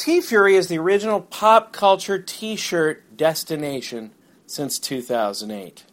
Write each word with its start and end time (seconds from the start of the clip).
TeeFury 0.00 0.54
is 0.54 0.68
the 0.68 0.78
original 0.78 1.20
pop 1.20 1.74
culture 1.74 2.18
t 2.18 2.56
shirt 2.56 3.18
destination 3.18 4.12
since 4.46 4.78
2008. 4.78 5.84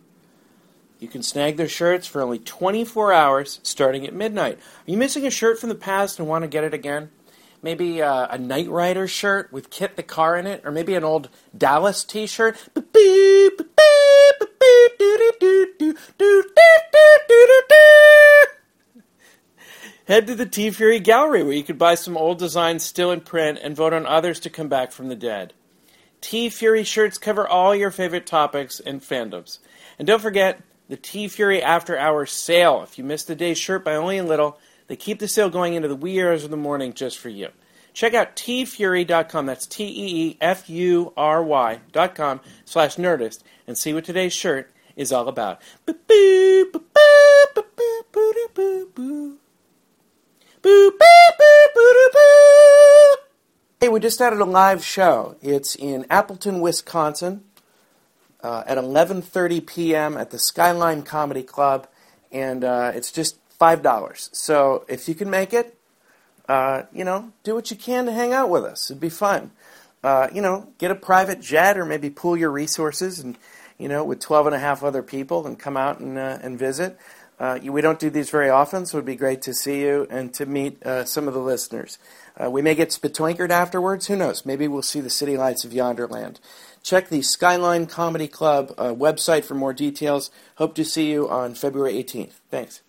You 0.97 1.09
can 1.09 1.21
snag 1.21 1.57
their 1.57 1.67
shirts 1.67 2.07
for 2.07 2.21
only 2.21 2.39
24 2.39 3.11
hours 3.11 3.59
starting 3.63 4.07
at 4.07 4.13
midnight. 4.13 4.59
Are 4.59 4.91
you 4.91 4.95
missing 4.95 5.27
a 5.27 5.29
shirt 5.29 5.59
from 5.59 5.67
the 5.67 5.75
past 5.75 6.19
and 6.19 6.27
want 6.29 6.43
to 6.43 6.47
get 6.47 6.63
it 6.63 6.73
again? 6.73 7.09
Maybe 7.61 8.01
uh, 8.01 8.27
a 8.29 8.37
Knight 8.37 8.69
Rider 8.69 9.09
shirt 9.09 9.51
with 9.51 9.69
Kit 9.69 9.97
the 9.97 10.03
car 10.03 10.37
in 10.37 10.47
it, 10.47 10.61
or 10.63 10.71
maybe 10.71 10.95
an 10.95 11.03
old 11.03 11.27
Dallas 11.57 12.05
t 12.05 12.27
shirt. 12.27 12.55
Head 20.07 20.25
to 20.27 20.35
the 20.35 20.45
TeeFury 20.45 21.03
Gallery 21.03 21.43
where 21.43 21.51
you 21.51 21.65
could 21.65 21.77
buy 21.77 21.95
some 21.95 22.15
old 22.15 22.39
designs 22.39 22.85
still 22.85 23.11
in 23.11 23.19
print 23.19 23.59
and 23.61 23.75
vote 23.75 23.91
on 23.91 24.05
others 24.05 24.39
to 24.39 24.49
come 24.49 24.69
back 24.69 24.93
from 24.93 25.09
the 25.09 25.17
dead. 25.17 25.51
TeeFury 26.21 26.85
shirts 26.85 27.17
cover 27.17 27.45
all 27.45 27.75
your 27.75 27.91
favorite 27.91 28.25
topics 28.25 28.79
and 28.79 29.01
fandoms. 29.01 29.59
And 29.99 30.07
don't 30.07 30.21
forget 30.21 30.61
the 30.87 30.95
TeeFury 30.95 31.61
After 31.61 31.97
Hours 31.97 32.31
sale. 32.31 32.83
If 32.83 32.97
you 32.97 33.03
missed 33.03 33.27
the 33.27 33.35
day's 33.35 33.57
shirt 33.57 33.83
by 33.83 33.95
only 33.95 34.17
a 34.17 34.23
little, 34.23 34.57
they 34.87 34.95
keep 34.95 35.19
the 35.19 35.27
sale 35.27 35.49
going 35.49 35.73
into 35.73 35.89
the 35.89 35.95
wee 35.95 36.23
hours 36.23 36.45
of 36.45 36.51
the 36.51 36.55
morning 36.55 36.93
just 36.93 37.17
for 37.17 37.27
you. 37.27 37.49
Check 37.93 38.13
out 38.13 38.37
teefury.com, 38.37 39.45
that's 39.45 39.67
T 39.67 39.83
E 39.83 40.29
E 40.29 40.37
F 40.39 40.69
U 40.69 41.11
R 41.17 41.43
Y.com 41.43 42.39
slash 42.63 42.95
nerdist, 42.95 43.43
and 43.67 43.77
see 43.77 43.93
what 43.93 44.05
today's 44.05 44.31
shirt 44.31 44.71
is 44.95 45.11
all 45.11 45.27
about. 45.27 45.61
Hey, 50.63 50.89
we 53.89 53.99
just 53.99 54.19
added 54.19 54.39
a 54.39 54.45
live 54.45 54.83
show. 54.83 55.35
It's 55.41 55.75
in 55.75 56.05
Appleton, 56.09 56.61
Wisconsin, 56.61 57.43
uh, 58.41 58.63
at 58.65 58.77
11:30 58.77 59.65
p.m. 59.67 60.17
at 60.17 60.31
the 60.31 60.39
Skyline 60.39 61.03
Comedy 61.03 61.43
Club, 61.43 61.87
and 62.31 62.63
uh, 62.63 62.91
it's 62.95 63.11
just 63.11 63.37
five 63.49 63.83
dollars. 63.83 64.29
So 64.33 64.83
if 64.89 65.07
you 65.07 65.15
can 65.15 65.29
make 65.29 65.53
it, 65.53 65.77
uh, 66.49 66.83
you 66.91 67.03
know, 67.03 67.31
do 67.43 67.53
what 67.53 67.69
you 67.71 67.77
can 67.77 68.05
to 68.07 68.11
hang 68.11 68.33
out 68.33 68.49
with 68.49 68.63
us. 68.63 68.89
It'd 68.89 68.99
be 68.99 69.09
fun. 69.09 69.51
Uh, 70.03 70.27
you 70.33 70.41
know, 70.41 70.69
get 70.79 70.91
a 70.91 70.95
private 70.95 71.39
jet 71.39 71.77
or 71.77 71.85
maybe 71.85 72.09
pool 72.09 72.35
your 72.35 72.51
resources 72.51 73.19
and 73.19 73.37
you 73.77 73.87
know 73.87 74.03
with 74.03 74.19
12 74.19 74.47
and 74.47 74.55
a 74.55 74.59
half 74.59 74.83
other 74.83 75.03
people 75.03 75.45
and 75.45 75.59
come 75.59 75.77
out 75.77 75.99
and 75.99 76.17
uh, 76.17 76.39
and 76.41 76.57
visit. 76.57 76.97
Uh, 77.39 77.59
we 77.63 77.81
don't 77.81 77.99
do 77.99 78.09
these 78.09 78.29
very 78.29 78.49
often, 78.49 78.85
so 78.85 78.97
it'd 78.97 79.05
be 79.05 79.15
great 79.15 79.41
to 79.43 79.53
see 79.53 79.81
you 79.81 80.07
and 80.09 80.33
to 80.33 80.45
meet 80.45 80.81
uh, 80.83 81.05
some 81.05 81.27
of 81.27 81.33
the 81.33 81.39
listeners. 81.39 81.99
Uh, 82.35 82.49
we 82.49 82.61
may 82.61 82.73
get 82.73 82.89
spitwinkered 82.89 83.51
afterwards. 83.51 84.07
Who 84.07 84.15
knows? 84.15 84.45
Maybe 84.45 84.67
we'll 84.67 84.81
see 84.81 85.01
the 85.01 85.09
city 85.09 85.37
lights 85.37 85.63
of 85.63 85.73
Yonderland. 85.73 86.39
Check 86.81 87.09
the 87.09 87.21
Skyline 87.21 87.85
Comedy 87.85 88.27
Club 88.27 88.73
uh, 88.77 88.93
website 88.93 89.45
for 89.45 89.55
more 89.55 89.73
details. 89.73 90.31
Hope 90.55 90.73
to 90.75 90.85
see 90.85 91.11
you 91.11 91.29
on 91.29 91.53
February 91.53 91.93
18th. 91.93 92.33
Thanks. 92.49 92.81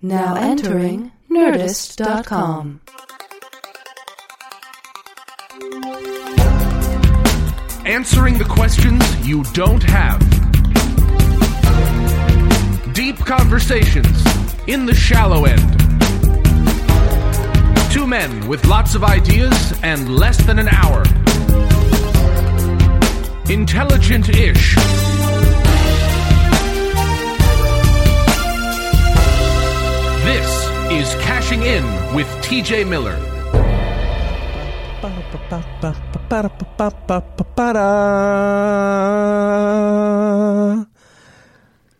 Now 0.00 0.36
entering 0.36 1.12
Nerdist.com. 1.30 2.80
Answering 7.84 8.38
the 8.38 8.44
questions 8.44 9.26
you 9.26 9.42
don't 9.52 9.82
have. 9.82 10.35
Conversations 13.26 14.24
in 14.68 14.86
the 14.86 14.94
shallow 14.94 15.46
end. 15.46 15.80
Two 17.92 18.06
men 18.06 18.46
with 18.46 18.64
lots 18.66 18.94
of 18.94 19.02
ideas 19.02 19.74
and 19.82 20.14
less 20.14 20.36
than 20.44 20.60
an 20.60 20.68
hour. 20.68 21.02
Intelligent 23.50 24.28
ish. 24.28 24.76
This 30.22 30.70
is 30.92 31.12
Cashing 31.20 31.62
In 31.62 31.84
with 32.14 32.28
TJ 32.44 32.88
Miller. 32.88 33.18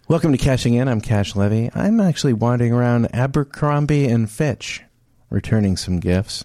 Welcome 0.08 0.30
to 0.30 0.38
Cashing 0.38 0.74
In. 0.74 0.86
I'm 0.86 1.00
Cash 1.00 1.34
Levy. 1.34 1.68
I'm 1.74 1.98
actually 1.98 2.32
wandering 2.32 2.72
around 2.72 3.12
Abercrombie 3.12 4.06
and 4.06 4.30
Fitch, 4.30 4.82
returning 5.30 5.76
some 5.76 5.98
gifts. 5.98 6.44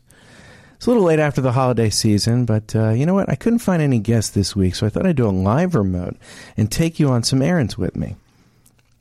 It's 0.73 0.87
a 0.87 0.89
little 0.89 1.03
late 1.03 1.19
after 1.19 1.41
the 1.41 1.51
holiday 1.51 1.91
season, 1.91 2.45
but 2.45 2.75
uh, 2.75 2.89
you 2.89 3.05
know 3.05 3.13
what? 3.13 3.29
I 3.29 3.35
couldn't 3.35 3.59
find 3.59 3.79
any 3.79 3.99
guests 3.99 4.31
this 4.31 4.55
week, 4.55 4.73
so 4.73 4.87
I 4.87 4.89
thought 4.89 5.05
I'd 5.05 5.15
do 5.15 5.27
a 5.27 5.29
live 5.29 5.75
remote 5.75 6.17
and 6.57 6.71
take 6.71 6.99
you 6.99 7.09
on 7.09 7.21
some 7.21 7.43
errands 7.43 7.77
with 7.77 7.95
me. 7.95 8.15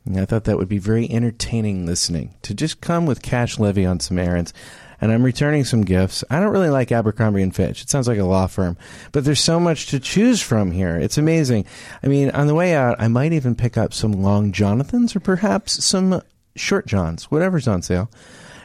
And 0.04 0.20
I 0.20 0.26
thought 0.26 0.44
that 0.44 0.58
would 0.58 0.68
be 0.68 0.76
very 0.76 1.10
entertaining 1.10 1.86
listening 1.86 2.34
to 2.42 2.52
just 2.52 2.82
come 2.82 3.06
with 3.06 3.22
Cash 3.22 3.58
Levy 3.58 3.86
on 3.86 3.98
some 3.98 4.18
errands. 4.18 4.52
And 5.00 5.10
I'm 5.10 5.22
returning 5.22 5.64
some 5.64 5.82
gifts. 5.82 6.22
I 6.28 6.40
don't 6.40 6.52
really 6.52 6.68
like 6.68 6.92
Abercrombie 6.92 7.42
and 7.42 7.54
Fitch. 7.54 7.82
It 7.82 7.88
sounds 7.88 8.06
like 8.06 8.18
a 8.18 8.24
law 8.24 8.46
firm, 8.46 8.76
but 9.12 9.24
there's 9.24 9.40
so 9.40 9.58
much 9.58 9.86
to 9.86 10.00
choose 10.00 10.42
from 10.42 10.70
here. 10.70 10.96
It's 10.96 11.16
amazing. 11.18 11.64
I 12.02 12.08
mean, 12.08 12.30
on 12.30 12.46
the 12.46 12.54
way 12.54 12.74
out, 12.74 13.00
I 13.00 13.08
might 13.08 13.32
even 13.32 13.54
pick 13.54 13.78
up 13.78 13.94
some 13.94 14.12
long 14.12 14.52
Jonathans 14.52 15.16
or 15.16 15.20
perhaps 15.20 15.84
some 15.84 16.22
short 16.54 16.86
Johns, 16.86 17.24
whatever's 17.30 17.68
on 17.68 17.82
sale, 17.82 18.10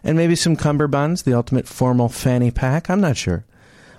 and 0.04 0.18
maybe 0.18 0.36
some 0.36 0.58
cummerbunds, 0.58 1.24
the 1.24 1.34
ultimate 1.34 1.68
formal 1.68 2.10
fanny 2.10 2.52
pack. 2.52 2.90
I'm 2.90 3.02
not 3.02 3.18
sure. 3.18 3.46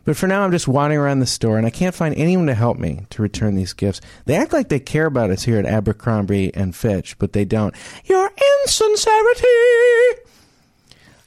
But 0.07 0.17
for 0.17 0.29
now, 0.29 0.45
I'm 0.45 0.53
just 0.53 0.69
wandering 0.69 1.01
around 1.01 1.19
the 1.19 1.27
store, 1.27 1.59
and 1.59 1.67
I 1.67 1.71
can't 1.71 1.95
find 1.95 2.15
anyone 2.15 2.47
to 2.47 2.55
help 2.55 2.79
me 2.79 3.07
to 3.11 3.23
return 3.23 3.57
these 3.57 3.73
gifts. 3.73 4.01
They 4.25 4.37
act 4.37 4.53
like 4.53 4.69
they 4.69 4.79
care 4.79 5.07
about 5.07 5.31
us 5.31 5.43
here 5.43 5.59
at 5.59 5.67
Abercrombie 5.67 6.55
and 6.55 6.77
Fitch, 6.77 7.19
but 7.19 7.33
they 7.33 7.45
don't. 7.45 7.75
Your 8.05 8.31
insincerity! 8.63 9.49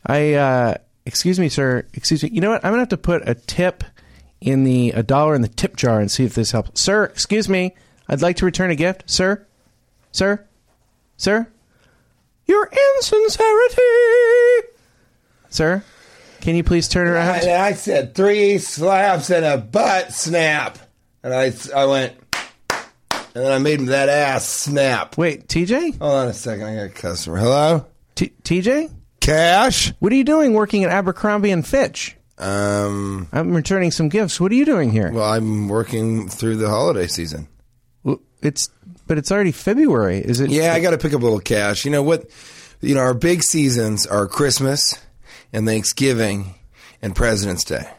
I, 0.06 0.34
uh, 0.34 0.76
excuse 1.05 1.39
me, 1.39 1.49
sir. 1.49 1.85
Excuse 1.93 2.23
me. 2.23 2.29
You 2.31 2.41
know 2.41 2.51
what? 2.51 2.63
I'm 2.63 2.71
gonna 2.71 2.81
have 2.81 2.89
to 2.89 2.97
put 2.97 3.27
a 3.27 3.35
tip 3.35 3.83
in 4.41 4.63
the 4.63 4.91
a 4.91 5.03
dollar 5.03 5.35
in 5.35 5.41
the 5.41 5.47
tip 5.47 5.75
jar 5.75 5.99
and 5.99 6.09
see 6.09 6.23
if 6.25 6.33
this 6.35 6.51
helps. 6.51 6.81
Sir, 6.81 7.05
excuse 7.05 7.49
me. 7.49 7.75
I'd 8.07 8.21
like 8.21 8.37
to 8.37 8.45
return 8.45 8.71
a 8.71 8.75
gift, 8.75 9.03
sir. 9.05 9.45
Sir, 10.11 10.45
sir. 11.17 11.47
Your 12.47 12.67
insincerity, 12.97 13.81
sir. 15.49 15.83
Can 16.41 16.55
you 16.55 16.63
please 16.63 16.87
turn 16.87 17.07
around? 17.07 17.41
And 17.41 17.51
I 17.51 17.73
said 17.73 18.16
three 18.16 18.57
slaps 18.57 19.29
and 19.29 19.45
a 19.45 19.57
butt 19.57 20.13
snap, 20.13 20.79
and 21.21 21.33
I 21.33 21.53
I 21.75 21.85
went, 21.85 22.13
and 22.69 23.45
then 23.45 23.51
I 23.51 23.59
made 23.59 23.79
him 23.79 23.87
that 23.87 24.09
ass 24.09 24.47
snap. 24.47 25.17
Wait, 25.17 25.47
TJ? 25.47 25.99
Hold 25.99 26.13
on 26.13 26.27
a 26.29 26.33
second, 26.33 26.66
I 26.66 26.75
got 26.75 26.85
a 26.85 26.89
customer. 26.89 27.37
Hello, 27.37 27.85
T- 28.16 28.33
TJ? 28.43 28.89
Cash. 29.19 29.94
What 30.00 30.12
are 30.12 30.16
you 30.16 30.24
doing 30.24 30.53
working 30.53 30.84
at 30.84 30.90
Abercrombie 30.90 31.52
and 31.52 31.66
Fitch? 31.66 32.16
Um, 32.38 33.28
I'm 33.34 33.53
returning 33.53 33.91
some 33.91 34.07
gifts. 34.09 34.40
What 34.40 34.52
are 34.52 34.56
you 34.56 34.66
doing 34.66 34.91
here? 34.91 35.12
well, 35.12 35.30
I'm 35.30 35.68
working 35.68 36.30
through 36.30 36.56
the 36.56 36.69
holiday 36.69 37.07
season. 37.07 37.47
Well, 38.03 38.22
it's 38.41 38.69
but 39.08 39.18
it's 39.18 39.31
already 39.31 39.52
February. 39.52 40.19
Is 40.19 40.40
it? 40.40 40.50
Yeah, 40.50 40.74
I 40.74 40.79
got 40.79 40.91
to 40.91 40.97
pick 40.97 41.13
up 41.13 41.19
a 41.22 41.24
little 41.24 41.40
cash. 41.41 41.84
You 41.84 41.91
know 41.91 42.03
what? 42.03 42.29
You 42.81 42.96
know 42.96 43.02
our 43.02 43.13
big 43.13 43.44
seasons 43.44 44.08
are 44.08 44.25
Christmas 44.28 44.97
and 45.52 45.68
Thanksgiving 45.68 46.56
and 47.02 47.13
President's 47.16 47.66
Day. 47.66 47.90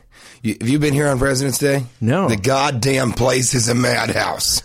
You, 0.43 0.57
have 0.59 0.71
you 0.71 0.79
been 0.79 0.95
here 0.95 1.09
on 1.09 1.19
President's 1.19 1.59
Day? 1.59 1.85
No. 2.01 2.29
The 2.29 2.37
goddamn 2.39 3.13
place 3.13 3.53
is 3.55 3.69
a 3.69 3.75
madhouse. 3.75 4.63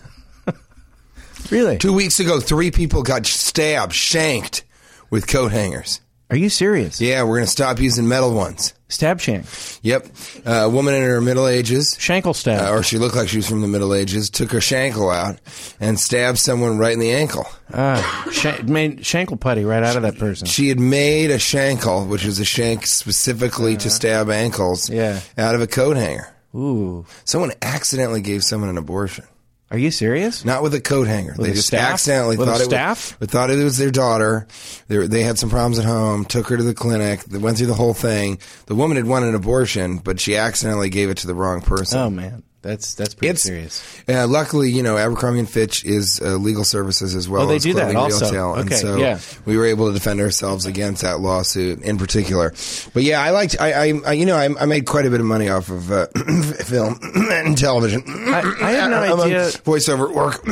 really. 1.52 1.78
Two 1.78 1.92
weeks 1.94 2.22
ago, 2.22 2.40
three 2.40 2.72
people 2.72 3.04
got 3.04 3.26
stabbed, 3.26 3.92
shanked 3.94 4.64
with 5.10 5.28
coat 5.28 5.52
hangers. 5.52 6.00
Are 6.32 6.36
you 6.36 6.50
serious? 6.50 7.00
Yeah, 7.00 7.22
we're 7.24 7.36
going 7.38 7.46
to 7.46 7.52
stop 7.52 7.80
using 7.80 8.08
metal 8.08 8.34
ones. 8.34 8.74
Stab 8.88 9.20
shank, 9.20 9.46
Yep. 9.84 10.08
Uh, 10.46 10.52
a 10.52 10.70
woman 10.70 10.94
in 10.96 11.02
her 11.04 11.22
middle 11.22 11.48
ages, 11.48 11.96
shankle 12.00 12.34
stab. 12.36 12.62
uh, 12.68 12.72
or 12.72 12.82
she 12.84 12.98
looked 12.98 13.16
like 13.16 13.28
she 13.30 13.38
was 13.38 13.48
from 13.50 13.62
the 13.62 13.68
Middle 13.68 13.94
Ages, 13.94 14.30
took 14.30 14.52
her 14.52 14.60
shankle 14.60 15.12
out 15.14 15.40
and 15.80 16.00
stabbed 16.00 16.38
someone 16.38 16.78
right 16.78 16.94
in 16.94 17.00
the 17.00 17.12
ankle. 17.12 17.46
Ah, 17.74 18.28
shank, 18.32 18.64
made 18.66 19.00
shankle 19.00 19.40
putty 19.40 19.66
right 19.66 19.84
out 19.84 19.96
of 19.96 20.04
that 20.04 20.18
person. 20.20 20.48
She 20.48 20.70
had 20.70 20.80
made 20.80 21.30
a 21.32 21.38
shankle, 21.40 22.08
which 22.08 22.26
is 22.26 22.40
a 22.40 22.46
shank 22.46 22.86
specifically 22.88 23.76
to 23.78 23.90
stab 23.90 24.30
ankles, 24.30 24.90
Yeah. 24.90 25.20
out 25.38 25.56
of 25.56 25.62
a 25.62 25.68
coat 25.68 25.98
hanger. 25.98 26.28
Ooh, 26.56 27.06
Someone 27.26 27.52
accidentally 27.62 28.22
gave 28.22 28.44
someone 28.44 28.70
an 28.70 28.78
abortion. 28.78 29.26
Are 29.72 29.78
you 29.78 29.90
serious? 29.92 30.46
Not 30.46 30.62
with 30.64 30.74
a 30.76 30.80
coat 30.82 31.08
hanger. 31.08 31.34
With 31.38 31.48
they 31.48 31.54
just 31.54 31.68
staff? 31.68 31.94
accidentally 31.94 32.38
With 32.38 32.48
thought 32.48 32.62
it 32.62 32.66
staff? 32.66 33.20
Was, 33.20 33.30
thought 33.30 33.50
it 33.50 33.64
was 33.64 33.78
their 33.78 33.92
daughter. 33.92 34.48
They, 34.88 34.98
were- 34.98 35.08
they 35.08 35.24
had 35.24 35.40
some 35.40 35.50
problems 35.50 35.80
at 35.80 35.86
home. 35.86 36.26
Took 36.26 36.48
her 36.48 36.58
to 36.58 36.64
the 36.64 36.74
clinic. 36.76 37.24
They 37.24 37.40
went 37.40 37.58
through 37.58 37.68
the 37.68 37.74
whole 37.74 37.94
thing. 37.96 38.40
The 38.68 38.76
woman 38.76 38.96
had 38.98 39.06
wanted 39.08 39.30
an 39.30 39.36
abortion, 39.36 39.98
but 39.98 40.20
she 40.20 40.38
accidentally 40.38 40.90
gave 40.90 41.10
it 41.10 41.18
to 41.18 41.28
the 41.28 41.36
wrong 41.36 41.62
person. 41.62 42.00
Oh 42.00 42.10
man, 42.10 42.44
That's 42.66 42.96
that's 42.96 43.14
pretty 43.14 43.30
It's 43.30 43.44
serious. 43.44 44.02
Uh, 44.10 44.28
luckily, 44.28 44.72
you 44.72 44.82
know, 44.82 44.98
Abercrombie 44.98 45.38
and 45.38 45.50
Fitch 45.50 45.86
is 45.86 46.20
uh, 46.20 46.36
legal 46.38 46.64
services 46.64 47.14
as 47.14 47.30
well. 47.30 47.44
Oh, 47.44 47.46
they 47.46 47.58
as 47.58 47.64
do 47.64 47.76
that 47.76 47.92
clothing 47.92 48.14
also. 48.14 48.26
retail, 48.26 48.56
and 48.56 48.74
so 48.74 48.98
yeah. 48.98 49.20
we 49.46 49.56
were 49.56 49.68
able 49.68 49.88
to 49.88 49.94
defend 49.94 50.20
ourselves 50.20 50.66
against 50.66 51.04
that 51.04 51.20
lawsuit 51.20 51.84
in 51.84 52.00
particular. 52.00 52.56
But 52.92 53.04
yeah, 53.04 53.22
I 53.22 53.30
liked. 53.30 53.56
I, 53.62 53.72
I, 53.72 53.94
I 54.08 54.14
you 54.14 54.26
know, 54.26 54.36
I, 54.36 54.50
I 54.60 54.66
made 54.66 54.88
quite 54.88 55.06
a 55.06 55.12
bit 55.12 55.20
of 55.20 55.28
money 55.28 55.48
off 55.48 55.70
of 55.70 55.92
uh, 55.92 56.08
film 56.66 57.00
and 57.14 57.56
television. 57.56 58.04
I, 58.08 58.56
I 58.60 58.72
had 58.72 58.90
no 58.90 59.04
Among 59.14 59.28
idea. 59.28 59.42
voiceover 59.42 60.12
work, 60.12 60.44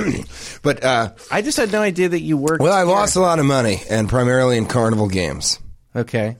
but 0.61 0.83
uh, 0.83 1.13
I 1.31 1.41
just 1.41 1.57
had 1.57 1.71
no 1.71 1.81
idea 1.81 2.09
that 2.09 2.21
you 2.21 2.37
worked. 2.37 2.61
well, 2.61 2.73
I 2.73 2.83
lost 2.83 3.15
a 3.15 3.21
lot 3.21 3.39
of 3.39 3.45
money, 3.45 3.81
and 3.89 4.07
primarily 4.07 4.57
in 4.57 4.67
carnival 4.67 5.07
games. 5.07 5.57
Okay, 5.95 6.37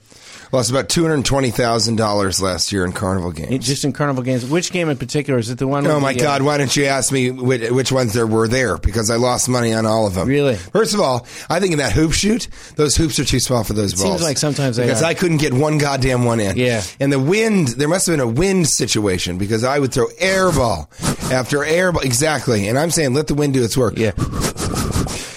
Lost 0.54 0.70
about 0.70 0.88
two 0.88 1.02
hundred 1.02 1.24
twenty 1.24 1.50
thousand 1.50 1.96
dollars 1.96 2.40
last 2.40 2.70
year 2.70 2.84
in 2.84 2.92
carnival 2.92 3.32
games. 3.32 3.50
It- 3.50 3.58
just 3.62 3.84
in 3.84 3.92
carnival 3.92 4.22
games. 4.22 4.44
Which 4.44 4.70
game 4.70 4.88
in 4.88 4.96
particular 4.96 5.40
is 5.40 5.50
it? 5.50 5.58
The 5.58 5.66
one? 5.66 5.84
Oh 5.84 5.98
my 5.98 6.12
the, 6.12 6.20
uh, 6.20 6.22
God! 6.22 6.42
Why 6.42 6.58
don't 6.58 6.74
you 6.76 6.84
ask 6.84 7.10
me 7.12 7.32
which, 7.32 7.68
which 7.70 7.90
ones 7.90 8.12
there 8.12 8.26
were 8.26 8.46
there? 8.46 8.78
Because 8.78 9.10
I 9.10 9.16
lost 9.16 9.48
money 9.48 9.74
on 9.74 9.84
all 9.84 10.06
of 10.06 10.14
them. 10.14 10.28
Really? 10.28 10.54
First 10.54 10.94
of 10.94 11.00
all, 11.00 11.26
I 11.50 11.58
think 11.58 11.72
in 11.72 11.78
that 11.78 11.92
hoop 11.92 12.12
shoot, 12.12 12.46
those 12.76 12.94
hoops 12.94 13.18
are 13.18 13.24
too 13.24 13.40
small 13.40 13.64
for 13.64 13.72
those 13.72 13.94
balls. 13.94 14.10
seems 14.10 14.22
like 14.22 14.38
sometimes 14.38 14.76
they 14.76 14.84
because 14.84 15.02
are. 15.02 15.06
I 15.06 15.14
couldn't 15.14 15.38
get 15.38 15.52
one 15.52 15.78
goddamn 15.78 16.24
one 16.24 16.38
in. 16.38 16.56
Yeah. 16.56 16.82
And 17.00 17.12
the 17.12 17.18
wind, 17.18 17.68
there 17.68 17.88
must 17.88 18.06
have 18.06 18.12
been 18.12 18.20
a 18.20 18.28
wind 18.30 18.68
situation 18.68 19.38
because 19.38 19.64
I 19.64 19.80
would 19.80 19.92
throw 19.92 20.06
air 20.20 20.52
ball 20.52 20.88
after 21.32 21.64
air 21.64 21.90
ball. 21.90 22.02
Exactly. 22.02 22.68
And 22.68 22.78
I'm 22.78 22.92
saying 22.92 23.12
let 23.12 23.26
the 23.26 23.34
wind 23.34 23.54
do 23.54 23.64
its 23.64 23.76
work. 23.76 23.98
Yeah. 23.98 24.12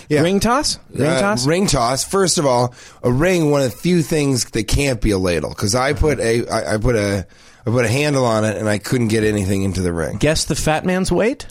Yeah. 0.10 0.22
Ring 0.22 0.40
toss. 0.40 0.80
Ring 0.94 1.10
Uh, 1.10 1.20
toss. 1.22 1.46
ring 1.46 1.68
toss. 1.68 2.04
First 2.04 2.38
of 2.38 2.46
all, 2.46 2.74
a 3.04 3.12
ring 3.12 3.52
one 3.52 3.62
of 3.62 3.72
the 3.72 3.78
few 3.78 4.02
things 4.02 4.46
that 4.52 4.64
can't 4.68 5.02
be 5.02 5.12
a 5.12 5.18
ladle 5.18 5.50
because 5.50 5.76
I 5.76 5.94
put 5.94 6.20
a 6.20 6.48
I, 6.48 6.76
I 6.76 6.78
put 6.78 6.96
a 6.96 7.26
I 7.66 7.70
put 7.70 7.84
a 7.86 7.90
handle 7.90 8.24
on 8.26 8.46
it 8.46 8.56
and 8.58 8.70
I 8.70 8.78
couldn't 8.78 9.10
get 9.10 9.24
anything 9.26 9.64
into 9.64 9.82
the 9.82 9.92
ring. 9.92 10.18
Guess 10.18 10.46
the 10.46 10.56
fat 10.56 10.86
man's 10.86 11.12
weight. 11.12 11.46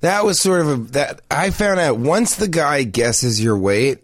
That 0.00 0.24
was 0.24 0.40
sort 0.40 0.60
of 0.62 0.68
a 0.68 0.76
that 0.92 1.20
I 1.30 1.50
found 1.50 1.80
out 1.80 1.98
once 1.98 2.36
the 2.36 2.48
guy 2.48 2.82
guesses 2.84 3.42
your 3.42 3.56
weight. 3.56 4.00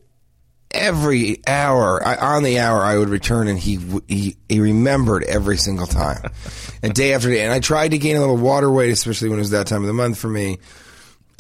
Every 0.73 1.41
hour 1.49 2.01
I, 2.07 2.15
on 2.37 2.45
the 2.45 2.61
hour, 2.61 2.81
I 2.81 2.97
would 2.97 3.09
return, 3.09 3.49
and 3.49 3.59
he 3.59 3.81
he 4.07 4.37
he 4.49 4.61
remembered 4.61 5.25
every 5.25 5.57
single 5.57 5.89
time, 5.89 6.23
and 6.85 6.95
day 6.95 7.13
after 7.13 7.29
day. 7.29 7.43
And 7.43 7.53
I 7.53 7.59
tried 7.59 7.91
to 7.91 7.99
gain 7.99 8.15
a 8.15 8.21
little 8.21 8.37
water 8.37 8.71
weight, 8.71 8.91
especially 8.93 9.31
when 9.31 9.39
it 9.39 9.43
was 9.43 9.51
that 9.51 9.67
time 9.67 9.81
of 9.81 9.89
the 9.89 9.93
month 9.93 10.17
for 10.19 10.29
me, 10.29 10.59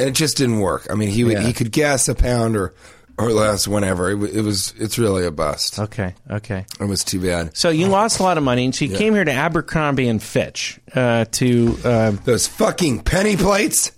and 0.01 0.09
it 0.09 0.15
just 0.15 0.37
didn't 0.37 0.61
work. 0.61 0.87
I 0.91 0.95
mean, 0.95 1.09
he 1.11 1.25
would 1.25 1.35
Yeah. 1.35 1.43
he 1.43 1.53
could 1.53 1.71
guess 1.73 2.09
a 2.09 2.15
pound 2.15 2.57
or 2.57 2.75
or 3.19 3.31
less 3.33 3.69
whenever. 3.69 4.11
It, 4.11 4.37
it 4.37 4.41
was 4.43 4.73
it's 4.79 4.99
really 4.99 5.27
a 5.27 5.31
bust. 5.31 5.79
Okay. 5.79 6.15
Okay. 6.31 6.65
It 6.81 6.85
was 6.85 7.05
too 7.05 7.21
bad. 7.21 7.57
So 7.57 7.69
you 7.69 7.87
lost 7.87 8.19
a 8.19 8.23
lot 8.23 8.39
of 8.39 8.45
money, 8.45 8.65
and 8.65 8.75
so 8.75 8.85
you 8.87 8.97
came 8.97 9.13
here 9.15 9.25
to 9.25 9.33
Abercrombie 9.33 10.09
and 10.09 10.23
Fitch 10.23 10.81
uh, 10.95 11.27
to. 11.33 11.79
Uh, 11.85 12.11
Those 12.25 12.47
fucking 12.47 13.01
penny 13.03 13.37
plates. 13.37 13.93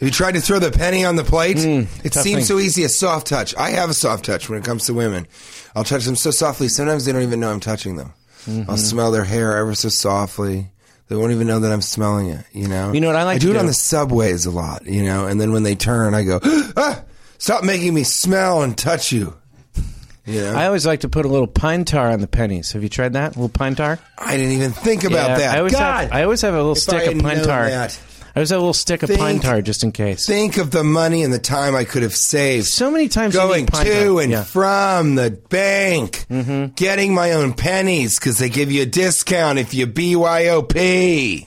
Have 0.00 0.08
you 0.08 0.10
tried 0.12 0.32
to 0.34 0.40
throw 0.42 0.58
the 0.58 0.70
penny 0.70 1.04
on 1.06 1.16
the 1.16 1.24
plate? 1.24 1.56
it 1.58 1.86
Hmm, 1.86 2.08
seems 2.08 2.22
thing. 2.22 2.44
so 2.44 2.58
easy. 2.58 2.84
A 2.84 2.88
soft 2.90 3.28
touch. 3.28 3.54
I 3.56 3.70
have 3.70 3.88
a 3.88 3.94
soft 3.94 4.26
touch 4.26 4.48
when 4.50 4.58
it 4.58 4.64
comes 4.64 4.84
to 4.86 4.94
women. 4.94 5.26
I'll 5.74 5.84
touch 5.84 6.04
them 6.04 6.16
so 6.16 6.30
softly. 6.30 6.68
Sometimes 6.68 7.06
they 7.06 7.12
don't 7.12 7.22
even 7.22 7.40
know 7.40 7.50
I'm 7.50 7.60
touching 7.60 7.96
them. 7.96 8.12
Mm-hmm. 8.46 8.70
I'll 8.70 8.76
smell 8.76 9.10
their 9.10 9.24
hair 9.24 9.56
ever 9.56 9.74
so 9.74 9.88
softly. 9.88 10.70
They 11.08 11.16
won't 11.16 11.32
even 11.32 11.46
know 11.46 11.60
that 11.60 11.70
I'm 11.72 11.82
smelling 11.82 12.28
it. 12.30 12.44
You 12.52 12.68
know. 12.68 12.92
You 12.92 13.00
know 13.00 13.06
what 13.06 13.16
I 13.16 13.22
like 13.24 13.36
I 13.36 13.38
to 13.38 13.46
do 13.46 13.50
it 13.50 13.54
do? 13.54 13.58
on 13.60 13.66
the 13.66 13.72
subways 13.74 14.44
a 14.46 14.50
lot. 14.50 14.86
You 14.86 15.04
know, 15.04 15.26
and 15.26 15.40
then 15.40 15.52
when 15.52 15.62
they 15.62 15.74
turn, 15.76 16.14
I 16.14 16.24
go, 16.24 16.40
ah, 16.76 17.02
"Stop 17.38 17.62
making 17.64 17.94
me 17.94 18.02
smell 18.02 18.62
and 18.62 18.76
touch 18.76 19.12
you." 19.12 19.34
Yeah. 20.28 20.58
I 20.58 20.66
always 20.66 20.84
like 20.84 21.02
to 21.02 21.08
put 21.08 21.24
a 21.24 21.28
little 21.28 21.46
pine 21.46 21.84
tar 21.84 22.10
on 22.10 22.20
the 22.20 22.26
pennies. 22.26 22.72
Have 22.72 22.82
you 22.82 22.88
tried 22.88 23.12
that? 23.12 23.36
A 23.36 23.38
little 23.38 23.48
pine 23.48 23.76
tar. 23.76 24.00
I 24.18 24.36
didn't 24.36 24.54
even 24.54 24.72
think 24.72 25.04
about 25.04 25.30
Yeah, 25.30 25.38
that. 25.38 25.54
I 25.54 25.58
always 25.58 25.72
God, 25.72 26.02
have. 26.02 26.12
I 26.12 26.24
always 26.24 26.40
have 26.40 26.52
a 26.52 26.56
little 26.56 26.72
If 26.72 26.78
stick 26.78 27.14
of 27.14 27.22
pine 27.22 27.44
tar. 27.44 27.68
that. 27.70 27.96
I 28.36 28.40
always 28.40 28.50
have 28.50 28.58
a 28.58 28.60
little 28.60 28.74
stick 28.74 29.02
of 29.02 29.08
pine 29.08 29.18
Think- 29.36 29.42
tar 29.44 29.62
just 29.62 29.82
in 29.82 29.92
case. 29.92 30.26
Think 30.26 30.58
of 30.58 30.70
the 30.70 30.84
money 30.84 31.22
and 31.22 31.32
the 31.32 31.38
time 31.38 31.74
I 31.74 31.84
could 31.84 32.02
have 32.02 32.14
saved. 32.14 32.66
So 32.66 32.90
many 32.90 33.08
times 33.08 33.34
going 33.34 33.64
pine 33.64 33.86
to 33.86 34.04
tar. 34.12 34.20
and 34.20 34.30
Yeah. 34.30 34.44
from 34.44 35.14
the 35.14 35.30
bank, 35.48 36.26
mm-hmm. 36.28 36.74
getting 36.74 37.14
my 37.14 37.32
own 37.32 37.54
pennies 37.54 38.18
because 38.18 38.36
they 38.38 38.50
give 38.50 38.70
you 38.70 38.82
a 38.82 38.86
discount 38.86 39.58
if 39.58 39.72
you 39.72 39.86
BYOP. 39.86 41.46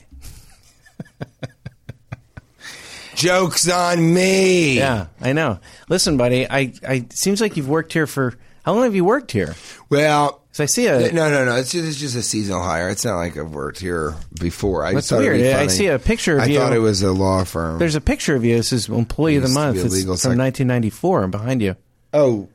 Jokes 3.14 3.68
on 3.70 4.12
me. 4.12 4.78
Yeah, 4.78 5.06
I 5.20 5.32
know. 5.32 5.60
Listen, 5.88 6.16
buddy, 6.16 6.50
I, 6.50 6.72
I 6.86 7.06
seems 7.10 7.40
like 7.40 7.56
you've 7.56 7.68
worked 7.68 7.92
here 7.92 8.08
for 8.08 8.34
how 8.64 8.72
long 8.74 8.82
have 8.82 8.96
you 8.96 9.04
worked 9.04 9.30
here? 9.30 9.54
Well, 9.90 10.39
'Cause 10.60 10.62
I 10.62 10.66
see 10.66 10.86
a 10.86 11.12
no, 11.12 11.30
no, 11.30 11.44
no. 11.44 11.56
It's 11.56 11.72
just, 11.72 11.88
it's 11.88 11.96
just 11.98 12.16
a 12.16 12.22
seasonal 12.22 12.62
hire. 12.62 12.88
It's 12.88 13.04
not 13.04 13.16
like 13.16 13.36
I've 13.36 13.50
worked 13.50 13.80
here 13.80 14.14
before. 14.40 14.84
I 14.84 14.92
That's 14.94 15.08
just 15.08 15.10
thought 15.10 15.24
it'd 15.24 15.38
be 15.38 15.42
weird. 15.42 15.56
I 15.56 15.66
see 15.68 15.86
a 15.88 15.98
picture 15.98 16.38
of 16.38 16.40
you. 16.40 16.44
I 16.44 16.46
you. 16.54 16.58
thought 16.58 16.72
it 16.74 16.78
was 16.80 17.02
a 17.02 17.12
law 17.12 17.44
firm. 17.44 17.78
there's 17.78 17.94
a 17.94 18.00
picture 18.00 18.34
of 18.36 18.44
you. 18.44 18.56
This 18.56 18.72
is 18.72 18.88
employee 18.88 19.36
of 19.36 19.42
the 19.42 19.48
Used 19.48 19.56
to 19.58 19.60
month. 19.60 19.74
be 19.76 19.80
a 19.82 19.84
It's 19.86 19.94
legal 19.94 20.14
from 20.14 20.18
sec- 20.18 20.38
1994 20.38 21.26
behind 21.28 21.62
you. 21.62 21.76
Oh, 22.12 22.48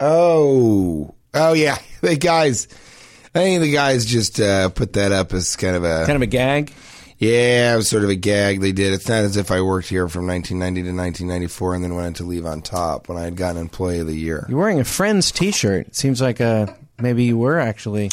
oh, 0.00 1.14
oh, 1.34 1.52
yeah. 1.54 1.78
The 2.02 2.14
guys, 2.16 2.68
I 3.34 3.38
think 3.40 3.62
the 3.62 3.72
guys 3.72 4.04
just 4.04 4.38
uh, 4.38 4.68
put 4.68 4.92
that 4.92 5.10
up 5.12 5.32
as 5.32 5.56
kind 5.56 5.74
of 5.76 5.82
a 5.82 6.04
Kind 6.06 6.14
of 6.16 6.22
a 6.22 6.26
gag. 6.26 6.72
yeah, 7.18 7.72
it 7.72 7.76
was 7.76 7.88
sort 7.88 8.04
of 8.04 8.10
a 8.10 8.14
gag 8.14 8.60
they 8.60 8.70
did. 8.72 8.92
It's 8.92 9.08
not 9.08 9.24
as 9.24 9.36
if 9.36 9.50
I 9.50 9.60
worked 9.62 9.88
here 9.88 10.06
from 10.08 10.26
1990 10.26 10.82
to 10.82 10.96
1994 10.96 11.74
and 11.74 11.82
then 11.84 11.94
went 11.96 12.16
to 12.16 12.24
leave 12.24 12.44
on 12.46 12.60
top 12.62 13.08
when 13.08 13.16
I 13.18 13.22
had 13.22 13.34
gotten 13.36 13.60
Employee 13.60 13.98
of 14.00 14.06
the 14.06 14.14
Year. 14.14 14.46
You're 14.48 14.58
wearing 14.58 14.78
a 14.78 14.84
Friends 14.84 15.32
T-shirt. 15.32 15.88
It 15.88 15.96
seems 15.96 16.20
like 16.20 16.40
uh 16.40 16.66
maybe 17.00 17.24
you 17.24 17.38
were 17.38 17.58
actually. 17.58 18.10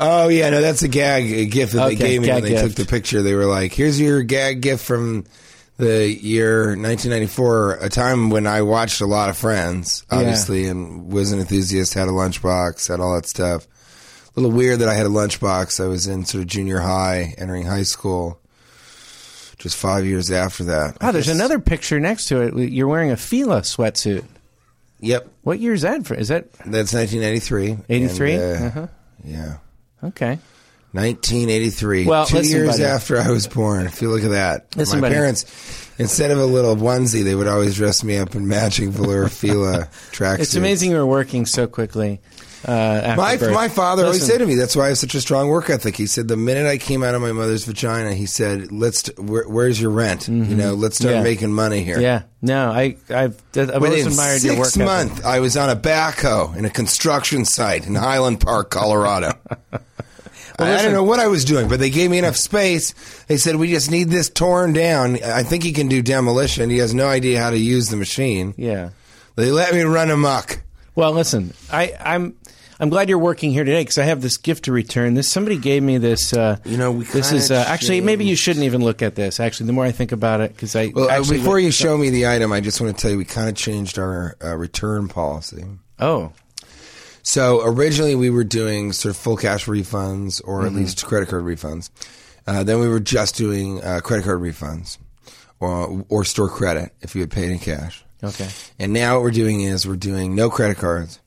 Oh 0.00 0.28
yeah, 0.28 0.50
no, 0.50 0.60
that's 0.60 0.82
a 0.82 0.88
gag 0.88 1.24
a 1.30 1.46
gift 1.46 1.72
that 1.72 1.86
Okay, 1.86 1.94
they 1.96 2.08
gave 2.08 2.22
me 2.22 2.28
when 2.28 2.42
they 2.42 2.48
gift. 2.50 2.64
took 2.64 2.74
the 2.74 2.84
picture. 2.90 3.22
They 3.22 3.34
were 3.34 3.46
like, 3.46 3.72
"Here's 3.72 4.00
your 4.00 4.22
gag 4.22 4.60
gift 4.60 4.84
from." 4.84 5.24
The 5.80 6.08
year 6.12 6.70
1994, 6.70 7.74
a 7.82 7.88
time 7.88 8.30
when 8.30 8.48
I 8.48 8.62
watched 8.62 9.00
a 9.00 9.06
lot 9.06 9.28
of 9.30 9.38
Friends, 9.38 10.02
obviously, 10.10 10.66
and 10.66 11.06
was 11.12 11.30
an 11.30 11.38
enthusiast, 11.38 11.94
had 11.94 12.08
a 12.08 12.10
lunchbox, 12.10 12.88
had 12.88 12.98
all 12.98 13.14
that 13.14 13.28
stuff. 13.28 13.64
A 14.36 14.40
little 14.40 14.50
weird 14.56 14.80
that 14.80 14.88
I 14.88 14.94
had 14.94 15.06
a 15.06 15.08
lunchbox. 15.08 15.78
I 15.80 15.86
was 15.86 16.08
in 16.08 16.24
sort 16.24 16.42
of 16.42 16.48
junior 16.48 16.80
high, 16.80 17.32
entering 17.38 17.64
high 17.64 17.84
school, 17.84 18.40
just 19.58 19.76
five 19.76 20.04
years 20.04 20.32
after 20.32 20.64
that. 20.64 20.96
Oh, 21.00 21.12
there's 21.12 21.26
guess- 21.26 21.36
another 21.36 21.60
picture 21.60 22.00
next 22.00 22.26
to 22.26 22.40
it. 22.40 22.54
You're 22.72 22.88
wearing 22.88 23.12
a 23.12 23.16
Fila 23.16 23.60
sweatsuit. 23.60 24.24
Yep, 25.00 25.28
What 25.42 25.60
year 25.60 25.74
is 25.74 25.82
that? 25.82 26.06
For? 26.06 26.14
Is 26.14 26.28
that 26.28 26.52
that's 26.54 26.92
1983. 26.92 27.78
83? 27.88 28.32
And, 28.34 28.42
uh, 28.42 28.66
Uh-huh. 28.66 28.86
Yeah. 29.24 29.56
okay? 30.04 30.38
1983. 30.92 32.06
Well, 32.06 32.26
two 32.26 32.36
listen, 32.38 32.56
years 32.56 32.70
buddy. 32.70 32.84
after 32.84 33.18
I 33.20 33.30
was 33.30 33.46
born. 33.46 33.86
If 33.86 34.00
you 34.02 34.10
look 34.10 34.24
at 34.24 34.30
that, 34.30 34.74
Listen, 34.76 34.98
my 35.00 35.08
buddy. 35.08 35.14
parents, 35.14 35.44
instead 35.98 36.30
of 36.30 36.38
a 36.38 36.44
little 36.46 36.74
onesie, 36.76 37.22
they 37.24 37.34
would 37.34 37.46
always 37.46 37.76
dress 37.76 38.02
me 38.02 38.16
up 38.16 38.34
in 38.34 38.48
matching 38.48 38.90
velour 38.90 39.28
Fila 39.28 39.88
tracksuits. 40.12 40.38
It's 40.40 40.54
amazing 40.56 40.90
you 40.92 40.96
were 40.96 41.06
working 41.06 41.46
so 41.46 41.66
quickly. 41.66 42.20
Uh, 42.66 43.14
My 43.16 43.36
birth. 43.36 43.54
my 43.54 43.68
father 43.68 44.04
always 44.04 44.26
said 44.26 44.38
to 44.38 44.46
me, 44.46 44.56
"That's 44.56 44.74
why 44.74 44.86
I 44.86 44.88
have 44.88 44.98
such 44.98 45.14
a 45.14 45.20
strong 45.20 45.48
work 45.48 45.70
ethic." 45.70 45.96
He 45.96 46.06
said, 46.06 46.26
"The 46.26 46.36
minute 46.36 46.66
I 46.66 46.76
came 46.76 47.04
out 47.04 47.14
of 47.14 47.20
my 47.22 47.30
mother's 47.32 47.64
vagina, 47.64 48.14
he 48.14 48.26
said, 48.26 48.72
let's 48.72 49.06
where, 49.16 49.44
where's 49.48 49.80
your 49.80 49.90
rent? 49.92 50.26
You 50.28 50.34
know, 50.34 50.74
let's 50.74 50.96
start 50.96 51.14
Mm-hmm. 51.14 51.18
Yeah. 51.24 51.30
making 51.30 51.52
money 51.52 51.84
here." 51.84 52.00
Yeah, 52.00 52.22
no, 52.42 52.70
I 52.70 52.96
I've 53.10 53.40
I've 53.56 53.70
always 53.70 54.06
admired 54.06 54.42
your 54.42 54.56
work. 54.56 54.70
six 54.70 54.78
ethic. 54.88 55.24
I 55.24 55.38
was 55.40 55.56
on 55.56 55.70
a 55.70 55.76
backhoe 55.76 56.56
in 56.56 56.64
a 56.64 56.70
construction 56.70 57.44
site 57.44 57.86
in 57.86 57.94
Highland 57.94 58.40
Park, 58.40 58.70
Colorado. 58.70 59.34
I, 60.60 60.74
I 60.74 60.82
don't 60.82 60.92
know 60.92 61.04
what 61.04 61.20
I 61.20 61.28
was 61.28 61.44
doing, 61.44 61.68
but 61.68 61.78
they 61.78 61.90
gave 61.90 62.10
me 62.10 62.18
enough 62.18 62.36
space. 62.36 62.92
They 63.28 63.36
said 63.36 63.54
we 63.54 63.70
just 63.70 63.92
need 63.92 64.08
this 64.08 64.28
torn 64.28 64.72
down. 64.72 65.22
I 65.22 65.44
think 65.44 65.62
he 65.62 65.70
can 65.72 65.86
do 65.86 66.02
demolition. 66.02 66.68
He 66.70 66.78
has 66.78 66.92
no 66.92 67.06
idea 67.06 67.40
how 67.40 67.50
to 67.50 67.56
use 67.58 67.90
the 67.90 67.96
machine. 67.96 68.54
Yeah. 68.56 68.90
They 69.36 69.52
let 69.52 69.72
me 69.72 69.82
run 69.82 70.10
amok. 70.10 70.60
Well, 70.98 71.12
listen, 71.12 71.54
I, 71.70 71.94
I'm 72.00 72.34
I'm 72.80 72.88
glad 72.88 73.08
you're 73.08 73.18
working 73.20 73.52
here 73.52 73.62
today 73.62 73.82
because 73.82 73.98
I 73.98 74.02
have 74.02 74.20
this 74.20 74.36
gift 74.36 74.64
to 74.64 74.72
return. 74.72 75.14
This 75.14 75.30
somebody 75.30 75.56
gave 75.56 75.80
me 75.80 75.96
this. 75.98 76.32
Uh, 76.32 76.56
You 76.64 76.76
know, 76.76 76.90
we 76.90 77.04
this 77.04 77.30
is 77.30 77.52
uh, 77.52 77.64
actually 77.68 78.00
maybe 78.00 78.24
you 78.24 78.34
shouldn't 78.34 78.64
even 78.64 78.82
look 78.82 79.00
at 79.00 79.14
this. 79.14 79.38
Actually, 79.38 79.68
the 79.68 79.74
more 79.74 79.84
I 79.84 79.92
think 79.92 80.10
about 80.10 80.40
it, 80.40 80.52
because 80.54 80.74
I 80.74 80.90
Well, 80.92 81.08
uh, 81.08 81.12
actually 81.12 81.38
before 81.38 81.60
you 81.60 81.70
show 81.70 81.96
me 81.96 82.10
the 82.10 82.26
item, 82.26 82.52
I 82.52 82.60
just 82.60 82.80
want 82.80 82.96
to 82.96 83.00
tell 83.00 83.12
you 83.12 83.16
we 83.18 83.24
kind 83.24 83.48
of 83.48 83.54
changed 83.54 83.96
our 83.96 84.36
uh, 84.44 84.56
return 84.56 85.06
policy. 85.06 85.64
oh 86.00 86.32
So 87.22 87.62
originally 87.64 88.16
we 88.16 88.30
were 88.30 88.42
doing 88.42 88.92
sort 88.92 89.14
of 89.14 89.20
full 89.22 89.36
cash 89.36 89.66
refunds 89.66 90.42
or 90.44 90.62
Mm-hmm. 90.62 90.66
at 90.66 90.72
least 90.82 91.06
credit 91.06 91.28
card 91.28 91.44
refunds. 91.44 91.90
Uh, 92.44 92.64
then 92.64 92.80
we 92.80 92.88
were 92.88 92.98
just 92.98 93.36
doing 93.36 93.80
uh, 93.84 94.00
credit 94.02 94.24
card 94.24 94.40
refunds 94.40 94.98
or, 95.60 96.04
or 96.08 96.24
store 96.24 96.48
credit 96.48 96.92
if 97.02 97.14
you 97.14 97.20
had 97.20 97.30
paid 97.30 97.50
in 97.50 97.60
cash. 97.60 98.04
Okay 98.22 98.48
And 98.78 98.92
now 98.92 99.14
what 99.14 99.22
we're 99.22 99.30
doing 99.30 99.60
is 99.62 99.86
we're 99.86 99.96
doing 99.96 100.34
no 100.34 100.50
credit 100.50 100.78
cards, 100.78 101.20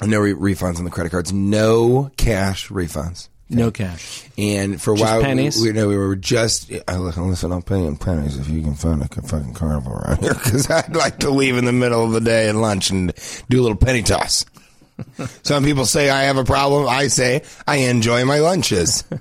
no 0.00 0.18
re- 0.20 0.32
refunds 0.34 0.78
on 0.78 0.84
the 0.84 0.90
credit 0.90 1.10
cards, 1.10 1.32
no 1.32 2.10
cash 2.16 2.68
refunds. 2.68 3.28
no 3.48 3.70
cash. 3.70 4.24
And 4.36 4.80
for 4.80 4.94
a 4.94 4.96
Just 4.96 5.10
while, 5.12 5.22
pennies? 5.22 5.60
We, 5.60 5.68
we, 5.70 5.72
no, 5.78 5.88
we 5.88 5.96
were 5.96 6.16
just. 6.16 6.70
I 6.88 6.96
listen, 6.98 7.28
listen, 7.28 7.52
I'll 7.52 7.62
pay 7.62 7.82
in 7.84 7.96
pennies 7.96 8.36
if 8.38 8.48
you 8.48 8.60
can 8.62 8.74
find 8.74 9.02
a 9.02 9.08
fucking 9.08 9.54
carnival 9.54 9.92
around 9.92 10.18
here 10.22 10.34
because 10.34 10.70
I'd 10.70 10.94
like 10.96 11.18
to 11.20 11.30
leave 11.30 11.56
in 11.56 11.64
the 11.64 11.72
middle 11.72 12.04
of 12.04 12.12
the 12.12 12.20
day 12.20 12.48
at 12.48 12.54
lunch 12.54 12.90
and 12.90 13.12
do 13.48 13.60
a 13.60 13.62
little 13.62 13.76
penny 13.76 14.02
toss. 14.02 14.44
Some 15.42 15.64
people 15.64 15.84
say 15.86 16.08
I 16.10 16.22
have 16.24 16.38
a 16.38 16.44
problem. 16.44 16.88
I 16.88 17.08
say 17.08 17.42
I 17.66 17.76
enjoy 17.76 18.24
my 18.24 18.38
lunches. 18.38 19.04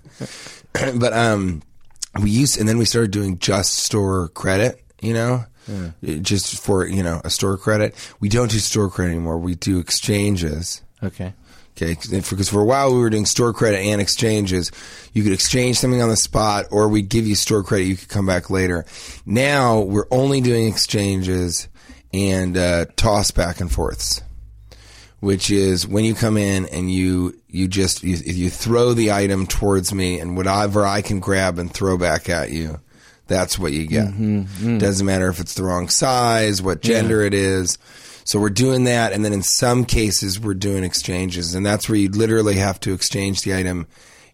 but 0.72 1.12
um, 1.12 1.62
we 2.20 2.30
used, 2.30 2.58
and 2.58 2.68
then 2.68 2.78
we 2.78 2.84
started 2.84 3.10
doing 3.10 3.38
just 3.38 3.74
store 3.74 4.28
credit. 4.28 4.82
You 5.00 5.14
know, 5.14 5.44
just 6.02 6.62
for 6.62 6.86
you 6.86 7.02
know 7.02 7.20
a 7.24 7.30
store 7.30 7.56
credit. 7.56 7.94
We 8.20 8.28
don't 8.28 8.50
do 8.50 8.58
store 8.58 8.90
credit 8.90 9.12
anymore. 9.12 9.38
We 9.38 9.54
do 9.54 9.78
exchanges. 9.78 10.82
Okay. 11.02 11.34
Okay, 11.74 11.94
because 11.94 12.50
for 12.50 12.60
a 12.60 12.64
while 12.64 12.92
we 12.92 13.00
were 13.00 13.08
doing 13.08 13.24
store 13.24 13.54
credit 13.54 13.78
and 13.78 13.98
exchanges. 14.00 14.70
You 15.14 15.22
could 15.22 15.32
exchange 15.32 15.78
something 15.78 16.02
on 16.02 16.10
the 16.10 16.16
spot, 16.16 16.66
or 16.70 16.86
we'd 16.88 17.08
give 17.08 17.26
you 17.26 17.34
store 17.34 17.62
credit. 17.62 17.84
You 17.84 17.96
could 17.96 18.10
come 18.10 18.26
back 18.26 18.50
later. 18.50 18.84
Now 19.24 19.80
we're 19.80 20.06
only 20.10 20.42
doing 20.42 20.68
exchanges 20.68 21.68
and 22.12 22.58
uh, 22.58 22.86
toss 22.96 23.30
back 23.30 23.60
and 23.60 23.72
forths, 23.72 24.20
which 25.20 25.50
is 25.50 25.86
when 25.86 26.04
you 26.04 26.14
come 26.14 26.36
in 26.36 26.66
and 26.66 26.92
you 26.92 27.40
you 27.48 27.68
just 27.68 28.02
you, 28.02 28.16
you 28.16 28.50
throw 28.50 28.92
the 28.92 29.12
item 29.12 29.46
towards 29.46 29.94
me, 29.94 30.20
and 30.20 30.36
whatever 30.36 30.84
I 30.84 31.00
can 31.00 31.20
grab 31.20 31.58
and 31.58 31.72
throw 31.72 31.96
back 31.96 32.28
at 32.28 32.50
you, 32.50 32.80
that's 33.32 33.58
what 33.58 33.72
you 33.72 33.86
get. 33.86 34.08
Mm-hmm, 34.08 34.76
mm. 34.76 34.78
Doesn't 34.78 35.06
matter 35.06 35.28
if 35.28 35.40
it's 35.40 35.54
the 35.54 35.64
wrong 35.64 35.88
size, 35.88 36.60
what 36.60 36.82
gender 36.82 37.22
it 37.22 37.34
is. 37.34 37.78
So 38.24 38.38
we're 38.38 38.50
doing 38.50 38.84
that, 38.84 39.12
and 39.12 39.24
then 39.24 39.32
in 39.32 39.42
some 39.42 39.84
cases 39.84 40.38
we're 40.38 40.54
doing 40.54 40.84
exchanges, 40.84 41.54
and 41.54 41.66
that's 41.66 41.88
where 41.88 41.98
you 41.98 42.08
literally 42.08 42.54
have 42.54 42.78
to 42.80 42.92
exchange 42.92 43.42
the 43.42 43.54
item 43.54 43.88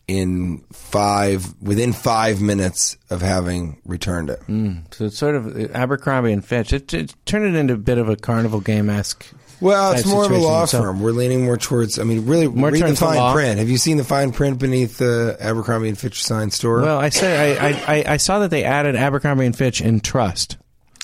in 0.06 0.64
five 0.72 1.54
within 1.60 1.92
five 1.92 2.40
minutes 2.40 2.96
of 3.10 3.20
having 3.20 3.80
returned 3.84 4.30
it. 4.30 4.40
Mm. 4.48 4.92
So 4.92 5.06
it's 5.06 5.18
sort 5.18 5.36
of 5.36 5.74
Abercrombie 5.74 6.32
and 6.32 6.44
Fitch. 6.44 6.72
It, 6.72 6.92
it 6.92 7.14
turned 7.26 7.44
it 7.46 7.58
into 7.58 7.74
a 7.74 7.78
bit 7.78 7.98
of 7.98 8.08
a 8.08 8.16
carnival 8.16 8.60
game 8.60 8.90
esque. 8.90 9.26
Well, 9.60 9.92
it's 9.92 10.06
more 10.06 10.24
of 10.24 10.30
a 10.30 10.38
law 10.38 10.64
So- 10.66 10.80
firm. 10.82 11.00
We're 11.00 11.12
leaning 11.12 11.44
more 11.44 11.56
towards. 11.56 11.98
I 11.98 12.04
mean, 12.04 12.26
really 12.26 12.46
More 12.48 12.70
read 12.70 12.82
the 12.82 12.94
fine 12.96 13.32
print. 13.34 13.58
Have 13.58 13.68
you 13.68 13.78
seen 13.78 13.96
the 13.96 14.04
fine 14.04 14.30
print 14.32 14.58
beneath 14.58 14.98
the 14.98 15.36
Abercrombie 15.40 15.88
and 15.88 15.98
Fitch 15.98 16.24
sign 16.24 16.50
store? 16.50 16.80
Well, 16.80 16.98
I 16.98 17.08
say 17.08 17.56
I, 17.58 17.68
I, 17.68 17.72
I, 17.98 18.04
I 18.14 18.16
saw 18.18 18.38
that 18.40 18.50
they 18.50 18.64
added 18.64 18.94
Abercrombie 18.96 19.46
and 19.46 19.56
Fitch 19.56 19.80
in 19.80 20.00
trust. 20.00 20.56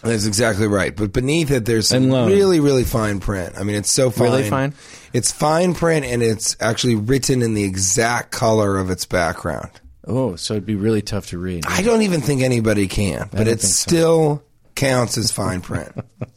That's 0.02 0.26
exactly 0.26 0.66
right. 0.66 0.94
But 0.94 1.12
beneath 1.12 1.50
it, 1.50 1.64
there's 1.64 1.88
some 1.88 2.10
really, 2.10 2.60
really 2.60 2.84
fine 2.84 3.20
print. 3.20 3.54
I 3.56 3.62
mean, 3.62 3.74
it's 3.76 3.90
so 3.92 4.10
fine. 4.10 4.30
Really 4.30 4.48
fine? 4.50 4.74
It's 5.14 5.32
fine 5.32 5.72
print, 5.74 6.04
and 6.04 6.22
it's 6.22 6.56
actually 6.60 6.96
written 6.96 7.40
in 7.40 7.54
the 7.54 7.64
exact 7.64 8.30
color 8.30 8.76
of 8.76 8.90
its 8.90 9.06
background. 9.06 9.70
Oh, 10.06 10.36
so 10.36 10.52
it'd 10.54 10.66
be 10.66 10.74
really 10.74 11.00
tough 11.00 11.28
to 11.28 11.38
read. 11.38 11.64
I 11.66 11.80
don't 11.80 12.02
even 12.02 12.20
think 12.20 12.42
anybody 12.42 12.86
can, 12.86 13.30
but 13.32 13.42
it 13.42 13.60
think 13.60 13.62
so. 13.62 13.68
still 13.68 14.42
counts 14.74 15.16
as 15.16 15.30
fine 15.30 15.62
print. 15.62 15.92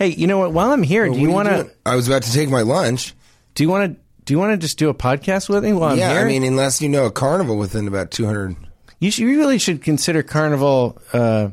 Hey, 0.00 0.08
you 0.08 0.26
know 0.26 0.38
what? 0.38 0.52
While 0.54 0.72
I'm 0.72 0.82
here, 0.82 1.04
do 1.04 1.10
What 1.10 1.20
you 1.20 1.28
are 1.28 1.32
want 1.34 1.48
doing? 1.50 1.66
to? 1.66 1.72
I 1.84 1.94
was 1.94 2.08
about 2.08 2.22
to 2.22 2.32
take 2.32 2.48
my 2.48 2.62
lunch. 2.62 3.12
Do 3.54 3.62
you 3.62 3.68
want 3.68 3.92
to? 3.92 4.00
Do 4.24 4.32
you 4.32 4.38
want 4.38 4.52
to 4.52 4.56
just 4.56 4.78
do 4.78 4.88
a 4.88 4.94
podcast 4.94 5.50
with 5.50 5.62
me 5.62 5.74
while 5.74 5.92
I'm 5.92 5.98
yeah, 5.98 6.12
here? 6.12 6.22
I 6.22 6.24
mean, 6.24 6.42
unless 6.42 6.80
you 6.80 6.88
know 6.88 7.04
a 7.04 7.10
carnival 7.10 7.58
within 7.58 7.86
about 7.86 8.10
200. 8.10 8.56
you, 8.98 9.10
should, 9.10 9.24
you 9.24 9.36
really 9.38 9.58
should 9.58 9.82
consider 9.82 10.22
Carnival. 10.22 10.96
Uh, 11.12 11.50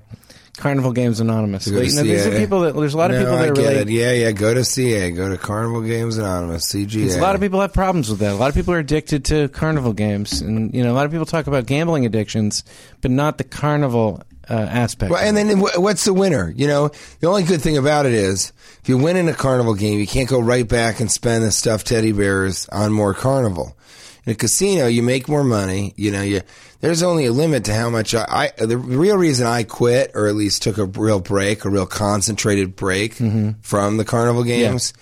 Carnival 0.58 0.92
Games 0.92 1.20
Anonymous. 1.20 1.66
To 1.66 1.72
these 1.72 1.98
are 1.98 2.38
people 2.38 2.62
that 2.62 2.76
there's 2.76 2.96
a 2.96 2.98
lot 2.98 3.12
of 3.12 3.18
No, 3.18 3.24
people 3.26 3.38
that 3.38 3.44
I 3.44 3.48
get 3.54 3.58
really. 3.58 3.76
it. 3.76 3.90
Yeah, 3.90 4.12
yeah. 4.12 4.32
Go 4.32 4.54
to 4.54 4.66
CA. 4.66 5.12
Go 5.12 5.30
to 5.30 5.38
Carnival 5.38 5.82
Games 5.82 6.18
Anonymous. 6.18 6.66
CGA. 6.74 7.16
A 7.16 7.22
lot 7.22 7.36
of 7.36 7.42
people 7.42 7.62
have 7.62 7.74
problems 7.74 8.10
with 8.10 8.20
that. 8.20 8.34
A 8.34 8.36
lot 8.36 8.50
of 8.50 8.56
people 8.56 8.74
are 8.74 8.80
addicted 8.80 9.26
to 9.26 9.50
carnival 9.50 9.94
games, 9.94 10.42
and 10.42 10.74
you 10.74 10.84
know, 10.84 10.92
a 10.92 10.96
lot 10.96 11.06
of 11.06 11.12
people 11.12 11.26
talk 11.28 11.46
about 11.48 11.68
gambling 11.68 12.06
addictions, 12.06 12.64
but 13.02 13.12
not 13.12 13.38
the 13.38 13.44
carnival 13.44 14.24
uh, 14.50 14.54
aspect. 14.54 15.12
Well, 15.12 15.22
and 15.24 15.38
then 15.38 15.60
what's 15.60 16.06
the 16.06 16.14
winner? 16.14 16.52
You 16.56 16.68
know, 16.68 16.90
the 17.20 17.28
only 17.28 17.44
good 17.44 17.62
thing 17.62 17.78
about 17.78 18.06
it 18.08 18.14
is 18.14 18.52
if 18.82 18.90
you 18.90 18.98
win 18.98 19.16
in 19.16 19.28
a 19.30 19.34
carnival 19.34 19.76
game, 19.76 20.00
you 20.00 20.08
can't 20.08 20.28
go 20.30 20.40
right 20.40 20.68
back 20.68 21.00
and 21.00 21.12
spend 21.12 21.44
the 21.44 21.52
stuffed 21.52 21.86
teddy 21.88 22.14
bears 22.14 22.68
on 22.70 22.92
more 22.94 23.14
carnival. 23.14 23.78
In 24.28 24.34
a 24.34 24.36
casino, 24.36 24.88
you 24.88 25.04
make 25.04 25.30
more 25.30 25.44
money. 25.46 25.94
You 25.96 26.12
know, 26.12 26.22
you 26.22 26.42
there's 26.82 27.02
only 27.02 27.28
a 27.28 27.32
limit 27.32 27.64
to 27.66 27.74
how 27.74 27.90
much 27.90 28.14
I, 28.14 28.52
I. 28.60 28.66
The 28.66 28.78
real 28.78 29.16
reason 29.16 29.48
I 29.48 29.64
quit, 29.64 30.12
or 30.16 30.28
at 30.28 30.36
least 30.36 30.64
took 30.64 30.78
a 30.78 30.84
real 30.86 31.22
break, 31.22 31.64
a 31.64 31.70
real 31.70 31.86
concentrated 31.86 32.76
break 32.76 33.14
from 33.62 33.96
the 33.96 34.04
carnival 34.04 34.44
games. 34.44 34.94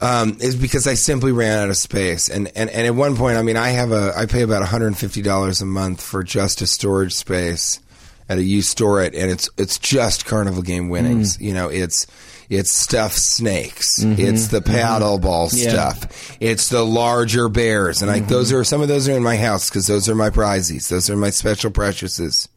Um, 0.00 0.36
is 0.40 0.54
because 0.54 0.86
I 0.86 0.92
simply 0.94 1.32
ran 1.32 1.58
out 1.58 1.70
of 1.70 1.76
space, 1.78 2.28
and, 2.28 2.52
and 2.54 2.70
and 2.70 2.86
at 2.86 2.94
one 2.94 3.16
point, 3.16 3.36
I 3.38 3.42
mean, 3.42 3.56
I 3.56 3.70
have 3.70 3.90
a 3.90 4.12
I 4.14 4.26
pay 4.26 4.42
about 4.42 4.60
one 4.60 4.68
hundred 4.68 4.88
and 4.88 4.98
fifty 4.98 5.22
dollars 5.22 5.60
a 5.62 5.66
month 5.66 6.02
for 6.02 6.22
just 6.22 6.60
a 6.60 6.66
storage 6.66 7.14
space 7.14 7.80
at 8.28 8.38
a 8.38 8.44
used 8.44 8.68
store 8.68 9.02
it, 9.02 9.14
and 9.14 9.30
it's 9.30 9.48
it's 9.56 9.78
just 9.78 10.26
carnival 10.26 10.62
game 10.62 10.90
winnings. 10.90 11.40
You 11.40 11.54
know, 11.54 11.68
it's 11.70 12.06
it's 12.48 12.76
stuffed 12.76 13.18
snakes, 13.18 14.02
mm-hmm. 14.02 14.20
it's 14.20 14.48
the 14.48 14.60
mm-hmm. 14.60 14.72
paddle 14.72 15.18
ball 15.18 15.48
Yeah. 15.52 15.70
stuff, 15.70 16.36
it's 16.40 16.68
the 16.68 16.84
larger 16.84 17.48
bears, 17.48 18.02
and 18.02 18.10
I 18.10 18.20
mm-hmm. 18.20 18.28
those 18.28 18.52
are 18.52 18.64
some 18.64 18.80
of 18.80 18.88
those 18.88 19.08
are 19.08 19.16
in 19.16 19.22
my 19.22 19.36
house 19.36 19.68
because 19.68 19.86
those 19.86 20.08
are 20.08 20.14
my 20.14 20.30
prizes, 20.30 20.88
those 20.88 21.10
are 21.10 21.16
my 21.16 21.30
special 21.30 21.70
preciouses. 21.70 22.48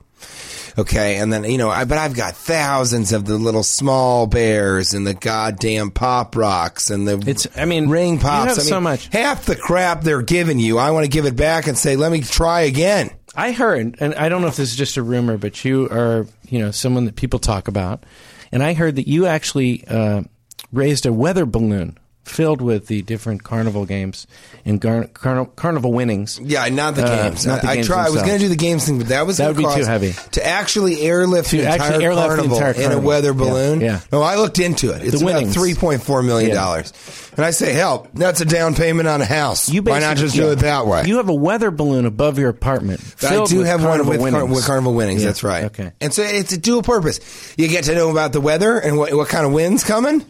Okay, 0.78 1.18
and 1.18 1.34
then 1.34 1.44
you 1.44 1.58
know, 1.58 1.70
I, 1.70 1.84
but 1.84 1.98
I've 1.98 2.16
got 2.16 2.36
thousands 2.36 3.12
of 3.12 3.26
the 3.26 3.38
little 3.38 3.64
small 3.64 4.28
bears 4.28 4.94
and 4.94 5.06
the 5.06 5.14
goddamn 5.14 5.92
pop 5.92 6.36
rocks 6.36 6.90
and 6.90 7.08
the 7.08 7.18
It's- 7.30 7.48
I 7.58 7.66
mean, 7.66 7.90
ring 7.90 8.20
pops. 8.20 8.54
I 8.54 8.62
mean, 8.62 8.70
so 8.70 8.80
much. 8.82 9.10
Half 9.12 9.46
the 9.46 9.56
crap 9.56 10.02
they're 10.04 10.22
giving 10.22 10.60
you, 10.60 10.78
I 10.78 10.92
want 10.92 11.04
to 11.04 11.10
give 11.10 11.26
it 11.26 11.36
back 11.36 11.68
and 11.68 11.78
say, 11.78 11.96
let 11.96 12.12
me 12.12 12.22
try 12.22 12.62
again. 12.62 13.12
I 13.36 13.52
heard, 13.54 13.98
and 14.00 14.14
I 14.16 14.30
don't 14.30 14.42
know 14.42 14.48
if 14.48 14.58
this 14.58 14.72
is 14.72 14.76
just 14.76 14.98
a 14.98 15.04
rumor, 15.04 15.38
but 15.38 15.64
you 15.64 15.88
are, 15.90 16.26
you 16.50 16.60
know, 16.60 16.72
someone 16.72 17.06
that 17.06 17.16
people 17.16 17.40
talk 17.40 17.68
about, 17.68 18.06
and 18.52 18.64
I 18.64 18.74
heard 18.74 18.96
that 18.98 19.08
you 19.08 19.26
actually 19.26 19.86
uh, 19.88 20.24
raised 20.72 21.06
a 21.06 21.14
weather 21.14 21.46
balloon 21.46 21.98
filled 22.24 22.62
with 22.62 22.88
the 22.88 23.02
different 23.02 23.44
carnival 23.44 23.86
games 23.86 24.28
and 24.64 24.80
gar- 24.80 25.08
carn- 25.08 25.48
carnival 25.56 25.92
winnings. 25.92 26.40
Yeah, 26.42 26.68
not 26.70 26.96
the 26.96 27.04
Uh, 27.06 27.24
games. 27.30 27.46
not 27.46 27.62
the 27.62 27.68
I, 27.70 27.76
games 27.76 27.90
I 27.90 27.94
tried. 27.94 28.06
I 28.06 28.10
was 28.12 28.22
going 28.22 28.34
to 28.34 28.40
do 28.40 28.48
the 28.50 28.56
games 28.56 28.86
thing, 28.86 29.00
but 29.00 29.08
that 29.08 29.26
was 29.26 29.38
That 29.38 29.48
would 29.48 29.58
be 29.58 29.64
too 29.64 29.84
heavy. 29.86 30.14
to 30.34 30.46
actually 30.46 31.02
airlift 31.02 31.50
To 31.50 31.58
the 31.58 31.64
entire 31.74 32.00
airlift 32.02 32.30
the 32.44 32.48
carnival 32.60 32.82
in 32.84 32.92
a 32.92 33.00
weather 33.00 33.34
balloon. 33.34 33.82
yeah. 33.82 34.02
No, 34.12 34.22
I 34.22 34.36
looked 34.36 34.60
into 34.60 34.92
it. 34.92 35.02
It's 35.04 35.20
The 35.20 35.28
about 35.28 35.48
three 35.48 35.74
point 35.74 36.04
four 36.04 36.22
million 36.22 36.54
dollars, 36.56 36.94
and 37.36 37.44
I 37.46 37.52
say, 37.52 37.74
help. 37.74 38.10
That's 38.14 38.40
a 38.40 38.46
down 38.46 38.76
payment 38.76 39.08
on 39.08 39.22
a 39.22 39.26
house. 39.26 39.68
You 39.70 39.82
Why 39.82 40.00
not 40.00 40.18
just 40.18 40.36
do 40.36 40.46
yeah. 40.46 40.52
it 40.52 40.60
that 40.60 40.86
way? 40.86 41.04
You 41.06 41.18
have 41.18 41.30
a 41.30 41.34
weather 41.34 41.72
balloon 41.72 42.06
above 42.06 42.38
your 42.38 42.50
apartment. 42.50 43.02
I 43.24 43.44
do 43.46 43.62
have 43.62 43.82
one 43.84 43.98
carnival 44.04 44.24
with, 44.24 44.32
car- 44.34 44.46
with 44.46 44.66
carnival 44.66 44.94
winnings. 44.94 45.22
Yeah, 45.22 45.28
That's 45.30 45.44
right. 45.44 45.64
Okay. 45.66 45.92
And 46.00 46.14
so 46.14 46.22
it's 46.22 46.54
a 46.54 46.58
dual 46.58 46.84
purpose. 46.84 47.20
You 47.58 47.68
get 47.68 47.86
to 47.86 47.96
know 47.96 48.12
about 48.12 48.32
the 48.32 48.42
weather 48.42 48.78
and 48.78 48.98
what, 48.98 49.12
what 49.14 49.28
kind 49.28 49.46
of 49.46 49.52
winds 49.54 49.84
coming. 49.84 50.24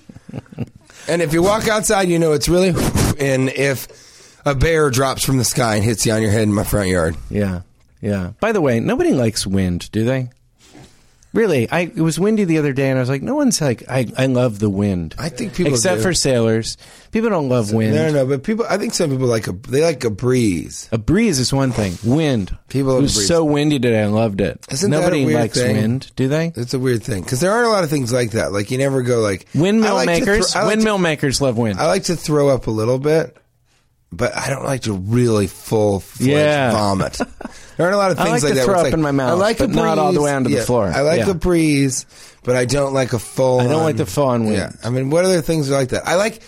And 1.12 1.22
if 1.22 1.34
you 1.34 1.44
walk 1.44 1.68
outside, 1.68 2.08
you 2.10 2.18
know 2.18 2.32
it's 2.32 2.48
really. 2.50 2.70
And 3.20 3.50
if 3.50 4.40
a 4.46 4.56
bear 4.56 4.90
drops 4.90 5.24
from 5.24 5.38
the 5.38 5.44
sky 5.44 5.76
and 5.76 5.84
hits 5.84 6.06
you 6.06 6.14
on 6.14 6.22
your 6.22 6.32
head 6.32 6.44
in 6.44 6.54
my 6.54 6.64
front 6.64 6.90
yard, 6.90 7.16
Yeah, 7.30 7.62
yeah. 8.02 8.32
By 8.40 8.52
the 8.52 8.62
way, 8.62 8.80
nobody 8.80 9.12
likes 9.12 9.46
wind, 9.46 9.92
do 9.92 10.06
they? 10.06 10.30
Really, 11.34 11.70
I 11.72 11.82
it 11.82 11.96
was 12.02 12.20
windy 12.20 12.44
the 12.44 12.58
other 12.58 12.74
day, 12.74 12.90
and 12.90 12.98
I 12.98 13.02
was 13.02 13.08
like, 13.10 13.22
no 13.22 13.36
one's 13.36 13.62
like, 13.62 13.84
I, 13.90 14.06
I 14.18 14.26
love 14.26 14.60
the 14.60 14.70
wind. 14.70 15.16
I 15.18 15.30
think 15.30 15.54
people 15.56 15.72
except 15.74 15.98
do. 15.98 16.04
for 16.04 16.14
sailors, 16.14 16.76
people 17.12 17.30
don't 17.30 17.48
love 17.48 17.72
wind. 17.72 17.96
no, 17.96 18.08
no, 18.08 18.14
no. 18.14 18.26
But 18.26 18.44
people, 18.44 18.66
I 18.70 18.78
think 18.78 18.94
some 18.94 19.10
people 19.12 19.28
like 19.28 19.48
a 19.48 19.54
they 19.54 19.82
like 19.82 20.04
a 20.04 20.10
breeze. 20.10 20.90
A 20.92 20.98
breeze 20.98 21.40
is 21.40 21.54
one 21.54 21.72
thing. 21.72 21.98
Wind. 22.04 22.58
People 22.68 22.98
It 22.98 23.02
was 23.04 23.28
so 23.28 23.46
windy 23.46 23.80
today. 23.80 24.02
I 24.04 24.08
loved 24.08 24.42
it. 24.42 24.66
Isn't 24.70 24.92
that 24.92 24.98
a 24.98 25.02
Nobody 25.04 25.34
likes 25.34 25.58
thing? 25.58 25.78
wind, 25.78 26.12
do 26.18 26.28
they? 26.28 26.52
It's 26.56 26.74
a 26.74 26.80
weird 26.80 27.02
thing 27.04 27.24
because 27.24 27.40
there 27.40 27.52
aren't 27.52 27.68
a 27.68 27.72
lot 27.72 27.86
of 27.86 27.90
things 27.90 28.12
like 28.12 28.32
that. 28.32 28.52
Like 28.52 28.70
you 28.70 28.78
never 28.78 29.02
go 29.02 29.20
like 29.22 29.48
Windmill 29.56 29.96
like 29.96 30.08
makers. 30.08 30.52
thro- 30.52 30.62
like 30.64 30.70
to- 30.70 30.76
windmill 30.76 30.98
makers 30.98 31.40
love 31.40 31.58
wind. 31.58 31.80
I 31.80 31.88
like 31.88 32.04
to 32.06 32.16
throw 32.18 32.50
up 32.50 32.68
a 32.68 32.72
little 32.72 33.00
bit, 33.00 33.38
but 34.12 34.36
I 34.36 34.50
don't 34.50 34.64
like 34.66 34.82
to 34.82 34.94
really 34.94 35.48
full 35.48 36.00
fledged 36.02 36.30
Yeah. 36.32 36.72
vomit. 36.72 37.20
There 37.78 37.88
aren't 37.88 37.96
a 37.96 37.98
lot 37.98 38.12
of 38.12 38.18
things 38.18 38.28
I 38.30 38.32
things 38.34 38.44
like 38.44 38.52
to 38.54 38.60
that. 38.60 38.66
throw 38.66 38.76
up 38.76 38.84
like, 38.84 38.94
in 38.94 39.02
my 39.02 39.12
mouth, 39.12 39.32
I 39.32 39.34
like 39.34 39.58
but 39.58 39.70
a 39.70 39.74
not 39.74 39.98
all 39.98 40.12
the 40.14 40.22
way 40.22 40.32
onto 40.32 40.52
the 40.52 40.62
floor. 40.62 40.86
I 40.88 41.02
like 41.02 41.20
Yeah. 41.22 41.32
a 41.32 41.34
breeze, 41.34 42.06
but 42.44 42.56
I 42.56 42.66
don't 42.66 42.94
like 42.94 43.14
a 43.14 43.18
full. 43.20 43.60
I 43.62 43.68
don't 43.68 43.82
like 43.84 43.98
the 43.98 44.06
full 44.06 44.28
on 44.28 44.44
wind. 44.46 44.58
Yeah, 44.58 44.72
I 44.84 44.92
mean, 44.92 45.10
what 45.10 45.26
other 45.26 45.42
things 45.42 45.72
are 45.72 45.74
like 45.74 45.90
that? 45.90 46.08
I 46.08 46.16
like. 46.16 46.42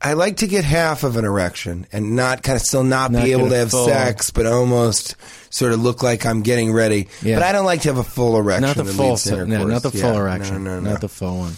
I 0.00 0.12
like 0.12 0.36
to 0.38 0.46
get 0.46 0.64
half 0.64 1.02
of 1.02 1.16
an 1.16 1.24
erection 1.26 1.86
and 1.92 2.14
not 2.14 2.44
kind 2.44 2.54
of 2.54 2.62
still 2.62 2.84
not, 2.84 3.10
Not 3.10 3.24
be 3.24 3.32
able 3.32 3.48
to 3.50 3.56
have 3.56 3.70
full- 3.72 3.86
sex, 3.88 4.30
but 4.30 4.46
almost 4.46 5.16
sort 5.50 5.72
of 5.72 5.80
look 5.82 6.04
like 6.04 6.24
I'm 6.24 6.42
getting 6.42 6.72
ready. 6.72 7.08
Yeah. 7.20 7.34
But 7.34 7.42
I 7.42 7.50
don't 7.52 7.64
like 7.66 7.82
to 7.82 7.88
have 7.88 7.98
a 7.98 8.04
full 8.04 8.38
erection. 8.38 8.62
not 8.62 8.76
the 8.76 8.84
full. 8.84 9.16
to 9.16 9.44
No, 9.44 9.64
not 9.66 9.82
the 9.82 9.90
full 9.90 10.00
Yeah, 10.00 10.12
no, 10.12 10.18
erection. 10.20 10.64
No, 10.64 10.78
no, 10.78 10.90
Not 10.92 11.00
the 11.00 11.08
full 11.08 11.38
one. 11.38 11.54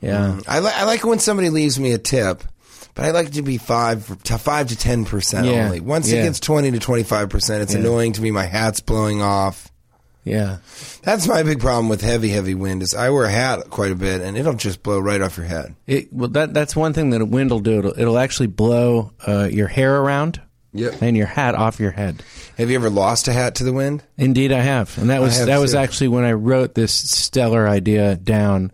Yeah. 0.00 0.36
Mm. 0.38 0.44
I, 0.48 0.60
li- 0.60 0.72
I 0.74 0.84
like 0.84 1.04
when 1.04 1.18
somebody 1.18 1.50
leaves 1.50 1.78
me 1.78 1.92
a 1.92 1.98
tip, 1.98 2.42
but 2.98 3.06
I 3.06 3.12
like 3.12 3.28
it 3.28 3.34
to 3.34 3.42
be 3.42 3.58
five 3.58 4.22
to 4.24 4.36
five 4.38 4.66
to 4.68 4.76
ten 4.76 5.04
percent 5.04 5.46
Yeah. 5.46 5.66
only. 5.66 5.78
Once 5.80 6.10
Yeah. 6.10 6.18
it 6.20 6.24
gets 6.24 6.40
twenty 6.40 6.72
to 6.72 6.80
twenty 6.80 7.04
five 7.04 7.28
percent, 7.28 7.62
it's 7.62 7.74
annoying 7.74 8.12
to 8.14 8.20
me. 8.22 8.32
My 8.32 8.44
hat's 8.44 8.80
blowing 8.80 9.22
off. 9.22 9.70
Yeah. 10.24 10.58
That's 11.04 11.26
my 11.28 11.42
big 11.44 11.60
problem 11.60 11.88
with 11.88 12.02
heavy, 12.02 12.28
heavy 12.30 12.54
wind. 12.54 12.82
Is 12.82 12.94
I 12.94 13.08
wear 13.10 13.24
a 13.26 13.30
hat 13.30 13.70
quite 13.70 13.92
a 13.92 13.94
bit, 13.94 14.20
and 14.20 14.36
it'll 14.36 14.52
just 14.54 14.82
blow 14.82 14.98
right 14.98 15.22
off 15.22 15.36
your 15.36 15.46
head. 15.46 15.74
It, 15.86 16.12
well, 16.12 16.28
that 16.30 16.52
that's 16.52 16.74
one 16.74 16.92
thing 16.92 17.10
that 17.10 17.20
a 17.22 17.24
wind 17.24 17.50
will 17.50 17.60
do. 17.60 17.78
It'll, 17.78 17.98
it'll 17.98 18.18
actually 18.18 18.48
blow 18.48 19.12
uh, 19.26 19.48
your 19.50 19.68
hair 19.68 19.96
around 19.96 20.40
Yep. 20.74 21.00
and 21.00 21.16
your 21.16 21.26
hat 21.26 21.54
off 21.54 21.80
your 21.80 21.92
head. 21.92 22.22
Have 22.58 22.68
you 22.68 22.76
ever 22.76 22.90
lost 22.90 23.26
a 23.28 23.32
hat 23.32 23.54
to 23.54 23.64
the 23.64 23.72
wind? 23.72 24.02
Indeed, 24.18 24.52
I 24.52 24.60
have, 24.60 24.98
and 24.98 25.08
that 25.08 25.22
was 25.22 25.38
have 25.38 25.46
that 25.46 25.60
was 25.60 25.72
too. 25.72 25.78
actually 25.78 26.08
when 26.08 26.24
I 26.24 26.32
wrote 26.32 26.74
this 26.74 26.92
stellar 26.92 27.66
idea 27.66 28.16
down 28.16 28.72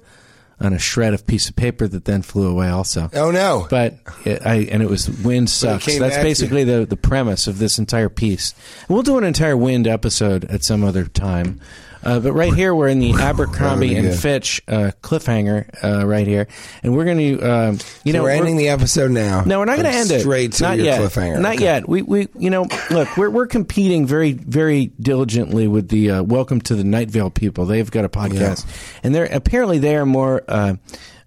on 0.61 0.73
a 0.73 0.79
shred 0.79 1.15
of 1.15 1.27
piece 1.27 1.49
of 1.49 1.57
paper 1.57 1.89
that 1.89 2.05
then 2.05 2.23
flew 2.23 2.49
away 2.49 2.69
also. 2.69 3.11
Oh 3.15 3.31
no! 3.31 3.67
But 3.71 3.99
it, 4.25 4.45
I 4.45 4.69
and 4.71 4.83
it 4.83 4.89
was 4.89 5.09
wind 5.09 5.51
sucks. 5.51 5.85
came 5.85 6.01
That's 6.01 6.17
basically 6.17 6.65
the 6.65 6.87
the 6.87 6.97
premise 6.97 7.47
of 7.47 7.59
this 7.59 7.79
entire 7.79 8.09
piece. 8.09 8.55
And 8.89 8.95
we'll 8.95 9.03
do 9.03 9.19
an 9.19 9.25
entire 9.25 9.57
wind 9.57 9.87
episode 9.87 10.45
at 10.45 10.65
some 10.65 10.85
other 10.85 11.05
time. 11.05 11.61
Uh, 12.05 12.21
but 12.21 12.33
right 12.35 12.53
here, 12.53 12.75
we're 12.75 12.89
in 12.89 12.99
the 13.01 13.13
Abercrombie 13.13 13.95
and. 13.97 14.15
Fitch 14.15 14.61
uh, 14.69 14.91
cliffhanger 15.03 15.83
uh, 15.83 16.07
right 16.07 16.27
here, 16.27 16.47
and 16.83 16.95
we're 16.95 17.05
going 17.05 17.19
to, 17.19 17.41
um, 17.43 17.73
you 18.05 18.13
So 18.13 18.19
know, 18.19 18.23
we're 18.23 18.29
we're- 18.29 18.39
ending 18.39 18.57
the 18.57 18.69
episode 18.69 19.11
now. 19.11 19.43
no, 19.45 19.59
we're 19.59 19.65
not 19.65 19.77
going 19.77 19.91
to 19.91 19.99
end 19.99 20.11
it 20.11 20.21
straight 20.21 20.53
to 20.53 20.63
not 20.63 20.77
your 20.77 20.87
yet. 20.87 21.01
cliffhanger. 21.01 21.41
Not 21.41 21.55
Okay. 21.55 21.65
yet. 21.65 21.89
We, 21.89 22.03
we, 22.03 22.29
you 22.39 22.51
know, 22.51 22.67
look, 22.91 23.17
we're 23.17 23.31
we're 23.31 23.47
competing 23.47 24.07
very, 24.07 24.33
very 24.33 24.87
diligently 25.01 25.67
with 25.69 25.89
the 25.89 26.11
uh, 26.11 26.23
Welcome 26.23 26.61
to 26.63 26.75
the 26.75 26.85
Night 26.85 27.11
Vale 27.11 27.31
people. 27.31 27.65
They've 27.67 27.91
got 27.91 28.05
a 28.05 28.09
podcast, 28.11 28.67
and 29.03 29.15
they're 29.15 29.25
apparently 29.27 29.79
they 29.79 29.97
are 29.97 30.07
more. 30.07 30.43
Uh, 30.47 30.75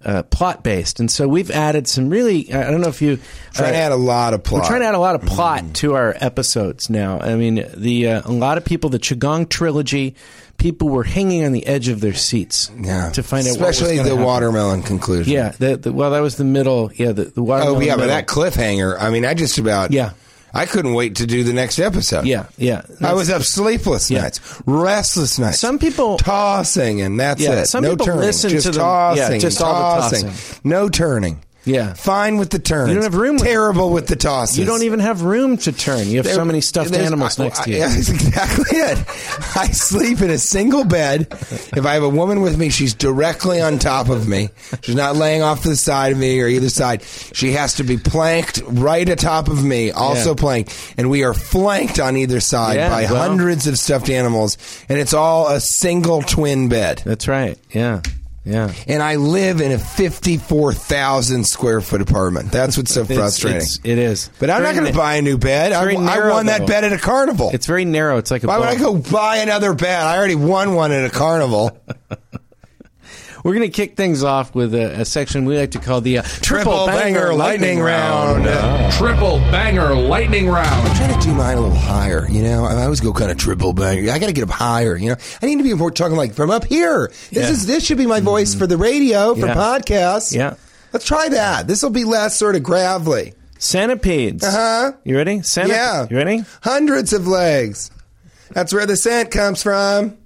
uh, 0.05 0.21
plot 0.23 0.63
based, 0.63 0.99
and 0.99 1.11
so 1.11 1.27
we've 1.27 1.49
added 1.49 1.87
some 1.87 2.07
really. 2.09 2.53
I 2.53 2.69
don't 2.69 2.81
know 2.81 2.87
if 2.87 3.01
you 3.01 3.17
Trying 3.53 3.73
to 3.73 3.79
uh, 3.79 3.81
add 3.81 3.91
a 3.91 3.95
lot 3.97 4.35
of 4.35 4.43
plot. 4.43 4.61
we're 4.61 4.67
trying 4.69 4.81
to 4.81 4.85
add 4.87 4.93
a 4.95 4.99
lot 4.99 5.15
of 5.15 5.23
plot 5.23 5.73
to 5.77 5.95
our 5.95 6.15
episodes 6.19 6.87
now. 6.89 7.19
I 7.19 7.35
mean, 7.35 7.65
the 7.75 8.07
uh, 8.07 8.21
a 8.23 8.31
lot 8.31 8.59
of 8.59 8.63
people, 8.63 8.91
the 8.91 8.99
Chagong 8.99 9.49
trilogy, 9.49 10.15
people 10.57 10.89
were 10.89 11.03
hanging 11.03 11.45
on 11.45 11.51
the 11.51 11.65
edge 11.67 11.87
of 11.87 12.01
their 12.01 12.13
seats 12.13 12.71
yeah. 12.79 13.09
to 13.11 13.23
find 13.23 13.45
out, 13.47 13.51
especially 13.51 13.97
what 13.97 14.03
was 14.03 14.07
the 14.09 14.09
happen. 14.15 14.25
watermelon 14.25 14.81
conclusion. 14.83 15.31
Yeah, 15.33 15.49
the, 15.59 15.77
the, 15.77 15.91
well, 15.91 16.11
that 16.11 16.19
was 16.19 16.35
the 16.37 16.43
middle. 16.43 16.91
Yeah, 16.93 17.11
the, 17.11 17.25
the 17.25 17.41
Oh 17.41 17.43
watermelon. 17.43 17.83
yeah, 17.87 17.95
but 17.95 18.07
that 18.07 18.27
cliffhanger. 18.27 18.97
I 18.99 19.09
mean, 19.11 19.25
I 19.25 19.33
just 19.33 19.57
about. 19.57 19.91
Yeah. 19.91 20.11
I 20.53 20.65
couldn't 20.65 20.93
wait 20.93 21.17
to 21.17 21.27
do 21.27 21.43
the 21.43 21.53
next 21.53 21.77
episode. 21.77 22.25
Yeah, 22.25 22.47
yeah. 22.57 22.81
I 23.01 23.13
was 23.13 23.29
up 23.29 23.43
sleepless 23.43 24.09
Yeah. 24.09 24.21
nights, 24.21 24.39
restless 24.65 25.37
nights. 25.37 25.59
Some 25.59 25.77
people- 25.77 26.17
tossing, 26.17 27.01
and 27.01 27.19
that's 27.19 27.41
Yeah, 27.41 27.61
it. 27.61 27.65
some 27.67 27.83
no 27.83 27.91
people 27.91 28.05
turning. 28.07 28.21
listen 28.21 28.49
just 28.49 28.65
to 28.67 28.71
the- 28.71 28.79
tossing, 28.79 29.33
yeah, 29.33 29.37
just 29.37 29.59
and 29.59 29.67
all 29.67 29.95
the 29.95 30.01
tossing. 30.01 30.27
tossing. 30.29 30.59
No 30.63 30.89
turning. 30.89 31.43
Yeah. 31.67 31.93
fine 31.93 32.37
with 32.37 32.49
the 32.49 32.59
turns. 32.59 32.89
You 32.89 32.95
don't 32.95 33.03
have 33.03 33.15
room 33.15 33.37
Terrible 33.37 33.91
with 33.91 34.07
the 34.07 34.15
tosses. 34.15 34.57
You 34.57 34.65
don't 34.65 34.83
even 34.83 34.99
have 34.99 35.21
room 35.21 35.57
to 35.57 35.71
turn. 35.71 36.07
You 36.07 36.17
have 36.17 36.27
so 36.27 36.43
many 36.45 36.61
stuffed 36.61 36.93
animals 36.93 37.39
I- 37.39 37.43
next 37.43 37.63
to 37.65 37.69
you. 37.71 37.77
I- 37.77 37.79
That's 37.89 38.09
exactly 38.09 38.77
it. 38.77 38.97
I 39.55 39.67
sleep 39.71 40.21
in 40.21 40.29
a 40.31 40.37
single 40.37 40.83
bed. 40.85 41.27
If 41.31 41.85
I 41.85 41.93
have 41.93 42.03
a 42.03 42.09
woman 42.09 42.41
with 42.41 42.57
me, 42.57 42.69
she's 42.69 42.93
directly 42.93 43.61
on 43.61 43.77
top 43.79 44.09
of 44.09 44.27
me. 44.27 44.49
She's 44.81 44.95
not 44.95 45.15
laying 45.15 45.41
off 45.43 45.61
to 45.63 45.69
the 45.69 45.75
side 45.75 46.13
of 46.13 46.17
me 46.17 46.41
or 46.41 46.47
either 46.47 46.69
side. 46.69 47.03
She 47.03 47.51
has 47.51 47.75
to 47.75 47.83
be 47.83 47.97
planked 47.97 48.61
right 48.65 49.07
atop 49.07 49.47
of 49.49 49.63
me, 49.63 49.91
also 49.91 50.29
Yeah. 50.29 50.35
planked. 50.35 50.93
And 50.97 51.09
we 51.09 51.23
are 51.23 51.33
flanked 51.33 51.99
on 51.99 52.15
either 52.17 52.39
side 52.39 52.77
Yeah, 52.77 52.89
by 52.89 53.01
well- 53.11 53.27
hundreds 53.27 53.67
of 53.67 53.77
stuffed 53.77 54.09
animals. 54.09 54.57
And 54.89 54.97
it's 54.99 55.13
all 55.13 55.47
a 55.49 55.59
single 55.59 56.21
twin 56.21 56.69
bed. 56.69 57.01
That's 57.05 57.27
right. 57.27 57.57
Yeah, 57.71 58.01
yeah. 58.47 58.73
And 58.87 59.03
I 59.03 59.15
live 59.17 59.61
in 59.61 59.71
a 59.71 59.77
54,000 59.77 61.43
square 61.45 61.81
foot 61.81 62.01
apartment. 62.01 62.51
That's 62.51 62.77
what's 62.77 62.93
so 62.93 63.01
It's- 63.03 63.17
frustrating. 63.17 63.57
it's- 63.57 63.79
it 63.83 63.97
is. 63.97 64.29
but 64.39 64.49
I'm 64.49 64.61
Very 64.63 64.73
not 64.75 64.81
going 64.81 64.91
to 64.93 64.97
buy 64.97 65.15
a 65.15 65.21
new 65.21 65.37
bed. 65.37 65.73
I, 65.73 65.81
very 65.81 65.97
I 65.97 66.01
narrow, 66.15 66.33
won 66.33 66.45
that 66.47 66.59
though. 66.61 66.65
bed 66.67 66.83
at 66.83 66.93
a 66.93 66.97
carnival. 66.97 67.51
It's 67.53 67.65
very 67.67 67.85
narrow. 67.85 68.17
It's 68.17 68.31
like 68.31 68.43
a. 68.43 68.47
Why 68.47 68.57
would 68.59 68.67
I 68.67 68.75
go 68.75 68.95
buy 68.97 69.37
another 69.37 69.73
bed? 69.73 70.01
I 70.01 70.17
already 70.17 70.35
won 70.35 70.73
one 70.75 70.91
at 70.91 71.05
a 71.05 71.09
carnival. 71.09 71.77
We're 73.47 73.53
going 73.53 73.71
to 73.71 73.73
kick 73.73 73.95
things 73.95 74.25
off 74.25 74.53
with 74.53 74.75
a, 74.75 74.99
a 74.99 75.05
section 75.05 75.45
we 75.45 75.57
like 75.57 75.71
to 75.71 75.79
call 75.79 76.01
the 76.01 76.17
uh, 76.17 76.23
Triple 76.23 76.85
banger 76.85 77.33
lightning 77.33 77.79
round. 77.79 78.43
Triple 78.95 79.37
banger 79.39 79.95
lightning 79.95 80.49
round. 80.49 80.85
I'm 80.85 80.95
trying 80.97 81.17
to 81.17 81.25
do 81.25 81.33
mine 81.33 81.55
a 81.57 81.61
little 81.61 81.77
higher, 81.77 82.27
you 82.29 82.43
know. 82.43 82.65
I 82.65 82.83
always 82.83 82.99
go 82.99 83.13
kind 83.13 83.31
of 83.31 83.37
triple 83.37 83.71
banger. 83.71 84.11
I 84.11 84.19
got 84.19 84.25
to 84.27 84.33
get 84.33 84.43
up 84.43 84.49
higher, 84.49 84.97
you 84.97 85.11
know. 85.11 85.15
I 85.41 85.45
need 85.45 85.59
to 85.59 85.63
be 85.63 85.73
more 85.75 85.91
talking 85.91 86.17
like 86.17 86.33
from 86.33 86.49
up 86.51 86.65
here. 86.65 87.07
This 87.07 87.31
Yeah. 87.31 87.49
is 87.49 87.65
this 87.65 87.85
should 87.85 87.97
be 87.97 88.05
my 88.05 88.19
voice 88.19 88.53
for 88.53 88.67
the 88.67 88.75
radio 88.75 89.33
for 89.33 89.45
Yeah. 89.45 89.55
podcasts. 89.55 90.35
Yeah. 90.35 90.55
let's 90.91 91.05
try 91.05 91.29
that. 91.29 91.67
This 91.67 91.81
will 91.81 91.89
be 91.89 92.03
less 92.03 92.35
sort 92.35 92.57
of 92.57 92.63
gravelly. 92.63 93.33
Centipedes. 93.59 94.43
Uh 94.43 94.51
huh. 94.51 94.91
You 95.05 95.15
ready? 95.15 95.37
Centip- 95.37 95.69
Yeah. 95.69 96.05
You 96.09 96.17
ready? 96.17 96.43
Hundreds 96.63 97.13
of 97.13 97.25
legs. 97.27 97.91
That's 98.51 98.73
where 98.73 98.85
the 98.85 98.97
scent 98.97 99.31
comes 99.31 99.63
from. 99.63 100.17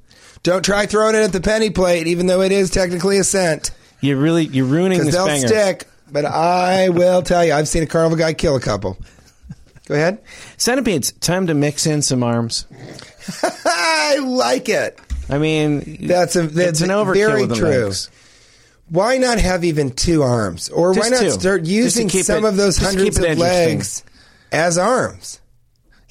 Don't 0.43 0.63
try 0.65 0.85
throwing 0.85 1.15
it 1.15 1.19
at 1.23 1.31
the 1.31 1.41
penny 1.41 1.69
plate, 1.69 2.07
even 2.07 2.25
though 2.27 2.41
it 2.41 2.51
is 2.51 2.69
technically 2.69 3.17
a 3.19 3.23
cent. 3.23 3.71
You're 3.99 4.17
really 4.17 4.45
you're 4.45 4.65
ruining 4.65 4.99
because 4.99 5.13
they'll 5.13 5.27
banger. 5.27 5.47
stick. 5.47 5.87
But 6.11 6.25
I 6.25 6.89
will 6.89 7.21
tell 7.21 7.45
you, 7.45 7.53
I've 7.53 7.67
seen 7.67 7.83
a 7.83 7.87
carnival 7.87 8.17
guy 8.17 8.33
kill 8.33 8.55
a 8.55 8.59
couple. 8.59 8.97
Go 9.85 9.95
ahead. 9.95 10.19
Centipedes. 10.57 11.11
Time 11.13 11.47
to 11.47 11.53
mix 11.53 11.85
in 11.85 12.01
some 12.01 12.23
arms. 12.23 12.65
I 13.65 14.17
like 14.21 14.67
it. 14.69 14.99
I 15.29 15.37
mean, 15.37 16.07
That's 16.07 16.35
a 16.35 16.43
it's 16.45 16.53
that's 16.53 16.81
an 16.81 16.89
overkill 16.89 17.13
very 17.13 17.47
true. 17.47 17.67
legs. 17.85 18.09
Why 18.89 19.17
not 19.17 19.39
have 19.39 19.63
even 19.63 19.91
two 19.91 20.21
arms, 20.23 20.67
or 20.69 20.93
why 20.93 21.07
not 21.07 21.21
two. 21.21 21.31
start 21.31 21.63
using 21.65 22.09
some 22.09 22.43
it- 22.43 22.47
of 22.49 22.57
those 22.57 22.77
hundreds 22.77 23.17
of 23.17 23.37
legs 23.37 24.03
as 24.51 24.77
arms? 24.77 25.39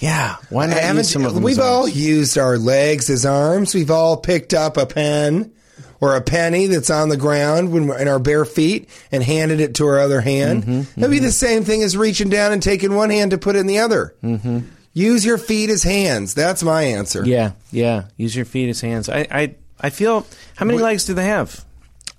Yeah. 0.00 0.36
Why 0.48 0.66
not 0.66 0.76
Haven't- 0.78 0.96
use 0.98 1.10
some 1.10 1.24
of 1.24 1.34
them? 1.34 1.42
we've 1.42 1.58
all 1.60 1.86
used 1.86 2.36
our 2.38 2.58
legs 2.58 3.08
as 3.10 3.24
arms. 3.24 3.74
We've 3.74 3.90
all 3.90 4.16
picked 4.16 4.52
up 4.54 4.76
a 4.76 4.86
pen 4.86 5.52
or 6.00 6.16
a 6.16 6.22
penny 6.22 6.66
that's 6.66 6.88
on 6.90 7.10
the 7.10 7.16
ground 7.18 7.70
when 7.72 7.86
we're 7.86 7.98
in 7.98 8.08
our 8.08 8.18
bare 8.18 8.44
feet 8.46 8.88
and 9.12 9.22
handed 9.22 9.60
it 9.60 9.74
to 9.76 9.86
our 9.86 10.00
other 10.00 10.22
hand. 10.22 10.64
Mm-hmm, 10.64 11.00
That'd 11.00 11.10
be 11.10 11.18
the 11.18 11.30
same 11.30 11.62
thing 11.64 11.82
as 11.82 11.96
reaching 11.96 12.30
down 12.30 12.52
and 12.52 12.62
taking 12.62 12.94
one 12.94 13.10
hand 13.10 13.32
to 13.32 13.38
put 13.38 13.54
it 13.56 13.60
in 13.60 13.66
the 13.66 13.78
other. 13.80 14.14
Mm-hmm. 14.24 14.60
Use 14.94 15.24
your 15.24 15.38
feet 15.38 15.68
as 15.70 15.82
hands. 15.82 16.32
That's 16.34 16.62
my 16.62 16.82
answer. 16.82 17.22
Yeah, 17.24 17.52
yeah. 17.70 18.04
Use 18.16 18.34
your 18.34 18.46
feet 18.46 18.70
as 18.70 18.80
hands. 18.80 19.08
I, 19.08 19.26
I, 19.30 19.54
I 19.80 19.90
feel. 19.90 20.26
How 20.56 20.64
many 20.66 20.78
legs 20.78 21.04
do 21.04 21.14
they 21.14 21.26
have? 21.26 21.64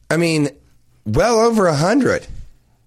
I 0.10 0.18
mean, 0.18 0.50
well 1.06 1.40
over 1.40 1.66
a 1.68 1.76
hundred. 1.76 2.28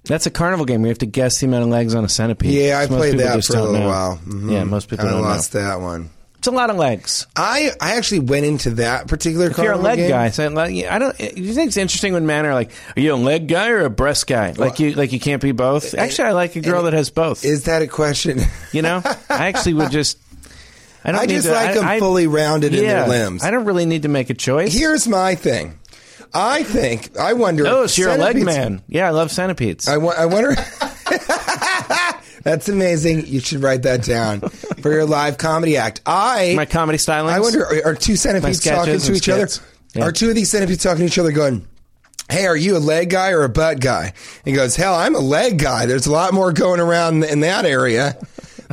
That's 0.05 0.27
a 0.27 0.31
carnival 0.31 0.67
game. 0.67 0.83
We 0.83 0.89
have 0.89 0.99
to 0.99 1.07
guess 1.07 1.41
the 1.41 1.47
amount 1.47 1.65
of 1.65 1.71
legs 1.71 1.95
on 1.95 2.05
a 2.05 2.09
centipede. 2.09 2.51
Yeah, 2.53 2.79
I 2.79 2.87
Most 2.87 2.99
played 2.99 3.13
people 3.13 3.27
that 3.27 3.37
just 3.37 3.49
for 3.49 3.55
a 3.55 3.57
don't 3.61 3.73
little 3.73 3.81
know. 3.87 3.89
while. 3.89 4.21
Mhm. 4.27 4.53
Yeah, 4.53 4.65
most 4.65 4.89
people 4.89 5.07
I 5.07 5.11
don't 5.11 5.23
lost 5.23 5.55
know. 5.55 5.61
that 5.63 5.81
one. 5.81 6.11
It's 6.39 6.47
a 6.47 6.51
lot 6.51 6.69
of 6.69 6.77
legs. 6.77 7.27
I, 7.35 7.71
I 7.81 7.97
actually 7.97 8.19
went 8.19 8.45
into 8.45 8.73
that 8.73 9.09
particular 9.09 9.47
If 9.47 9.57
you're 9.57 9.69
a 9.73 9.77
carnival 9.79 9.85
leg 9.85 9.97
game. 9.99 10.11
guy, 10.11 10.29
so 10.29 10.47
like, 10.49 10.75
I 10.85 10.99
don't. 10.99 11.19
You 11.19 11.55
think 11.55 11.69
it's 11.69 11.79
interesting 11.79 12.13
when 12.13 12.27
men 12.27 12.45
are 12.45 12.53
like, 12.53 12.71
"Are 12.95 13.01
you 13.01 13.15
a 13.15 13.17
leg 13.17 13.49
guy 13.49 13.71
or 13.71 13.81
a 13.87 13.89
breast 13.89 14.27
guy?" 14.27 14.53
Like 14.55 14.79
you, 14.79 14.93
like 14.93 15.13
you 15.13 15.21
can't 15.21 15.41
be 15.41 15.53
both. 15.53 15.95
Actually, 15.95 16.29
I 16.29 16.33
like 16.33 16.55
a 16.57 16.61
girl 16.61 16.83
that 16.83 16.93
has 16.93 17.09
both. 17.09 17.47
Is 17.47 17.65
that 17.65 17.81
a 17.81 17.87
question? 17.87 18.43
You 18.73 18.83
know, 18.83 19.01
I 19.31 19.47
actually 19.49 19.73
would 19.75 19.91
just. 19.91 20.19
I 21.03 21.13
don't 21.13 21.21
I 21.23 21.25
need 21.25 21.35
just 21.37 21.47
to, 21.47 21.53
like 21.55 21.71
I- 21.71 21.75
them 21.75 21.85
I- 21.87 21.99
fully 21.99 22.27
rounded 22.27 22.75
in 22.75 22.85
their 22.85 23.09
limbs. 23.09 23.43
I 23.43 23.51
don't 23.51 23.65
really 23.65 23.87
need 23.87 24.03
to 24.03 24.09
make 24.09 24.29
a 24.29 24.35
choice. 24.35 24.75
Here's 24.75 25.09
my 25.09 25.35
thing. 25.37 25.79
I 26.35 26.65
think 26.65 27.17
I 27.17 27.33
wonder. 27.35 27.67
oh, 27.67 27.87
so 27.87 28.03
you're 28.03 28.11
a 28.11 28.19
leg 28.19 28.43
man. 28.45 28.83
Yeah, 28.89 29.07
I 29.07 29.11
love 29.11 29.31
centipedes. 29.31 29.89
I, 29.89 29.95
I 29.95 30.27
wonder. 30.27 30.55
That's 32.43 32.69
amazing. 32.69 33.27
You 33.27 33.41
should 33.41 33.63
write 33.63 33.83
that 33.83 34.03
down 34.03 34.41
for 34.41 34.93
your 34.93 35.07
live 35.07 35.39
comedy 35.39 35.77
act. 35.77 36.03
I 36.05 36.55
My 36.57 36.67
comedy 36.67 36.99
stylings. 36.99 37.31
I 37.31 37.41
wonder 37.41 37.65
are, 37.65 37.93
are 37.93 37.95
two 37.95 38.17
centipedes 38.17 38.61
talking 38.61 38.99
to 38.99 39.13
each 39.13 39.29
other? 39.29 39.49
Yeah. 39.95 40.05
Are 40.05 40.13
two 40.13 40.29
of 40.29 40.35
these 40.35 40.51
centipedes 40.51 40.83
talking 40.83 41.01
to 41.01 41.07
each 41.07 41.19
other, 41.19 41.33
going? 41.33 41.67
Hey, 42.29 42.47
are 42.47 42.57
you 42.57 42.77
a 42.77 42.79
leg 42.79 43.11
guy 43.11 43.31
or 43.31 43.45
a 43.45 43.49
butt 43.49 43.81
guy? 43.81 44.07
And 44.07 44.15
he 44.45 44.53
goes, 44.53 44.77
Hell, 44.77 44.95
I'm 44.95 45.15
a 45.15 45.21
leg 45.21 45.59
guy. 45.59 45.87
There's 45.87 46.07
a 46.07 46.13
lot 46.13 46.35
more 46.35 46.53
going 46.53 46.81
around 46.81 47.23
in 47.25 47.41
that 47.41 47.65
area. 47.65 48.17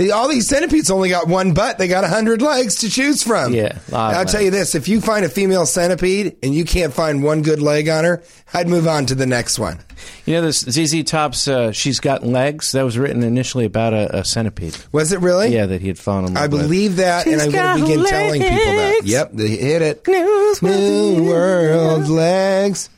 The- 0.02 0.12
All 0.12 0.28
these 0.28 0.48
centipedes 0.48 0.90
only 0.92 1.10
got 1.10 1.28
one 1.28 1.54
butt. 1.54 1.78
They 1.78 1.88
got 1.88 2.04
a 2.04 2.08
hundred 2.08 2.42
legs 2.42 2.76
to 2.78 2.90
choose 2.90 3.24
from. 3.24 3.54
Yeah, 3.54 3.78
I'll 3.94 4.26
tell 4.26 4.42
you 4.42 4.52
this: 4.52 4.76
if 4.76 4.88
you 4.88 5.02
find 5.02 5.26
a 5.26 5.30
female 5.30 5.66
centipede 5.66 6.38
and 6.44 6.54
you 6.54 6.66
can't 6.66 6.94
find 6.94 7.24
one 7.24 7.42
good 7.42 7.62
leg 7.62 7.88
on 7.90 8.04
her, 8.04 8.24
I'd 8.54 8.68
move 8.68 8.88
on 8.88 9.06
to 9.08 9.16
the 9.16 9.26
next 9.26 9.60
one. 9.60 9.80
You 10.26 10.34
know 10.36 10.42
this 10.42 10.60
ZZ 10.62 11.04
Top's 11.04 11.48
uh, 11.48 11.72
"She's 11.72 12.00
Got 12.00 12.24
Legs" 12.26 12.72
that 12.72 12.84
was 12.84 12.98
written 12.98 13.24
initially 13.24 13.66
about 13.66 13.94
a, 13.94 14.20
a 14.20 14.26
centipede. 14.26 14.76
Was 14.92 15.12
it 15.12 15.20
really? 15.20 15.54
Yeah, 15.54 15.68
that 15.68 15.82
he 15.82 15.88
had 15.88 16.00
fallen 16.00 16.26
in 16.26 16.34
love 16.34 16.44
I 16.44 16.48
with. 16.48 16.62
believe 16.62 16.96
that, 16.98 17.28
and 17.28 17.42
I'm 17.42 17.52
going 17.52 17.78
to 17.78 17.84
begin 17.86 18.06
telling 18.06 18.42
people 18.42 18.56
that. 18.58 19.02
Yep, 19.04 19.32
they 19.34 19.48
hit 19.50 19.82
it. 19.82 20.08
News 20.08 20.62
New 20.62 21.24
world 21.26 22.08
legs. 22.10 22.90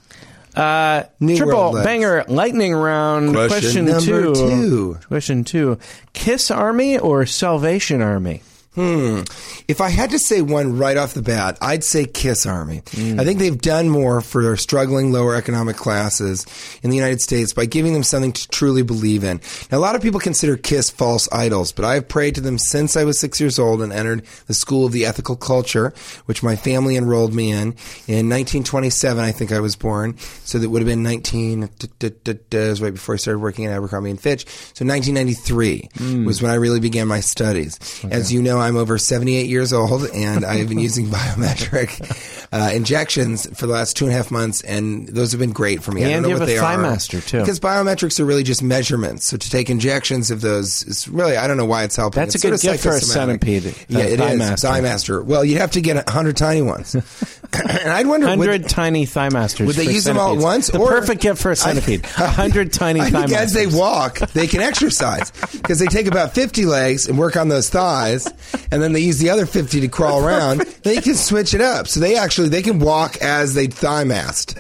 Uh, 0.56 1.04
New 1.20 1.36
triple 1.36 1.74
banger 1.74 2.24
lightning 2.28 2.74
round. 2.74 3.34
Question 3.34 3.86
number 3.86 4.02
two. 4.02 4.34
two. 4.34 5.00
Question 5.08 5.44
two: 5.44 5.80
Kiss 6.14 6.52
Army 6.52 6.98
or 6.98 7.26
Salvation 7.26 8.02
Army? 8.02 8.42
Hmm. 8.76 9.22
If 9.68 9.82
I 9.82 9.90
had 9.90 10.10
to 10.12 10.20
say 10.20 10.42
one 10.42 10.78
right 10.78 10.98
off 10.98 11.14
the 11.14 11.22
bat, 11.22 11.58
I'd 11.62 11.84
say 11.84 12.06
Kiss 12.06 12.46
Army. 12.46 12.82
Mm. 12.92 13.20
I 13.20 13.24
think 13.24 13.38
they've 13.40 13.58
done 13.62 13.88
more 13.90 14.20
for 14.22 14.42
their 14.44 14.58
struggling 14.58 15.12
lower 15.12 15.36
economic 15.36 15.76
classes 15.76 16.46
in 16.82 16.90
the 16.90 16.96
United 16.96 17.22
States 17.22 17.54
by 17.54 17.66
giving 17.66 17.94
them 17.94 18.02
something 18.04 18.32
to 18.34 18.48
truly 18.50 18.82
believe 18.82 19.24
in. 19.24 19.40
Now, 19.72 19.78
a 19.78 19.80
lot 19.80 19.96
of 19.96 20.02
people 20.02 20.20
consider 20.20 20.58
Kiss 20.58 20.90
false 20.90 21.30
idols, 21.32 21.72
but 21.72 21.86
I 21.86 21.94
have 21.96 22.08
prayed 22.08 22.36
to 22.36 22.42
them 22.42 22.58
since 22.58 22.98
I 22.98 23.04
was 23.04 23.20
six 23.20 23.40
years 23.40 23.60
old 23.60 23.82
and 23.82 23.94
entered 23.94 24.26
the 24.48 24.54
School 24.56 24.86
of 24.88 24.92
the 24.92 25.06
Ethical 25.06 25.36
Culture, 25.36 25.94
which 26.26 26.42
my 26.42 26.56
family 26.56 26.96
enrolled 26.98 27.34
me 27.36 27.52
in. 27.52 27.76
In 28.08 28.30
1927, 28.30 29.24
I 29.24 29.32
think 29.32 29.52
I 29.52 29.60
was 29.60 29.76
born. 29.76 30.18
So 30.46 30.58
that 30.58 30.70
would 30.70 30.82
have 30.82 30.88
been 30.88 31.04
19, 31.04 31.70
d- 31.80 31.88
d- 32.00 32.10
d- 32.24 32.34
d- 32.50 32.58
it 32.58 32.70
was 32.70 32.82
right 32.82 32.94
before 32.94 33.14
I 33.16 33.18
started 33.20 33.40
working 33.40 33.66
at 33.66 33.72
Abercrombie 33.72 34.10
and 34.10 34.20
Fitch. 34.20 34.46
So 34.74 34.84
1993 34.86 35.90
Mm. 36.00 36.26
was 36.26 36.42
when 36.42 36.52
I 36.52 36.56
really 36.56 36.80
began 36.80 37.08
my 37.08 37.20
studies. 37.20 37.78
As 38.10 38.32
you 38.34 38.42
know, 38.42 38.60
I'm 38.64 38.78
over 38.78 38.98
78 38.98 39.48
years 39.48 39.72
old 39.74 40.08
and 40.10 40.44
I 40.46 40.56
have 40.58 40.70
been 40.70 40.80
using 40.90 41.06
biometric 41.08 42.48
uh, 42.52 42.72
injections 42.74 43.48
for 43.58 43.66
the 43.68 43.74
last 43.74 43.96
two 43.98 44.06
and 44.06 44.14
a 44.14 44.18
half 44.18 44.30
months, 44.32 44.62
and 44.62 45.08
those 45.08 45.32
have 45.32 45.40
been 45.40 45.52
great 45.54 45.82
for 45.84 45.92
me. 45.92 46.02
I 46.04 46.08
don't 46.10 46.14
And 46.18 46.22
know 46.24 46.28
you 46.30 46.34
have 46.36 46.42
what 46.42 46.50
a 46.50 46.54
they 46.54 46.60
thigh 46.60 46.76
are. 46.76 46.82
master, 46.82 47.20
too. 47.22 47.40
Because 47.40 47.60
biometrics 47.60 48.20
are 48.20 48.26
really 48.26 48.44
just 48.44 48.62
measurements. 48.62 49.28
So 49.28 49.38
to 49.38 49.50
take 49.50 49.70
injections 49.70 50.30
of 50.32 50.42
those 50.42 50.84
is 50.84 51.08
really 51.08 51.36
I 51.38 51.48
don't 51.48 51.58
know 51.58 51.66
why 51.66 51.84
it's 51.84 51.96
helping. 51.96 52.20
That's 52.22 52.36
It's 52.36 52.44
a 52.44 52.50
good 52.52 52.60
sort 52.60 52.76
of 52.76 52.82
gift 52.82 52.84
for 52.84 52.90
a 52.90 53.00
psychosomatic. 53.02 53.42
centipede, 53.64 53.86
Yeah, 53.90 54.00
it 54.06 54.18
thigh 54.20 54.32
is. 54.34 54.40
master. 54.40 54.68
Thigh 54.68 54.82
master. 54.82 55.24
Well, 55.24 55.44
you'd 55.44 55.58
have 55.60 55.72
to 55.72 55.82
get 55.82 56.08
a 56.08 56.12
hundred 56.12 56.38
tiny 56.38 56.62
ones, 56.62 56.94
and 57.54 57.90
I'd 57.90 58.06
wonder 58.08 58.28
would- 58.28 58.38
Hundred 58.48 58.70
tiny 58.70 59.06
thigh 59.08 59.30
masters. 59.30 59.66
Would 59.68 59.76
they 59.76 59.86
for 59.86 59.92
use 59.92 60.04
them 60.04 60.18
all 60.20 60.34
at 60.36 60.42
centipedes. 60.42 60.44
once? 60.44 60.68
The 60.68 60.78
or 60.80 60.88
perfect 60.90 61.22
gift 61.22 61.42
for 61.42 61.52
a 61.52 61.56
centipede. 61.56 62.04
A 62.20 62.28
hundred 62.28 62.72
tiny 62.74 63.00
I 63.02 63.10
thigh 63.10 63.26
think 63.28 63.38
as 63.40 63.54
they 63.54 63.66
walk, 63.68 64.20
they 64.34 64.46
can 64.48 64.62
exercise 64.62 65.32
because 65.54 65.80
they 65.80 65.88
take 65.88 66.06
about 66.08 66.36
fifty 66.36 66.66
legs 66.66 67.08
and 67.08 67.18
work 67.18 67.36
on 67.36 67.48
those 67.50 67.70
thighs, 67.70 68.28
and 68.72 68.82
then 68.82 68.94
they 68.94 69.00
use 69.02 69.20
the 69.20 69.30
other 69.30 69.46
fifty 69.46 69.82
to 69.82 69.88
crawl 69.88 70.26
around. 70.26 70.62
They 70.84 70.98
can 70.98 71.16
switch 71.16 71.54
it 71.54 71.62
up, 71.62 71.88
so 71.88 72.00
they 72.00 72.16
actually 72.18 72.50
they 72.50 72.62
can 72.62 72.80
walk 72.80 73.18
as 73.18 73.54
they 73.54 73.68
thigh 73.68 74.04
mast. 74.04 74.58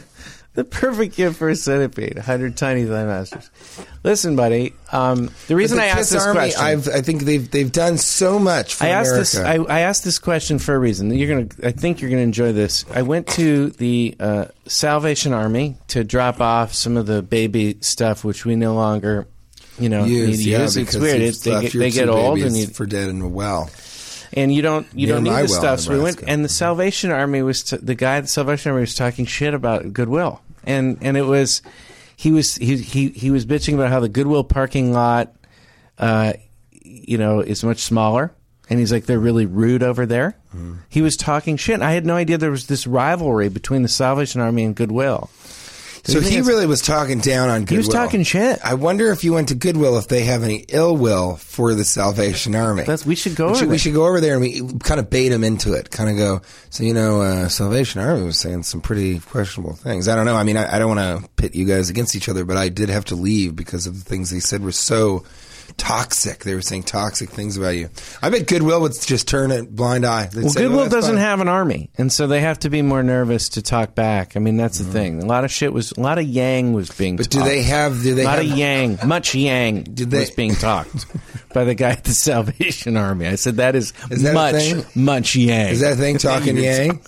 The 0.56 0.64
perfect 0.64 1.16
gift 1.16 1.40
for 1.40 1.50
a 1.50 1.56
centipede. 1.56 2.16
A 2.20 2.22
hundred 2.22 2.56
tiny 2.56 2.86
thigh 2.86 3.06
masters. 3.06 3.50
Listen, 4.04 4.36
buddy. 4.36 4.74
Um, 4.92 5.32
the 5.48 5.56
reason 5.56 5.80
But 5.80 5.86
I 5.86 5.88
asked 5.88 6.12
this 6.12 6.24
Army, 6.24 6.38
question. 6.52 6.64
I've, 6.64 6.88
I 6.90 7.02
think 7.02 7.24
they've 7.24 7.50
they've 7.50 7.72
done 7.72 7.98
so 7.98 8.38
much 8.38 8.76
for 8.76 8.84
I 8.84 8.90
asked 8.90 9.08
America. 9.10 9.20
this. 9.20 9.36
I, 9.70 9.78
I 9.78 9.80
asked 9.80 10.04
this 10.04 10.20
question 10.20 10.60
for 10.60 10.76
a 10.76 10.78
reason. 10.80 11.12
You're 11.12 11.48
gonna. 11.48 11.68
I 11.68 11.72
think 11.72 12.02
you're 12.02 12.12
gonna 12.12 12.22
enjoy 12.22 12.52
this. 12.52 12.86
I 12.94 13.02
went 13.02 13.26
to 13.30 13.72
the 13.72 14.16
uh, 14.20 14.46
Salvation 14.68 15.34
Army 15.34 15.76
to 15.88 16.04
drop 16.04 16.40
off 16.40 16.76
some 16.76 16.98
of 16.98 17.08
the 17.08 17.24
baby 17.24 17.78
stuff, 17.82 18.24
which 18.24 18.46
we 18.46 18.56
no 18.56 18.76
longer, 18.76 19.28
you 19.80 19.90
know, 19.90 20.06
to 20.06 20.10
yeah, 20.10 20.62
use. 20.62 20.78
It's 20.78 20.96
weird. 20.96 21.22
you've 21.22 21.36
It, 21.36 21.42
they 21.42 21.62
get, 21.62 21.74
they 21.74 21.92
get 21.92 22.10
old, 22.10 22.40
and 22.40 22.56
you 22.56 22.68
for 22.68 22.86
dead 22.86 23.10
and 23.10 23.34
well. 23.34 23.70
and 24.34 24.54
you 24.54 24.62
don't 24.62 24.88
you 24.94 25.08
Near 25.08 25.16
don't 25.16 25.24
need 25.24 25.30
the 25.30 25.36
well 25.36 25.48
stuff. 25.48 25.80
So 25.82 25.94
we 25.94 26.00
went, 26.00 26.24
and 26.28 26.44
the 26.44 26.50
Salvation 26.50 27.12
Army 27.12 27.42
was 27.42 27.64
t- 27.64 27.78
the 27.78 27.96
guy. 27.96 28.18
at 28.18 28.22
The 28.22 28.28
Salvation 28.28 28.72
Army 28.72 28.82
was 28.82 28.96
talking 28.96 29.26
shit 29.26 29.54
about 29.54 29.94
Goodwill, 29.94 30.42
and 30.64 30.98
and 31.02 31.18
it 31.18 31.24
was 31.24 31.62
he 32.16 32.32
was 32.32 32.56
he 32.56 32.78
he 32.78 33.10
he 33.10 33.32
was 33.32 33.46
bitching 33.46 33.74
about 33.76 33.90
how 33.90 34.00
the 34.00 34.10
Goodwill 34.10 34.44
parking 34.44 34.94
lot, 34.94 35.34
uh, 35.98 36.34
you 36.72 37.18
know, 37.18 37.40
is 37.40 37.64
much 37.64 37.80
smaller, 37.80 38.32
and 38.70 38.80
he's 38.80 38.92
like 38.92 39.06
they're 39.06 39.20
really 39.20 39.46
rude 39.46 39.84
over 39.84 40.06
there. 40.06 40.38
Mm-hmm. 40.56 40.76
He 40.90 41.02
was 41.02 41.18
talking 41.18 41.58
shit. 41.58 41.82
I 41.82 41.92
had 41.92 42.06
no 42.06 42.16
idea 42.16 42.38
there 42.38 42.52
was 42.52 42.68
this 42.68 42.88
rivalry 42.88 43.50
between 43.50 43.82
the 43.82 43.90
Salvation 43.90 44.42
Army 44.42 44.64
and 44.64 44.76
Goodwill. 44.76 45.30
So 46.06 46.20
he 46.20 46.42
really 46.42 46.66
was 46.66 46.82
talking 46.82 47.20
down 47.20 47.48
on 47.48 47.62
Goodwill. 47.62 47.76
He 47.76 47.78
was 47.78 47.88
talking 47.88 48.24
shit. 48.24 48.60
I 48.64 48.74
wonder 48.74 49.12
if 49.12 49.24
you 49.24 49.34
went 49.34 49.48
to 49.50 49.56
Goodwill 49.56 49.98
if 49.98 50.10
they 50.10 50.26
have 50.26 50.44
any 50.44 50.66
ill 50.68 50.98
will 50.98 51.38
for 51.38 51.74
the 51.74 51.86
Salvation 51.86 52.56
Army. 52.56 52.84
That's, 52.84 53.06
we 53.06 53.16
should 53.16 53.36
go 53.36 53.46
we 53.46 53.50
over 53.52 53.60
should, 53.60 53.70
we 53.70 53.78
should 53.78 53.94
go 53.94 54.06
over 54.06 54.20
there 54.20 54.34
and 54.34 54.42
we 54.42 54.80
kind 54.80 55.00
of 55.00 55.10
bait 55.10 55.32
him 55.32 55.46
into 55.46 55.74
it. 55.74 55.92
Kind 55.92 56.10
of 56.10 56.18
go, 56.18 56.42
so 56.70 56.84
you 56.84 56.94
know, 56.94 57.22
uh, 57.22 57.48
Salvation 57.48 58.02
Army 58.02 58.24
was 58.24 58.38
saying 58.38 58.64
some 58.64 58.82
pretty 58.82 59.20
questionable 59.20 59.76
things. 59.76 60.10
I 60.10 60.16
don't 60.18 60.26
know. 60.26 60.36
I 60.36 60.44
mean, 60.44 60.58
I, 60.58 60.76
I 60.76 60.80
don't 60.80 60.94
want 60.94 61.24
to 61.24 61.30
pit 61.38 61.56
you 61.56 61.66
guys 61.66 61.90
against 61.90 62.18
each 62.18 62.28
other, 62.28 62.44
but 62.44 62.58
I 62.58 62.68
did 62.68 62.90
have 62.90 63.06
to 63.06 63.16
leave 63.16 63.56
because 63.56 63.88
of 63.88 63.98
the 63.98 64.04
things 64.04 64.30
they 64.30 64.42
said 64.42 64.62
were 64.62 64.74
so 64.74 65.24
toxic. 65.78 66.44
They 66.44 66.54
were 66.56 66.62
saying 66.62 66.84
toxic 66.84 67.30
things 67.30 67.58
about 67.58 67.76
you. 67.76 67.90
I 68.22 68.30
bet 68.30 68.48
Goodwill 68.48 68.82
would 68.82 68.94
just 69.00 69.28
turn 69.28 69.52
a 69.52 69.64
blind 69.64 70.06
eye. 70.06 70.26
They'd 70.28 70.44
Well, 70.44 70.54
say, 70.54 70.62
Goodwill 70.62 70.82
"Oh, 70.82 70.90
doesn't 70.90 71.16
fine." 71.16 71.22
have 71.24 71.40
an 71.42 71.48
army, 71.48 71.90
and 71.98 72.12
so 72.12 72.28
they 72.28 72.42
have 72.42 72.60
to 72.60 72.70
be 72.70 72.82
more 72.82 73.04
nervous 73.04 73.50
to 73.50 73.62
talk 73.62 73.96
back. 73.96 74.36
I 74.36 74.40
mean, 74.40 74.58
that's 74.58 74.78
the 74.78 74.84
mm-hmm. 74.84 74.94
thing. 74.94 75.24
A 75.24 75.26
lot 75.26 75.44
of 75.44 75.52
shit 75.52 75.74
was, 75.74 75.92
a 75.94 76.00
lot 76.02 76.18
of 76.18 76.26
yang 76.26 76.74
was 76.74 76.90
being. 76.90 77.18
But 77.18 77.30
do 77.30 77.44
they 77.44 77.64
have? 77.64 78.02
Do 78.04 78.16
they 78.16 78.24
a 78.24 78.26
lot 78.26 78.38
have? 78.40 78.52
of 78.52 78.58
yang, 78.58 79.00
much 79.06 79.36
yang 79.36 79.84
Did 79.94 80.12
they- 80.12 80.20
was 80.22 80.32
being 80.32 80.56
talked 80.56 81.06
by 81.54 81.64
the 81.64 81.76
guy 81.76 81.92
at 81.92 82.04
the 82.04 82.14
Salvation 82.14 82.98
Army. 82.98 83.28
I 83.28 83.36
said 83.36 83.58
that 83.58 83.76
is, 83.76 83.94
Is 84.10 84.24
that 84.24 84.34
much, 84.34 84.96
much 84.96 85.36
yang. 85.36 85.70
Is 85.70 85.82
that 85.82 85.98
thing 85.98 86.18
talking 86.18 86.58
yang? 86.64 87.02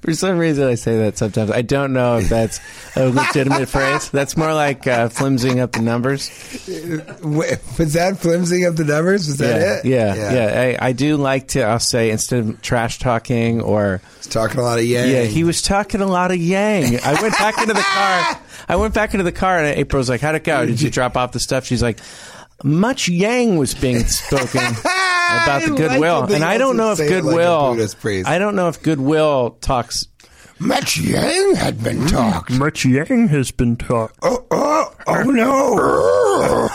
For 0.00 0.14
some 0.14 0.38
reason, 0.38 0.66
I 0.66 0.76
say 0.76 0.96
that 0.98 1.18
sometimes. 1.18 1.50
I 1.50 1.60
don't 1.60 1.92
know 1.92 2.18
if 2.18 2.28
that's 2.30 2.58
a 2.96 3.08
legitimate 3.10 3.68
phrase. 3.68 4.08
That's 4.08 4.34
more 4.34 4.54
like 4.54 4.86
uh, 4.86 5.10
flimsing 5.10 5.60
up 5.60 5.72
the 5.72 5.82
numbers. 5.82 6.30
Was 7.22 7.92
that 7.92 8.16
flimsing 8.18 8.64
up 8.64 8.76
the 8.76 8.84
numbers? 8.84 9.26
Was 9.26 9.36
that 9.38 9.60
yeah, 9.60 9.76
it? 9.76 9.84
yeah, 9.84 10.32
yeah. 10.32 10.78
I, 10.80 10.88
I 10.88 10.92
do 10.92 11.16
like 11.16 11.48
to. 11.48 11.62
I'll 11.62 11.78
say 11.78 12.10
instead 12.10 12.40
of 12.40 12.62
trash 12.62 12.98
talking 12.98 13.60
or 13.60 14.00
He's 14.16 14.28
talking 14.28 14.58
a 14.58 14.62
lot 14.62 14.78
of 14.78 14.86
yang. 14.86 15.10
Yeah, 15.10 15.24
he 15.24 15.44
was 15.44 15.60
talking 15.60 16.00
a 16.00 16.06
lot 16.06 16.30
of 16.30 16.38
yang. 16.38 16.98
I 17.04 17.20
went 17.20 17.34
back 17.36 17.58
into 17.58 17.74
the 17.74 17.82
car. 17.82 18.40
I 18.68 18.76
went 18.76 18.94
back 18.94 19.12
into 19.12 19.24
the 19.24 19.32
car, 19.32 19.58
and 19.58 19.78
April 19.78 19.98
was 19.98 20.08
like, 20.08 20.22
"How'd 20.22 20.34
it 20.34 20.44
go? 20.44 20.64
Did 20.64 20.80
you 20.80 20.90
drop 20.90 21.16
off 21.16 21.32
the 21.32 21.40
stuff?" 21.40 21.66
She's 21.66 21.82
like, 21.82 21.98
"Much 22.64 23.08
yang 23.08 23.58
was 23.58 23.74
being 23.74 24.04
spoken 24.04 24.60
about 25.30 25.62
the 25.62 25.66
I 25.66 25.70
like 25.70 25.76
Goodwill," 25.76 26.34
and 26.34 26.44
I 26.44 26.58
don't 26.58 26.76
know 26.76 26.92
if 26.92 27.00
it 27.00 27.10
like 27.10 27.22
goodwill—I 27.22 28.38
don't 28.38 28.56
know 28.56 28.68
if 28.68 28.82
Goodwill 28.82 29.58
talks. 29.60 30.06
Much 30.62 30.98
yang 30.98 31.54
had 31.54 31.82
been 31.82 31.96
mm-hmm. 31.96 32.08
talked. 32.08 32.50
Much 32.50 32.84
yang 32.84 33.28
has 33.28 33.50
been 33.50 33.76
talked. 33.76 34.18
Oh, 34.22 34.44
oh, 34.50 34.94
oh 35.06 35.22
no. 35.22 36.68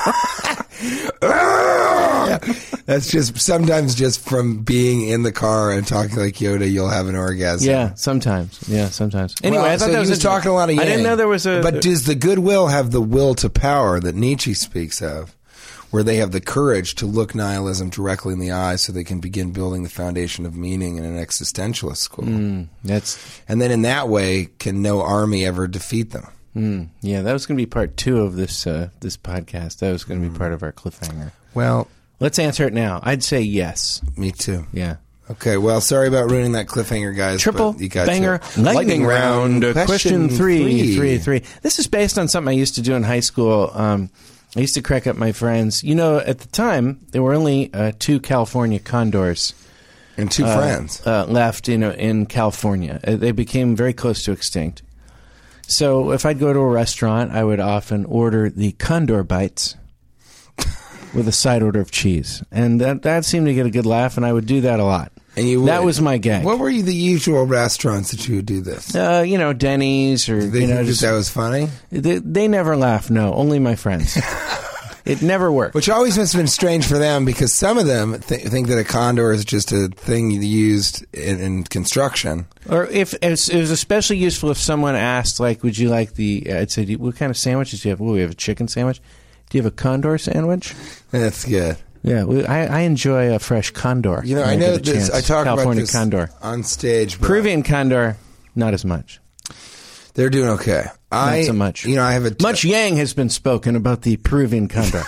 That's 2.85 3.11
just 3.11 3.39
sometimes 3.39 3.93
just 3.93 4.27
from 4.27 4.63
being 4.63 5.07
in 5.07 5.21
the 5.21 5.31
car 5.31 5.71
and 5.71 5.85
talking 5.85 6.17
like 6.17 6.35
Yoda, 6.35 6.69
you'll 6.69 6.89
have 6.89 7.07
an 7.07 7.15
orgasm. 7.15 7.69
Yeah, 7.69 7.93
sometimes. 7.93 8.67
Yeah, 8.67 8.89
sometimes. 8.89 9.35
Anyway, 9.43 9.61
Well, 9.61 9.71
I 9.71 9.77
thought 9.77 9.85
so 9.85 9.91
that 9.91 9.93
he 9.93 9.99
was, 9.99 10.09
was 10.09 10.19
talking 10.19 10.49
a 10.49 10.53
lot 10.53 10.69
of 10.69 10.75
yang. 10.75 10.83
I 10.83 10.85
didn't 10.85 11.03
know 11.03 11.15
there 11.15 11.27
was 11.27 11.45
a. 11.45 11.61
But 11.61 11.81
does 11.81 12.05
the 12.05 12.15
goodwill 12.15 12.67
have 12.67 12.91
the 12.91 13.01
will 13.01 13.35
to 13.35 13.49
power 13.49 13.99
that 13.99 14.15
Nietzsche 14.15 14.53
speaks 14.55 15.01
of, 15.01 15.34
where 15.95 16.03
they 16.03 16.17
have 16.17 16.31
the 16.33 16.41
courage 16.41 16.95
to 16.95 17.05
look 17.05 17.33
nihilism 17.33 17.89
directly 17.89 18.33
in 18.33 18.39
the 18.39 18.51
eye, 18.51 18.75
so 18.75 18.91
they 18.91 19.05
can 19.05 19.21
begin 19.21 19.51
building 19.51 19.83
the 19.83 19.89
foundation 19.89 20.45
of 20.45 20.53
meaning 20.53 20.97
in 20.97 21.05
an 21.05 21.15
existentialist 21.17 21.97
school, 21.97 22.25
Mm, 22.25 22.67
that's 22.83 23.17
and 23.47 23.61
then 23.61 23.71
in 23.71 23.83
that 23.83 24.09
way, 24.09 24.49
can 24.59 24.81
no 24.81 25.01
army 25.01 25.45
ever 25.45 25.67
defeat 25.67 26.11
them? 26.11 26.27
mm, 26.55 26.87
yeah. 27.01 27.21
That 27.21 27.31
was 27.33 27.45
going 27.45 27.57
to 27.57 27.61
be 27.61 27.65
part 27.65 27.95
two 27.95 28.19
of 28.21 28.35
this 28.35 28.67
uh, 28.67 28.89
this 28.99 29.15
podcast. 29.17 29.79
That 29.79 29.91
was 29.93 30.03
going 30.03 30.19
Mm. 30.19 30.25
to 30.25 30.29
be 30.31 30.37
part 30.37 30.51
of 30.53 30.61
our 30.63 30.71
cliffhanger. 30.73 31.31
Well, 31.53 31.87
Let's 32.19 32.39
answer 32.39 32.65
it 32.67 32.73
now. 32.73 32.99
I'd 33.03 33.23
say 33.23 33.41
yes. 33.41 34.01
me 34.17 34.31
too. 34.31 34.65
Yeah. 34.73 34.97
Okay, 35.31 35.57
well, 35.57 35.81
sorry 35.81 36.07
about 36.07 36.29
ruining 36.29 36.51
that 36.53 36.67
cliffhanger, 36.67 37.15
guys. 37.15 37.41
Triple 37.41 37.73
but 37.73 37.81
you 37.81 37.89
got 37.89 38.05
banger 38.07 38.37
to. 38.37 38.61
lightning, 38.61 39.03
round. 39.05 39.63
Uh, 39.65 39.73
Question, 39.85 40.29
three, 40.29 40.59
three. 40.59 40.95
three, 40.95 41.17
three. 41.17 41.41
This 41.63 41.79
is 41.79 41.87
based 41.87 42.17
on 42.19 42.27
something 42.27 42.49
I 42.49 42.55
used 42.57 42.75
to 42.75 42.81
do 42.81 42.93
in 42.95 43.03
high 43.03 43.21
school. 43.21 43.71
Um, 43.73 44.09
I 44.55 44.61
used 44.61 44.75
to 44.75 44.81
crack 44.81 45.05
up 45.05 45.17
my 45.17 45.31
friends. 45.31 45.83
You 45.83 45.95
know, 45.95 46.19
at 46.19 46.39
the 46.39 46.47
time 46.47 47.05
there 47.11 47.21
were 47.21 47.33
only 47.33 47.73
uh, 47.73 47.91
two 47.99 48.19
California 48.19 48.79
condors 48.79 49.53
and 50.17 50.31
two 50.31 50.45
uh, 50.45 50.57
friends. 50.57 51.05
uh, 51.05 51.25
left. 51.25 51.67
You 51.67 51.77
know, 51.77 51.91
in 51.91 52.25
California, 52.25 52.99
uh, 53.03 53.15
they 53.17 53.31
became 53.31 53.75
very 53.75 53.93
close 53.93 54.23
to 54.23 54.31
extinct. 54.31 54.81
So 55.67 56.11
if 56.11 56.25
I'd 56.25 56.39
go 56.39 56.53
to 56.53 56.59
a 56.59 56.67
restaurant, 56.67 57.31
I 57.31 57.43
would 57.43 57.59
often 57.59 58.05
order 58.05 58.49
the 58.49 58.73
condor 58.73 59.23
bites. 59.23 59.75
With 61.13 61.29
a 61.29 61.33
side 61.33 61.63
order 61.63 61.79
of 61.79 61.91
cheese, 61.91 62.43
and 62.51 62.81
that 62.81 63.03
that 63.03 63.23
seemed 63.23 63.45
to 63.47 63.53
get 63.53 63.65
a 63.65 63.69
good 63.69 63.85
laugh, 63.85 64.17
and 64.17 64.25
I 64.25 64.33
would 64.33 64.45
do 64.45 64.59
that 64.61 64.81
a 64.81 64.83
lot. 64.83 65.13
And 65.37 65.47
you 65.49 65.65
that 65.65 65.79
would. 65.81 65.85
was 65.87 66.01
my 66.01 66.17
gag. 66.17 66.45
What 66.45 66.59
were 66.59 66.69
you 66.69 66.83
the 66.83 66.95
usual 66.95 67.45
restaurants 67.45 68.11
that 68.11 68.27
you 68.27 68.37
would 68.37 68.45
do 68.45 68.61
this? 68.61 68.95
Uh, 68.95 69.23
you 69.27 69.37
know, 69.37 69.51
Denny's 69.53 70.29
or 70.29 70.41
They 70.45 70.61
you 70.61 70.67
know, 70.67 70.75
think 70.77 70.87
just 70.87 71.01
that, 71.01 71.11
was 71.11 71.29
funny, 71.29 71.69
they, 71.91 72.19
they 72.19 72.47
never 72.47 72.77
laugh. 72.77 73.09
No, 73.09 73.33
only 73.33 73.59
my 73.59 73.75
friends. 73.75 74.17
it 75.05 75.21
never 75.21 75.51
worked. 75.51 75.75
which 75.75 75.89
always 75.89 76.17
must 76.17 76.33
have 76.33 76.39
been 76.39 76.47
strange 76.47 76.87
for 76.87 76.97
them 76.97 77.25
because 77.25 77.53
some 77.53 77.77
of 77.77 77.85
them 77.85 78.19
th- 78.21 78.47
think 78.47 78.67
that 78.69 78.79
a 78.79 78.83
condor 78.83 79.31
is 79.33 79.43
just 79.45 79.71
a 79.71 79.89
thing 79.89 80.31
used 80.31 81.05
in, 81.13 81.39
in 81.41 81.63
construction. 81.63 82.45
Or 82.69 82.85
if 82.87 83.13
it 83.21 83.29
was, 83.29 83.49
it 83.49 83.59
was 83.59 83.71
especially 83.71 84.17
useful 84.17 84.51
if 84.51 84.57
someone 84.57 84.95
asked, 84.95 85.39
like, 85.39 85.63
"Would 85.63 85.77
you 85.77 85.89
like 85.89 86.13
the?" 86.13 86.51
I'd 86.51 86.71
say, 86.71 86.85
"What 86.95 87.17
kind 87.17 87.29
of 87.29 87.37
sandwiches 87.37 87.81
do 87.81 87.89
you 87.89 87.91
have?" 87.91 87.99
Well, 87.99 88.13
we 88.13 88.21
have 88.21 88.31
a 88.31 88.35
chicken 88.35 88.67
sandwich. 88.67 89.01
Do 89.49 89.57
you 89.57 89.63
have 89.63 89.71
a 89.71 89.75
condor 89.75 90.17
sandwich? 90.17 90.73
That's 91.11 91.45
good. 91.45 91.77
Yeah, 92.05 92.23
we, 92.23 92.45
I, 92.45 92.65
I 92.65 92.79
enjoy 92.81 93.33
a 93.33 93.39
fresh 93.39 93.71
condor. 93.71 94.21
You 94.23 94.35
know, 94.35 94.43
I 94.43 94.55
know 94.55 94.77
this. 94.77 95.09
chance. 95.09 95.09
I 95.11 95.21
talk 95.21 95.45
California 95.45 95.81
about 95.81 95.81
this 95.81 95.91
condor, 95.91 96.29
on 96.39 96.61
stage. 96.63 97.19
Peruvian 97.19 97.63
condor, 97.63 98.15
not 98.55 98.75
as 98.75 98.85
much. 98.85 99.19
They're 100.13 100.29
doing 100.29 100.49
okay. 100.49 100.85
I 101.11 101.43
so 101.43 101.53
much. 101.53 101.83
You 101.85 101.95
know, 101.95 102.03
I 102.03 102.13
have 102.13 102.25
a 102.25 102.35
Much 102.41 102.63
yang 102.63 102.97
has 102.97 103.13
been 103.15 103.29
spoken 103.29 103.75
about 103.75 104.03
the 104.03 104.17
Peruvian 104.17 104.67
condor. 104.67 105.03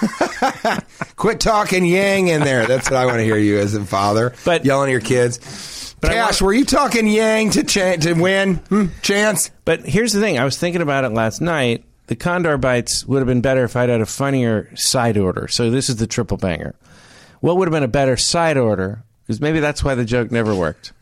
Quit 1.15 1.39
talking 1.39 1.85
yang 1.85 2.29
in 2.29 2.41
there. 2.41 2.65
That's 2.65 2.89
what 2.89 2.97
I 2.97 3.05
want 3.05 3.17
to 3.19 3.23
hear 3.23 3.37
you 3.37 3.59
as 3.59 3.75
a 3.75 3.85
father. 3.85 4.33
But- 4.43 4.65
yelling 4.65 4.89
at 4.89 4.91
your 4.91 5.01
kids. 5.01 5.85
But 5.99 6.11
Cash, 6.11 6.41
were 6.41 6.53
you 6.53 6.63
talking 6.63 7.07
yang 7.07 7.49
to 7.51 7.63
ch- 7.63 8.01
to 8.03 8.13
win? 8.13 8.55
Hmm? 8.69 8.85
Chance? 9.01 9.49
But 9.65 9.83
here's 9.83 10.13
the 10.13 10.19
thing: 10.19 10.37
I 10.37 10.45
was 10.45 10.55
thinking 10.57 10.83
about 10.83 11.05
it 11.05 11.09
last 11.09 11.41
night. 11.41 11.85
The 12.07 12.15
Condor 12.15 12.57
bites 12.57 13.05
would 13.05 13.19
have 13.19 13.27
been 13.27 13.41
better 13.41 13.63
if 13.65 13.75
I'd 13.75 13.89
had 13.89 14.01
a 14.01 14.05
funnier 14.05 14.69
side 14.75 15.17
order. 15.17 15.47
So 15.49 15.69
this 15.69 15.89
is 15.89 15.97
the 15.97 16.07
triple 16.07 16.37
banger. 16.37 16.73
What 17.41 17.57
would 17.57 17.67
have 17.67 17.73
been 17.73 17.83
a 17.83 17.87
better 17.89 18.17
side 18.17 18.57
order? 18.57 19.03
Because 19.25 19.41
maybe 19.41 19.59
that's 19.59 19.83
why 19.83 19.95
the 19.95 20.05
joke 20.05 20.31
never 20.31 20.55
worked. 20.55 20.93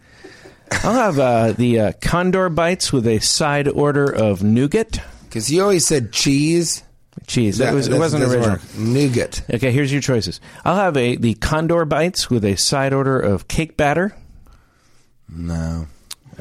I'll 0.83 0.93
have 0.93 1.19
uh, 1.19 1.51
the 1.53 1.79
uh, 1.79 1.91
Condor 2.01 2.49
bites 2.49 2.91
with 2.91 3.05
a 3.05 3.19
side 3.19 3.67
order 3.67 4.05
of 4.11 4.41
nougat 4.43 4.99
Because 5.25 5.51
you 5.51 5.61
always 5.61 5.85
said 5.85 6.11
cheese. 6.11 6.83
cheese. 7.27 7.59
That- 7.59 7.71
it, 7.71 7.75
was, 7.75 7.87
it 7.87 7.99
wasn't 7.99 8.23
original. 8.23 8.49
work. 8.49 8.61
Nougat. 8.75 9.43
Okay, 9.53 9.71
here's 9.71 9.91
your 9.91 10.01
choices. 10.01 10.41
I'll 10.65 10.75
have 10.75 10.97
a 10.97 11.17
the 11.17 11.35
Condor 11.35 11.85
bites 11.85 12.31
with 12.31 12.43
a 12.43 12.55
side 12.55 12.93
order 12.93 13.19
of 13.19 13.47
cake 13.47 13.77
batter. 13.77 14.15
No. 15.29 15.87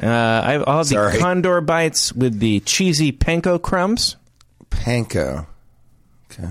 Uh, 0.02 0.06
I'll 0.66 0.78
have 0.78 0.86
Sorry. 0.86 1.12
the 1.12 1.18
Condor 1.18 1.60
bites 1.60 2.12
with 2.14 2.38
the 2.40 2.60
cheesy 2.60 3.12
panko 3.12 3.60
crumbs. 3.60 4.16
Panko. 4.84 5.46
Okay. 6.30 6.50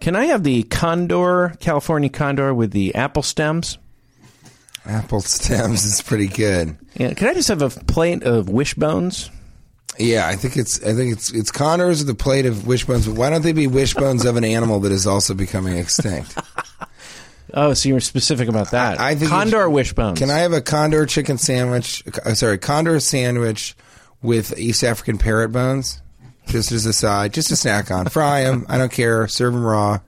Can 0.00 0.16
I 0.16 0.26
have 0.26 0.42
the 0.42 0.62
Condor, 0.64 1.54
California 1.60 2.08
Condor 2.08 2.54
with 2.54 2.70
the 2.72 2.94
apple 2.94 3.22
stems? 3.22 3.78
Apple 4.86 5.20
stems 5.20 5.84
is 5.84 6.02
pretty 6.02 6.28
good. 6.28 6.76
Yeah, 6.94 7.14
can 7.14 7.28
I 7.28 7.34
just 7.34 7.48
have 7.48 7.62
a 7.62 7.70
plate 7.70 8.22
of 8.22 8.48
wishbones? 8.48 9.30
Yeah, 9.98 10.26
I 10.26 10.34
think 10.36 10.56
it's 10.56 10.82
I 10.82 10.92
think 10.92 11.12
it's 11.12 11.32
it's 11.32 11.50
Condors 11.50 12.00
with 12.04 12.10
a 12.10 12.14
plate 12.14 12.46
of 12.46 12.66
wishbones. 12.66 13.06
But 13.06 13.16
why 13.16 13.30
don't 13.30 13.42
they 13.42 13.52
be 13.52 13.66
wishbones 13.66 14.24
of 14.24 14.36
an 14.36 14.44
animal 14.44 14.80
that 14.80 14.92
is 14.92 15.06
also 15.06 15.34
becoming 15.34 15.76
extinct? 15.76 16.36
Oh, 17.56 17.72
so 17.72 17.88
you 17.88 17.94
were 17.94 18.00
specific 18.00 18.48
about 18.48 18.72
that. 18.72 18.98
I 18.98 19.14
think 19.14 19.30
Condor 19.30 19.70
wishbones. 19.70 20.18
Can 20.18 20.28
I 20.28 20.38
have 20.38 20.52
a 20.52 20.60
condor 20.60 21.06
chicken 21.06 21.38
sandwich? 21.38 22.02
uh, 22.24 22.34
Sorry, 22.34 22.58
condor 22.58 22.98
sandwich 22.98 23.76
with 24.22 24.58
East 24.58 24.82
African 24.82 25.18
parrot 25.18 25.50
bones, 25.52 26.02
just 26.46 26.72
as 26.72 26.86
a 26.86 26.92
side, 26.92 27.32
just 27.34 27.50
a 27.50 27.56
snack 27.56 27.90
on. 27.90 28.06
Fry 28.06 28.42
them. 28.44 28.66
I 28.68 28.78
don't 28.78 28.92
care. 28.92 29.26
Serve 29.28 29.52
them 29.54 29.64
raw. 29.64 30.00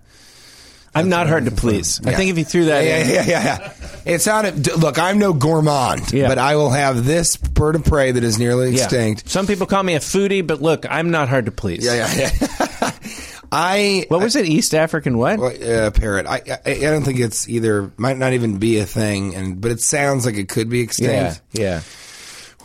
I'm 0.94 1.11
not 1.11 1.29
hard 1.29 1.44
to 1.44 1.51
please. 1.51 2.01
I 2.07 2.14
think 2.14 2.31
if 2.31 2.38
you 2.38 2.44
threw 2.44 2.64
that 2.66 2.83
Yeah, 2.83 2.99
in, 2.99 3.09
yeah, 3.11 3.25
yeah, 3.27 3.44
yeah. 3.44 3.72
It's 4.07 4.27
not. 4.27 4.46
A, 4.46 4.51
d- 4.53 4.72
look, 4.72 4.99
I'm 4.99 5.18
no 5.18 5.35
gourmand, 5.35 6.11
Yeah. 6.11 6.27
but 6.29 6.38
I 6.38 6.57
will 6.57 6.70
have 6.70 7.05
this 7.05 7.37
bird 7.37 7.75
of 7.77 7.85
prey 7.85 8.12
that 8.12 8.25
is 8.25 8.38
nearly 8.38 8.70
yeah. 8.70 8.85
extinct. 8.85 9.29
Some 9.29 9.46
people 9.46 9.66
call 9.66 9.83
me 9.83 9.94
a 9.94 9.99
foodie, 9.99 10.46
but 10.46 10.62
look, 10.62 10.87
I'm 10.88 11.11
not 11.11 11.29
hard 11.29 11.44
to 11.46 11.53
please. 11.53 11.85
Yeah, 11.85 12.09
yeah, 12.16 12.31
yeah. 12.40 12.92
I 13.53 14.07
What 14.09 14.20
was 14.22 14.37
it? 14.37 14.46
East 14.46 14.75
African 14.75 15.18
what? 15.18 15.38
Uh, 15.40 15.90
parrot. 15.90 16.27
I, 16.27 16.40
I 16.64 16.70
I 16.70 16.81
don't 16.81 17.03
think 17.05 17.20
it's 17.20 17.46
either. 17.49 17.92
Might 17.99 18.16
not 18.16 18.33
even 18.33 18.59
be 18.59 18.79
a 18.79 18.87
thing, 18.87 19.35
and 19.35 19.61
but 19.61 19.70
it 19.70 19.81
sounds 19.81 20.25
like 20.27 20.37
it 20.37 20.49
could 20.49 20.68
be 20.70 20.79
yeah, 20.79 20.85
extinct. 20.85 21.42
yeah. 21.53 21.81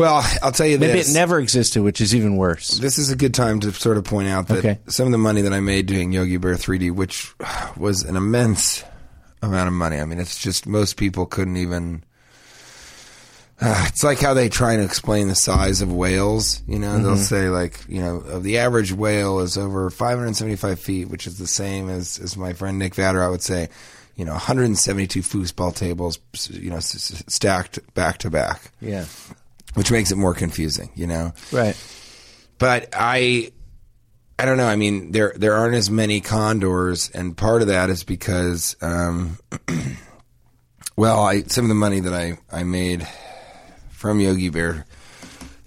Well, 0.02 0.26
I'll 0.42 0.52
tell 0.52 0.66
you 0.68 0.78
this. 0.78 0.88
Maybe 0.88 1.00
this. 1.00 1.12
it 1.12 1.14
never 1.14 1.40
existed, 1.40 1.82
which 1.84 2.02
is 2.02 2.14
even 2.16 2.36
worse. 2.38 2.70
this 2.80 2.98
is 2.98 3.12
a 3.12 3.16
good 3.16 3.34
time 3.34 3.60
to 3.62 3.72
sort 3.72 3.98
of 3.98 4.04
point 4.04 4.28
out 4.28 4.48
that 4.48 4.58
Okay. 4.60 4.80
some 4.88 5.06
of 5.06 5.12
the 5.12 5.18
money 5.18 5.42
that 5.44 5.54
I 5.54 5.60
made 5.60 5.86
doing 5.86 6.12
Yogi 6.12 6.38
Bear 6.38 6.56
3D, 6.56 6.92
which 6.92 7.34
was 7.78 8.04
an 8.04 8.16
immense 8.16 8.84
amount 9.42 9.68
of 9.68 9.74
money. 9.74 10.00
I 10.00 10.06
mean, 10.06 10.20
it's 10.20 10.38
just 10.40 10.66
most 10.68 10.98
people 10.98 11.26
couldn't 11.26 11.58
even. 11.58 12.04
Uh, 13.64 13.86
it's 13.90 14.04
like 14.04 14.20
how 14.20 14.34
they 14.34 14.50
try 14.50 14.76
to 14.76 14.84
explain 14.84 15.28
the 15.28 15.36
size 15.36 15.82
of 15.82 15.94
whales. 15.94 16.64
You 16.68 16.80
know, 16.80 16.98
they'll 16.98 17.16
say 17.18 17.50
like, 17.50 17.80
you 17.88 18.02
know, 18.02 18.24
uh, 18.28 18.40
the 18.40 18.58
average 18.58 18.92
whale 18.92 19.40
is 19.42 19.56
over 19.56 19.90
575 19.92 20.80
feet, 20.80 21.10
which 21.10 21.28
is 21.28 21.38
the 21.38 21.46
same 21.46 21.88
as 21.90 22.18
as 22.18 22.36
my 22.36 22.54
friend 22.54 22.80
Nick 22.80 22.96
Vader. 22.96 23.22
I 23.22 23.30
would 23.30 23.44
say, 23.44 23.70
you 24.16 24.26
know, 24.26 24.32
172 24.32 25.22
foosball 25.22 25.76
tables, 25.76 26.18
you 26.50 26.72
know, 26.72 26.78
s- 26.78 27.12
s- 27.14 27.24
stacked 27.28 27.78
back 27.94 28.18
to 28.20 28.32
back, 28.32 28.72
Yeah. 28.82 29.06
Which 29.74 29.92
makes 29.92 30.12
it 30.12 30.18
more 30.18 30.34
confusing. 30.34 30.90
You 30.96 31.08
know, 31.08 31.34
Right. 31.52 31.76
but 32.58 32.90
I 32.94 33.52
I 34.40 34.46
don't 34.46 34.58
know. 34.58 34.68
I 34.68 34.76
mean, 34.76 35.12
there 35.12 35.34
there 35.36 35.54
aren't 35.54 35.76
as 35.76 35.90
many 35.90 36.20
condors, 36.22 37.10
and 37.14 37.38
part 37.38 37.62
of 37.62 37.68
that 37.68 37.90
is 37.90 38.04
because, 38.04 38.76
um, 38.82 39.38
well, 40.96 41.22
I 41.24 41.44
some 41.44 41.66
of 41.66 41.70
the 41.70 41.76
money 41.76 42.00
that 42.00 42.14
I 42.14 42.38
I 42.52 42.64
made 42.64 43.08
from 43.92 44.20
Yogi 44.20 44.50
Bear 44.50 44.86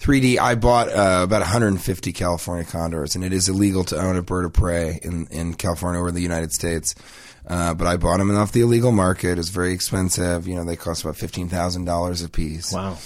3D, 0.00 0.38
I 0.38 0.54
bought 0.54 0.88
uh, 0.88 1.20
about 1.22 1.40
150 1.40 2.12
California 2.12 2.64
condors, 2.64 3.14
and 3.14 3.24
it 3.24 3.32
is 3.32 3.48
illegal 3.48 3.84
to 3.84 3.96
own 3.98 4.16
a 4.16 4.22
bird 4.22 4.44
of 4.44 4.52
prey 4.52 4.98
in 5.02 5.26
in 5.28 5.54
California 5.54 6.00
or 6.00 6.10
the 6.10 6.20
United 6.20 6.52
States. 6.52 6.94
Uh, 7.46 7.74
but 7.74 7.86
I 7.86 7.96
bought 7.96 8.18
them 8.18 8.34
off 8.34 8.52
the 8.52 8.62
illegal 8.62 8.92
market. 8.92 9.38
It's 9.38 9.50
very 9.50 9.72
expensive. 9.72 10.48
You 10.48 10.56
know, 10.56 10.64
they 10.64 10.76
cost 10.76 11.02
about 11.04 11.16
fifteen 11.16 11.48
thousand 11.48 11.84
dollars 11.84 12.22
a 12.22 12.28
piece. 12.28 12.72
Wow. 12.72 12.96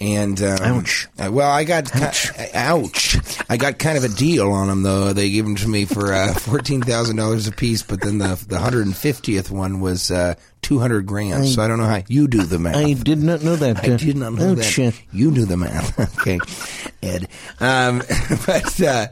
And 0.00 0.42
um, 0.42 0.58
Ouch. 0.60 1.06
uh, 1.18 1.30
well, 1.30 1.48
I 1.50 1.62
got 1.62 1.94
ouch. 1.94 2.30
ouch. 2.52 3.16
I 3.48 3.56
got 3.56 3.78
kind 3.78 3.96
of 3.96 4.02
a 4.02 4.08
deal 4.08 4.50
on 4.50 4.66
them 4.66 4.82
though. 4.82 5.12
They 5.12 5.30
gave 5.30 5.44
them 5.44 5.54
to 5.56 5.68
me 5.68 5.84
for 5.84 6.12
uh, 6.12 6.34
fourteen 6.38 6.82
thousand 6.82 7.16
dollars 7.16 7.46
a 7.46 7.52
piece, 7.52 7.82
but 7.82 8.00
then 8.00 8.18
the 8.18 8.42
the 8.48 8.58
hundred 8.58 8.86
and 8.86 8.96
fiftieth 8.96 9.50
one 9.50 9.80
was 9.80 10.10
uh, 10.64 10.68
two 10.68 10.78
hundred 10.78 11.06
grand. 11.06 11.46
so 11.48 11.62
I 11.62 11.68
don't 11.68 11.78
know 11.78 11.86
how 11.86 12.02
you 12.08 12.26
do 12.28 12.42
the 12.42 12.58
math. 12.58 12.76
I 12.76 12.92
did 12.94 13.22
not 13.22 13.42
know 13.42 13.56
that. 13.56 13.84
I 13.84 13.96
did 13.96 14.16
not 14.16 14.32
know 14.32 14.52
Ouch. 14.52 14.76
that. 14.76 14.94
You 15.12 15.30
do 15.30 15.44
the 15.44 15.56
math, 15.56 15.98
okay, 16.20 16.38
Ed. 17.02 17.28
Um, 17.60 17.98
but 18.46 18.80
uh, 18.82 19.06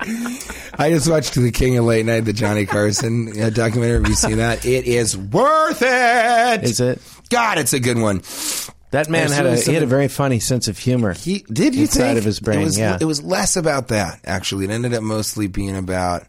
I 0.79 0.91
just 0.91 1.09
watched 1.11 1.35
The 1.35 1.51
King 1.51 1.79
of 1.79 1.85
Late 1.85 2.07
Night, 2.07 2.21
the 2.21 2.33
Johnny 2.33 2.67
Carson 2.67 3.41
uh, 3.41 3.51
documentary. 3.51 3.99
Have 4.01 4.09
you 4.09 4.15
seen 4.15 4.37
that? 4.39 4.65
It 4.65 4.87
is 4.87 5.17
worth 5.17 5.83
it. 5.83 6.65
Is 6.65 6.81
it? 6.81 7.01
God, 7.31 7.59
it's 7.59 7.73
a 7.73 7.81
good 7.81 7.99
one. 7.99 8.23
That 8.91 9.09
man 9.09 9.31
had 9.31 9.47
a 9.47 9.57
he 9.57 9.73
had 9.73 9.83
a 9.83 9.87
very 9.87 10.09
funny 10.09 10.39
sense 10.39 10.69
of 10.69 10.77
humor. 10.77 11.15
He 11.15 11.39
did 11.51 11.75
you 11.75 11.83
Inside 11.83 12.09
think? 12.09 12.19
of 12.19 12.25
his 12.25 12.41
brain, 12.41 12.61
It 12.61 12.65
was, 12.65 12.79
yeah. 12.79 12.99
it 13.01 13.07
was 13.07 13.23
less 13.23 13.57
about 13.57 13.89
that 13.89 14.21
actually. 14.25 14.67
It 14.67 14.71
ended 14.71 14.93
up 14.93 15.03
mostly 15.03 15.47
being 15.47 15.75
about 15.77 16.25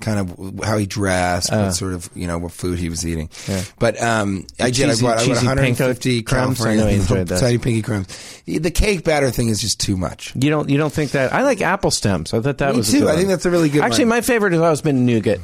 kind 0.00 0.18
of 0.18 0.64
how 0.64 0.76
he 0.76 0.86
dressed, 0.86 1.50
what 1.52 1.72
sort 1.74 1.94
of 1.94 2.08
you 2.14 2.26
know 2.26 2.38
what 2.38 2.52
food 2.52 2.78
he 2.78 2.88
was 2.88 3.06
eating. 3.06 3.28
Uh. 3.48 3.52
Yeah. 3.52 3.62
But 3.78 4.02
um, 4.02 4.46
I 4.60 4.70
did. 4.70 4.74
cheesy- 4.88 5.06
I 5.06 5.08
bought, 5.10 5.18
I 5.18 5.20
bought 5.20 5.26
cheesy 5.26 5.46
150 5.46 6.22
crumbs? 6.22 6.64
I 6.64 6.76
know 6.76 6.86
enjoyed 6.88 7.28
those. 7.28 7.40
tiny 7.40 7.58
pinky 7.58 7.82
crumbs. 7.82 8.42
The 8.46 8.70
cake 8.70 9.04
batter 9.04 9.30
thing 9.30 9.48
is 9.48 9.60
just 9.60 9.80
too 9.80 9.96
much. 9.96 10.34
You 10.36 10.50
don't 10.50 10.68
you 10.68 10.76
don't 10.78 10.92
think 10.92 11.12
that? 11.12 11.32
I 11.32 11.42
like 11.42 11.60
apple 11.62 11.90
stems. 11.90 12.34
I 12.34 12.40
thought 12.40 12.58
that 12.58 12.72
Me 12.72 12.78
was 12.78 12.92
a 12.92 12.98
too. 12.98 13.08
I 13.08 13.16
think 13.16 13.28
that's 13.28 13.46
a 13.46 13.50
really 13.50 13.68
good 13.68 13.82
Actually, 13.82 14.04
one. 14.04 14.10
my 14.10 14.20
favorite 14.20 14.52
has 14.52 14.60
always 14.62 14.82
been 14.82 15.06
nougat. 15.06 15.40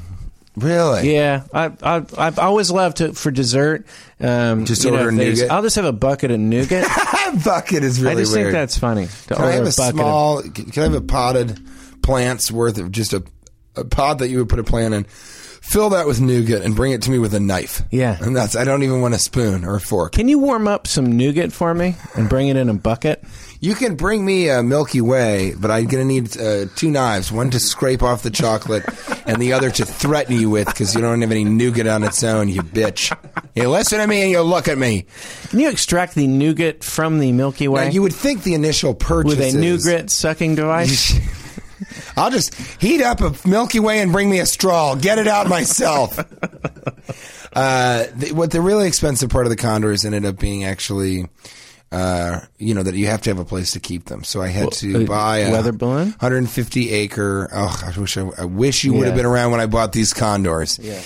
Really? 0.57 1.15
Yeah, 1.15 1.45
I, 1.55 1.71
I, 1.81 2.05
I've 2.19 2.39
always 2.41 2.73
loved 2.73 2.97
to 2.99 3.13
for 3.15 3.31
dessert. 3.31 3.87
Um, 4.21 4.65
Just 4.67 4.85
you 4.85 4.91
know, 4.91 4.97
order 4.99 5.11
if 5.11 5.15
nougat? 5.39 5.51
I'll 5.51 5.63
just 5.63 5.77
have 5.77 5.85
a 5.85 5.93
bucket 5.93 6.33
of 6.33 6.41
nougat. 6.41 6.87
bucket 7.45 7.85
is 7.85 8.01
really 8.03 8.17
I 8.17 8.19
just 8.19 8.33
weird. 8.35 8.47
think 8.47 8.53
that's 8.55 8.77
funny. 8.77 9.07
Can 9.29 9.37
I 9.39 9.53
have 9.53 9.63
a 9.63 9.65
bucket 9.67 9.79
of- 9.79 9.95
small? 9.95 10.43
Can 10.43 10.73
I 10.77 10.81
have 10.83 10.95
a 10.95 11.01
potted 11.01 11.59
plant's 12.03 12.51
worth 12.51 12.79
of 12.79 12.91
just 12.91 13.13
a, 13.13 13.23
a 13.77 13.85
pod 13.85 14.19
that 14.21 14.29
you 14.29 14.39
would 14.39 14.49
put 14.49 14.59
a 14.59 14.65
plant 14.65 14.95
in? 14.95 15.05
Fill 15.05 15.91
that 15.91 16.07
with 16.07 16.21
nougat 16.21 16.63
and 16.63 16.75
bring 16.75 16.93
it 16.93 17.03
to 17.03 17.11
me 17.11 17.19
with 17.19 17.33
a 17.35 17.39
knife. 17.39 17.83
Yeah. 17.91 18.17
and 18.21 18.35
that's. 18.35 18.57
I 18.57 18.65
don't 18.65 18.83
even 18.83 19.03
want 19.03 19.15
a 19.15 19.19
spoon 19.19 19.65
or 19.65 19.77
a 19.77 19.81
fork. 19.81 20.13
Can 20.13 20.27
you 20.27 20.39
warm 20.39 20.67
up 20.67 20.87
some 20.87 21.17
nougat 21.17 21.53
for 21.53 21.73
me 21.75 21.95
and 22.17 22.29
bring 22.29 22.49
it 22.49 22.57
in 22.57 22.69
a 22.69 22.75
bucket? 22.75 23.23
You 23.61 23.75
can 23.75 23.95
bring 23.95 24.25
me 24.25 24.49
a 24.49 24.63
Milky 24.63 25.03
Way, 25.03 25.55
but 25.57 25.71
I'm 25.71 25.87
going 25.87 26.09
to 26.09 26.13
need 26.13 26.37
uh, 26.41 26.67
two 26.75 26.91
knives: 26.91 27.31
one 27.31 27.51
to 27.51 27.61
scrape 27.61 28.03
off 28.03 28.23
the 28.23 28.31
chocolate, 28.31 28.85
and 29.27 29.41
the 29.41 29.53
other 29.53 29.71
to 29.71 29.85
threaten 29.85 30.41
you 30.41 30.49
with 30.49 30.67
because 30.67 30.95
you 30.95 31.03
don't 31.03 31.21
have 31.21 31.31
any 31.31 31.45
nougat 31.45 31.87
on 31.87 32.03
its 32.03 32.25
own. 32.25 32.49
You 32.49 32.63
bitch! 32.63 33.15
You 33.55 33.69
listen 33.69 33.99
to 33.99 34.07
me 34.07 34.23
and 34.23 34.31
you 34.31 34.41
look 34.41 34.67
at 34.67 34.79
me. 34.79 35.07
Can 35.51 35.61
you 35.61 35.69
extract 35.69 36.15
the 36.15 36.27
nougat 36.27 36.83
from 36.83 37.19
the 37.19 37.33
Milky 37.33 37.69
Way 37.69 37.85
Now, 37.85 37.91
you 37.91 38.03
would 38.03 38.15
think 38.15 38.45
the 38.45 38.55
initial 38.55 38.95
purchase 38.95 39.37
with 39.37 39.55
a 39.55 39.59
nougat 39.59 40.11
sucking 40.11 40.55
device? 40.55 41.13
I'll 42.17 42.31
just 42.31 42.55
heat 42.81 43.03
up 43.03 43.21
a 43.21 43.35
Milky 43.49 43.81
Way 43.81 44.01
and 44.01 44.13
bring 44.13 44.31
me 44.31 44.41
a 44.41 44.47
straw. 44.47 44.95
Get 44.95 45.19
it 45.19 45.29
out 45.29 45.49
myself. 45.49 46.19
uh, 47.53 48.07
the, 48.15 48.33
what 48.33 48.51
the 48.51 48.61
really 48.61 48.87
expensive 48.87 49.31
part 49.31 49.47
of 49.47 49.51
the 49.51 49.57
condors 49.57 50.05
ended 50.05 50.25
up 50.25 50.39
being 50.39 50.65
actually, 50.65 51.27
uh, 51.93 52.41
you 52.59 52.75
know, 52.75 52.83
that 52.83 52.95
you 52.95 53.07
have 53.07 53.23
to 53.23 53.31
have 53.31 53.39
a 53.39 53.45
place 53.45 53.73
to 53.73 53.81
keep 53.81 54.07
them. 54.07 54.25
So 54.25 54.41
I 54.41 54.49
had 54.49 54.73
to 54.73 55.05
uh, 55.05 55.07
buy 55.07 55.39
a 55.39 55.53
weather 55.53 55.73
balloon? 55.73 56.09
150 56.09 56.91
acre. 56.91 57.49
Oh, 57.53 57.83
I 57.85 57.99
wish 57.99 58.17
I, 58.17 58.29
I 58.39 58.45
wish 58.45 58.85
you 58.85 58.95
would 58.95 59.07
have 59.07 59.17
been 59.17 59.27
around 59.27 59.51
when 59.53 59.61
I 59.61 59.67
bought 59.67 59.93
these 59.93 60.13
condors. 60.13 60.79
Yeah. 60.79 61.01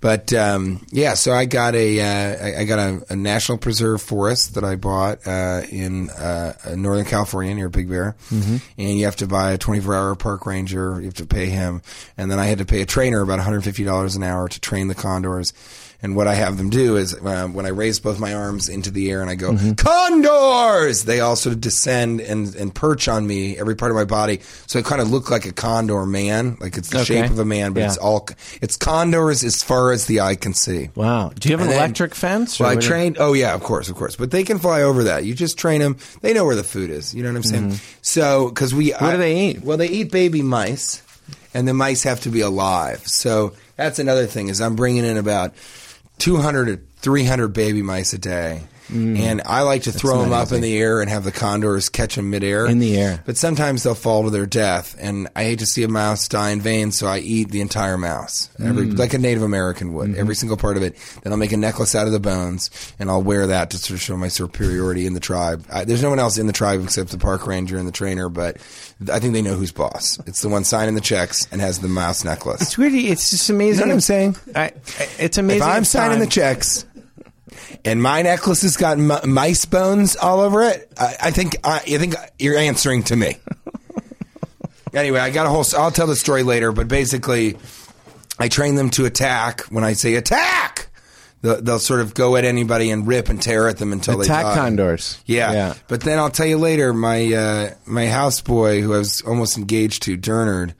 But 0.00 0.32
um, 0.32 0.86
yeah, 0.90 1.12
so 1.12 1.32
I 1.32 1.44
got 1.44 1.74
a 1.74 2.00
uh, 2.00 2.44
I, 2.44 2.60
I 2.60 2.64
got 2.64 2.78
a, 2.78 3.04
a 3.10 3.16
national 3.16 3.58
preserve 3.58 4.00
forest 4.00 4.54
that 4.54 4.64
I 4.64 4.76
bought 4.76 5.26
uh, 5.26 5.62
in 5.70 6.08
uh, 6.10 6.54
Northern 6.74 7.04
California 7.04 7.54
near 7.54 7.68
Big 7.68 7.88
Bear, 7.88 8.16
mm-hmm. 8.30 8.56
and 8.78 8.98
you 8.98 9.04
have 9.04 9.16
to 9.16 9.26
buy 9.26 9.52
a 9.52 9.58
24 9.58 9.94
hour 9.94 10.14
park 10.14 10.46
ranger. 10.46 10.98
You 10.98 11.06
have 11.06 11.14
to 11.14 11.26
pay 11.26 11.46
him, 11.46 11.82
and 12.16 12.30
then 12.30 12.38
I 12.38 12.46
had 12.46 12.58
to 12.58 12.64
pay 12.64 12.80
a 12.80 12.86
trainer 12.86 13.20
about 13.20 13.34
150 13.34 13.84
dollars 13.84 14.16
an 14.16 14.22
hour 14.22 14.48
to 14.48 14.60
train 14.60 14.88
the 14.88 14.94
condors. 14.94 15.52
And 16.02 16.16
what 16.16 16.26
I 16.26 16.34
have 16.34 16.56
them 16.56 16.70
do 16.70 16.96
is 16.96 17.14
uh, 17.14 17.46
when 17.48 17.66
I 17.66 17.68
raise 17.68 18.00
both 18.00 18.18
my 18.18 18.32
arms 18.32 18.70
into 18.70 18.90
the 18.90 19.10
air 19.10 19.20
and 19.20 19.28
I 19.28 19.34
go 19.34 19.54
condors, 19.76 21.04
they 21.04 21.20
all 21.20 21.36
sort 21.36 21.54
of 21.54 21.60
descend 21.60 22.20
and, 22.20 22.54
and 22.54 22.74
perch 22.74 23.08
on 23.08 23.26
me 23.26 23.56
every 23.58 23.74
part 23.76 23.90
of 23.90 23.96
my 23.96 24.04
body, 24.04 24.40
so 24.66 24.78
I 24.78 24.82
kind 24.82 25.00
of 25.00 25.10
look 25.10 25.30
like 25.30 25.44
a 25.46 25.52
condor 25.52 26.06
man, 26.06 26.56
like 26.60 26.76
it's 26.76 26.88
the 26.90 27.00
Okay. 27.00 27.20
shape 27.22 27.30
of 27.30 27.38
a 27.38 27.44
man, 27.44 27.72
but 27.72 27.80
Yeah. 27.80 27.86
it's 27.88 27.96
all 27.96 28.26
it's 28.60 28.76
condors 28.76 29.44
as 29.44 29.62
far 29.62 29.92
as 29.92 30.06
the 30.06 30.20
eye 30.20 30.36
can 30.36 30.54
see. 30.54 30.90
Wow. 30.94 31.32
Do 31.38 31.48
you 31.48 31.52
have 31.54 31.60
an 31.60 31.66
And 31.66 31.72
then- 31.72 31.78
electric 31.80 32.14
fence? 32.14 32.60
or 32.60 32.64
Well, 32.64 32.72
I 32.72 32.76
trained. 32.76 33.16
Oh 33.18 33.32
yeah, 33.32 33.54
of 33.54 33.62
course, 33.62 33.88
of 33.88 33.96
course. 33.96 34.16
But 34.16 34.30
they 34.30 34.42
can 34.44 34.58
fly 34.58 34.82
over 34.82 35.04
that. 35.04 35.24
You 35.24 35.34
just 35.34 35.58
train 35.58 35.80
them. 35.80 35.96
They 36.22 36.32
know 36.32 36.44
where 36.44 36.56
the 36.56 36.64
food 36.64 36.90
is. 36.90 37.14
You 37.14 37.22
know 37.22 37.30
what 37.30 37.36
I'm 37.36 37.42
saying? 37.42 37.80
So 38.02 38.48
because 38.48 38.74
we, 38.74 38.90
Mm-hmm. 38.90 39.04
What 39.04 39.10
do 39.12 39.18
they 39.18 39.36
eat? 39.50 39.62
Well, 39.62 39.76
they 39.76 39.88
eat 39.88 40.10
baby 40.10 40.42
mice, 40.42 41.02
and 41.54 41.66
the 41.68 41.74
mice 41.74 42.02
have 42.04 42.20
to 42.22 42.28
be 42.30 42.40
alive. 42.40 43.06
So 43.06 43.52
that's 43.76 43.98
another 43.98 44.26
thing. 44.26 44.48
Is 44.48 44.60
I'm 44.60 44.76
bringing 44.76 45.04
in 45.04 45.16
about 45.16 45.52
200 46.20 46.66
to 46.66 46.80
300 47.00 47.48
baby 47.48 47.82
mice 47.82 48.12
a 48.12 48.18
day. 48.18 48.62
And 48.92 49.42
I 49.46 49.62
like 49.62 49.82
to 49.84 49.92
throw 49.92 50.20
them 50.22 50.32
up 50.32 50.48
easy. 50.48 50.56
in 50.56 50.62
the 50.62 50.76
air 50.78 51.00
and 51.00 51.08
have 51.10 51.24
the 51.24 51.32
condors 51.32 51.88
catch 51.88 52.16
them 52.16 52.30
midair 52.30 52.66
In 52.66 52.78
the 52.78 52.98
air. 52.98 53.22
But 53.24 53.36
sometimes 53.36 53.82
they'll 53.82 53.94
fall 53.94 54.24
to 54.24 54.30
their 54.30 54.46
death, 54.46 54.96
and 55.00 55.28
I 55.36 55.44
hate 55.44 55.60
to 55.60 55.66
see 55.66 55.82
a 55.82 55.88
mouse 55.88 56.26
die 56.28 56.50
in 56.50 56.60
vain, 56.60 56.90
so 56.92 57.06
I 57.06 57.18
eat 57.18 57.50
the 57.50 57.60
entire 57.60 57.96
mouse, 57.98 58.48
every 58.58 58.86
Mm. 58.86 58.98
like 58.98 59.14
a 59.14 59.18
Native 59.18 59.42
American 59.42 59.92
would, 59.94 60.10
Mm-hmm. 60.10 60.20
every 60.20 60.34
single 60.34 60.56
part 60.56 60.76
of 60.76 60.82
it. 60.82 60.96
Then 61.22 61.32
I'll 61.32 61.38
make 61.38 61.52
a 61.52 61.56
necklace 61.56 61.94
out 61.94 62.06
of 62.06 62.12
the 62.12 62.20
bones, 62.20 62.70
and 62.98 63.10
I'll 63.10 63.22
wear 63.22 63.46
that 63.48 63.70
to 63.70 63.78
sort 63.78 63.92
of 63.96 64.00
show 64.02 64.16
my 64.16 64.28
superiority 64.28 65.06
in 65.06 65.14
the 65.14 65.20
tribe. 65.20 65.64
I, 65.72 65.84
there's 65.84 66.02
no 66.02 66.10
one 66.10 66.18
else 66.18 66.38
in 66.38 66.46
the 66.46 66.52
tribe 66.52 66.82
except 66.82 67.10
the 67.10 67.18
park 67.18 67.46
ranger 67.46 67.76
and 67.78 67.86
the 67.86 67.92
trainer, 67.92 68.28
but 68.28 68.56
I 69.10 69.18
think 69.20 69.32
they 69.34 69.42
know 69.42 69.54
who's 69.54 69.72
boss. 69.72 70.18
It's 70.26 70.42
the 70.42 70.48
one 70.48 70.64
signing 70.64 70.94
the 70.94 71.00
checks 71.00 71.46
and 71.52 71.60
has 71.60 71.78
the 71.80 71.88
mouse 71.88 72.24
necklace. 72.24 72.60
It's 72.62 72.78
really, 72.78 73.08
it's 73.08 73.30
just 73.30 73.48
amazing. 73.50 73.80
You 73.80 73.86
know 73.86 73.88
what 73.90 73.94
I'm 73.94 74.00
saying? 74.00 74.36
I, 74.54 74.72
it's 75.18 75.38
amazing. 75.38 75.62
If 75.62 75.68
I'm 75.68 75.84
signing 75.84 76.18
the 76.18 76.26
checks 76.26 76.84
and 77.84 78.02
my 78.02 78.22
necklace 78.22 78.62
has 78.62 78.76
got 78.76 78.98
m- 78.98 79.30
mice 79.32 79.64
bones 79.64 80.16
all 80.16 80.40
over 80.40 80.62
it, 80.62 80.92
I, 80.98 81.16
I 81.24 81.30
think 81.30 81.56
I, 81.64 81.76
I 81.78 81.98
think 81.98 82.14
you're 82.38 82.58
answering 82.58 83.02
to 83.04 83.16
me. 83.16 83.36
anyway, 84.94 85.20
I 85.20 85.30
got 85.30 85.46
a 85.46 85.48
whole. 85.50 85.64
I'll 85.76 85.90
tell 85.90 86.06
the 86.06 86.16
story 86.16 86.42
later, 86.42 86.72
but 86.72 86.88
basically, 86.88 87.56
I 88.38 88.48
train 88.48 88.74
them 88.74 88.90
to 88.90 89.06
attack. 89.06 89.62
When 89.62 89.84
I 89.84 89.92
say 89.94 90.14
attack, 90.14 90.88
they'll, 91.42 91.60
they'll 91.60 91.78
sort 91.78 92.00
of 92.00 92.14
go 92.14 92.36
at 92.36 92.44
anybody 92.44 92.90
and 92.90 93.06
rip 93.06 93.28
and 93.28 93.40
tear 93.40 93.68
at 93.68 93.78
them 93.78 93.92
until 93.92 94.20
Attack 94.20 94.44
they 94.44 94.48
die. 94.50 94.54
condors. 94.54 95.20
Yeah. 95.26 95.52
Yeah. 95.52 95.74
But 95.88 96.00
then 96.02 96.18
I'll 96.18 96.30
tell 96.30 96.46
you 96.46 96.58
later, 96.58 96.92
my 96.92 97.32
uh, 97.32 97.70
my 97.86 98.06
houseboy, 98.06 98.82
who 98.82 98.94
I 98.94 98.98
was 98.98 99.22
almost 99.22 99.56
engaged 99.58 100.02
to, 100.04 100.16
Dernard, 100.16 100.74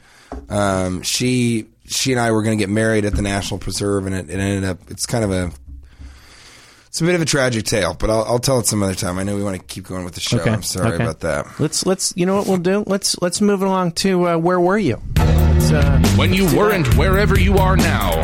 um, 0.49 1.03
she 1.03 1.67
she 1.87 2.13
and 2.13 2.21
I 2.21 2.31
were 2.33 2.43
going 2.43 2.57
to 2.57 2.63
get 2.63 2.71
married 2.71 3.05
at 3.05 3.15
the 3.15 3.23
National 3.23 3.59
Preserve, 3.59 4.07
and 4.07 4.15
it, 4.15 4.31
it 4.31 4.39
ended 4.39 4.65
up. 4.65 4.79
It's 4.91 5.07
kind 5.07 5.25
of 5.25 5.31
a 5.33 5.53
it's 6.91 7.01
a 7.01 7.05
bit 7.05 7.15
of 7.15 7.23
a 7.23 7.25
tragic 7.25 7.65
tale, 7.67 7.95
but 7.95 8.11
I'll, 8.11 8.25
I'll 8.25 8.39
tell 8.41 8.59
it 8.59 8.67
some 8.67 8.83
other 8.83 8.97
time. 8.97 9.17
I 9.17 9.23
know 9.23 9.37
we 9.37 9.45
want 9.45 9.57
to 9.57 9.63
keep 9.63 9.85
going 9.85 10.05
with 10.05 10.15
the 10.15 10.21
show. 10.21 10.41
Okay. 10.41 10.51
I'm 10.51 10.65
sorry 10.65 10.95
okay. 10.95 11.05
about 11.05 11.21
that. 11.21 11.47
Let's 11.61 11.87
let's 11.87 12.13
you 12.17 12.27
know 12.27 12.35
what 12.35 12.49
we'll 12.49 12.57
do. 12.57 12.83
Let's 12.85 13.17
let's 13.23 13.41
move 13.41 13.63
along 13.63 13.93
to 13.93 14.31
uh, 14.31 14.37
where 14.39 14.59
were 14.59 14.77
you? 14.77 15.01
Uh, 15.17 16.05
When 16.17 16.35
you 16.35 16.47
weren't 16.47 16.97
wherever 16.97 17.39
you 17.39 17.59
are 17.59 17.77
now, 17.77 18.21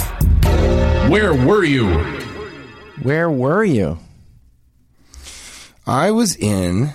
where 1.08 1.32
were 1.32 1.62
you? 1.62 1.96
where 3.02 3.30
were 3.30 3.62
you? 3.62 3.98
I 5.86 6.10
was 6.10 6.34
in 6.34 6.92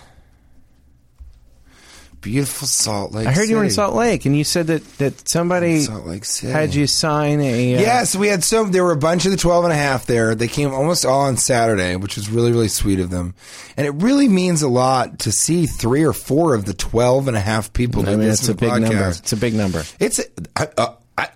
beautiful 2.21 2.67
Salt 2.67 3.11
Lake. 3.11 3.27
I 3.27 3.31
heard 3.31 3.49
you 3.49 3.57
were 3.57 3.63
in 3.63 3.71
Salt 3.71 3.95
Lake, 3.95 4.25
and 4.25 4.37
you 4.37 4.43
said 4.43 4.67
that 4.67 4.97
that 4.99 5.27
somebody 5.27 5.81
Salt 5.81 6.05
Lake 6.05 6.23
City. 6.23 6.53
had 6.53 6.73
you 6.73 6.87
sign 6.87 7.41
a. 7.41 7.75
Uh, 7.75 7.81
Yes, 7.81 8.15
we 8.15 8.27
had 8.27 8.43
some. 8.43 8.71
There 8.71 8.83
were 8.83 8.91
a 8.91 8.97
bunch 8.97 9.25
of 9.25 9.31
the 9.31 9.37
12 9.37 9.65
and 9.65 9.73
a 9.73 9.75
half 9.75 10.05
there. 10.05 10.35
They 10.35 10.47
came 10.47 10.73
almost 10.73 11.05
all 11.05 11.21
on 11.21 11.37
Saturday, 11.37 11.95
which 11.95 12.15
was 12.15 12.29
really, 12.29 12.51
really 12.51 12.67
sweet 12.67 12.99
of 12.99 13.09
them. 13.09 13.33
And 13.75 13.85
it 13.87 13.91
really 13.95 14.29
means 14.29 14.61
a 14.61 14.69
lot 14.69 15.19
to 15.19 15.31
see 15.31 15.65
three 15.65 16.03
or 16.03 16.13
four 16.13 16.53
of 16.53 16.65
the 16.65 16.73
12 16.73 17.27
and 17.27 17.37
a 17.37 17.41
half 17.41 17.73
people 17.73 18.07
I 18.07 18.15
mean, 18.15 18.29
it's 18.29 18.47
a 18.47 18.55
big 18.55 18.81
number. 18.81 19.09
It's 19.09 19.33
a 19.33 19.37
big 19.37 19.53
number. 19.53 19.83
It's, 19.99 20.19
uh, 20.55 20.65
uh, 20.77 20.93
I, 21.17 21.29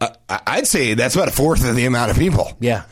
uh, 0.00 0.08
I'd 0.46 0.66
say 0.66 0.94
that's 0.94 1.14
about 1.14 1.28
a 1.28 1.32
fourth 1.32 1.66
of 1.66 1.74
the 1.76 1.86
amount 1.86 2.10
of 2.10 2.18
people. 2.18 2.52
Yeah. 2.60 2.82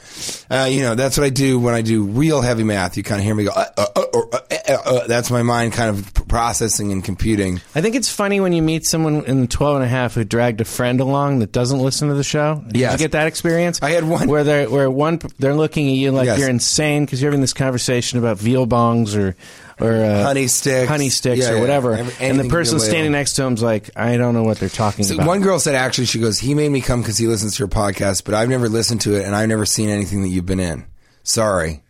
Uh, 0.50 0.68
you 0.70 0.80
know, 0.80 0.94
that's 0.94 1.18
what 1.18 1.24
I 1.24 1.30
do 1.30 1.58
when 1.58 1.74
I 1.74 1.82
do 1.82 2.04
real 2.04 2.40
heavy 2.40 2.64
math. 2.64 2.96
You 2.96 3.02
kind 3.02 3.20
of 3.20 3.24
hear 3.24 3.34
me 3.34 3.44
go, 3.44 3.50
uh, 3.50 3.66
uh, 3.76 4.38
uh, 4.74 4.80
uh, 4.84 5.06
that's 5.06 5.30
my 5.30 5.42
mind 5.42 5.72
kind 5.72 5.90
of 5.90 6.12
processing 6.28 6.92
and 6.92 7.02
computing. 7.04 7.60
I 7.74 7.80
think 7.80 7.94
it's 7.96 8.10
funny 8.10 8.40
when 8.40 8.52
you 8.52 8.62
meet 8.62 8.84
someone 8.86 9.24
in 9.24 9.40
the 9.42 9.46
12 9.46 9.76
and 9.76 9.84
a 9.84 9.88
half 9.88 10.14
who 10.14 10.24
dragged 10.24 10.60
a 10.60 10.64
friend 10.64 11.00
along 11.00 11.40
that 11.40 11.52
doesn't 11.52 11.78
listen 11.78 12.08
to 12.08 12.14
the 12.14 12.24
show. 12.24 12.62
Did 12.68 12.76
Yes. 12.76 12.92
you 12.92 12.98
get 12.98 13.12
that 13.12 13.26
experience? 13.26 13.78
I 13.82 13.90
had 13.90 14.04
one- 14.04 14.28
where 14.28 14.44
they're 14.44 14.68
where 14.70 14.90
one 14.90 15.20
they're 15.38 15.54
looking 15.54 15.88
at 15.88 15.94
you 15.94 16.12
like 16.12 16.26
Yes. 16.26 16.38
you're 16.38 16.48
insane 16.50 17.04
because 17.04 17.20
you're 17.20 17.30
having 17.30 17.40
this 17.40 17.52
conversation 17.52 18.18
about 18.18 18.38
veal 18.38 18.66
bongs 18.66 19.16
or 19.16 19.34
or 19.80 19.94
uh, 19.94 20.24
Honey 20.24 20.46
sticks. 20.46 20.88
honey 20.90 21.08
sticks 21.08 21.40
Yeah, 21.46 21.52
or 21.52 21.54
yeah. 21.54 21.60
whatever, 21.62 21.94
and 22.20 22.38
the 22.38 22.44
person 22.50 22.78
standing 22.80 23.12
next 23.12 23.32
to 23.36 23.44
him's 23.44 23.62
like, 23.62 23.88
I 23.96 24.18
don't 24.18 24.34
know 24.34 24.42
what 24.42 24.58
they're 24.58 24.68
talking 24.68 25.06
So 25.06 25.14
about. 25.14 25.26
one 25.26 25.40
girl 25.40 25.58
said 25.58 25.74
actually 25.74 26.04
she 26.04 26.18
goes 26.20 26.38
he 26.38 26.52
made 26.54 26.68
me 26.70 26.82
come 26.82 27.00
because 27.00 27.16
he 27.16 27.26
listens 27.26 27.56
to 27.56 27.60
your 27.60 27.68
podcast 27.68 28.24
but 28.24 28.34
i've 28.34 28.50
never 28.50 28.68
listened 28.68 29.00
to 29.02 29.14
it 29.14 29.24
and 29.24 29.34
i've 29.34 29.48
never 29.48 29.64
seen 29.64 29.88
anything 29.88 30.20
that 30.20 30.28
you've 30.28 30.44
been 30.44 30.60
in 30.60 30.84
sorry 31.22 31.82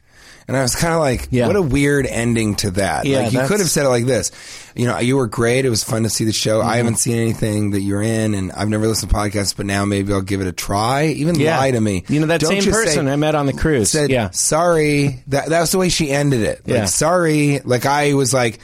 and 0.51 0.57
i 0.59 0.63
was 0.63 0.75
kind 0.75 0.93
of 0.93 0.99
like 1.01 1.29
Yeah. 1.31 1.47
what 1.47 1.55
a 1.57 1.63
weird 1.63 2.07
ending 2.07 2.57
to 2.57 2.73
that 2.73 3.07
Yeah, 3.07 3.21
like 3.21 3.33
you 3.33 3.41
could 3.47 3.61
have 3.61 3.71
said 3.71 3.87
it 3.87 3.89
like 3.89 4.05
this 4.05 4.33
you 4.75 4.87
know 4.87 4.99
you 4.99 5.17
were 5.17 5.27
great 5.27 5.65
it 5.65 5.71
was 5.71 5.83
fun 5.85 6.03
to 6.05 6.11
see 6.11 6.25
the 6.25 6.33
show 6.33 6.61
Mm-hmm. 6.61 6.69
i 6.69 6.77
haven't 6.77 6.97
seen 6.97 7.17
anything 7.19 7.71
that 7.71 7.81
you're 7.81 8.03
in 8.03 8.35
and 8.35 8.53
i've 8.53 8.69
never 8.69 8.87
listened 8.87 9.11
to 9.11 9.17
podcasts 9.17 9.57
but 9.57 9.67
now 9.67 9.85
maybe 9.85 10.13
i'll 10.13 10.21
give 10.21 10.41
it 10.41 10.47
a 10.47 10.53
try 10.53 11.07
even 11.07 11.39
yeah. 11.39 11.57
lie 11.59 11.71
to 11.71 11.81
me 11.81 12.05
You 12.09 12.21
know 12.21 12.27
that 12.27 12.41
Don't 12.41 12.51
same 12.51 12.61
just 12.63 12.77
say- 12.79 12.85
person 12.85 13.09
I 13.09 13.17
met 13.17 13.35
on 13.35 13.47
the 13.47 13.53
cruise. 13.53 13.91
said 13.91 14.11
yeah. 14.11 14.31
sorry 14.31 15.23
that 15.29 15.49
that 15.49 15.61
was 15.61 15.73
the 15.73 15.79
way 15.79 15.89
she 15.89 16.11
ended 16.11 16.41
it 16.43 16.67
like 16.67 16.77
Yeah. 16.77 16.85
sorry 16.87 17.61
like 17.65 17.87
i 17.87 18.15
was 18.15 18.35
like 18.35 18.59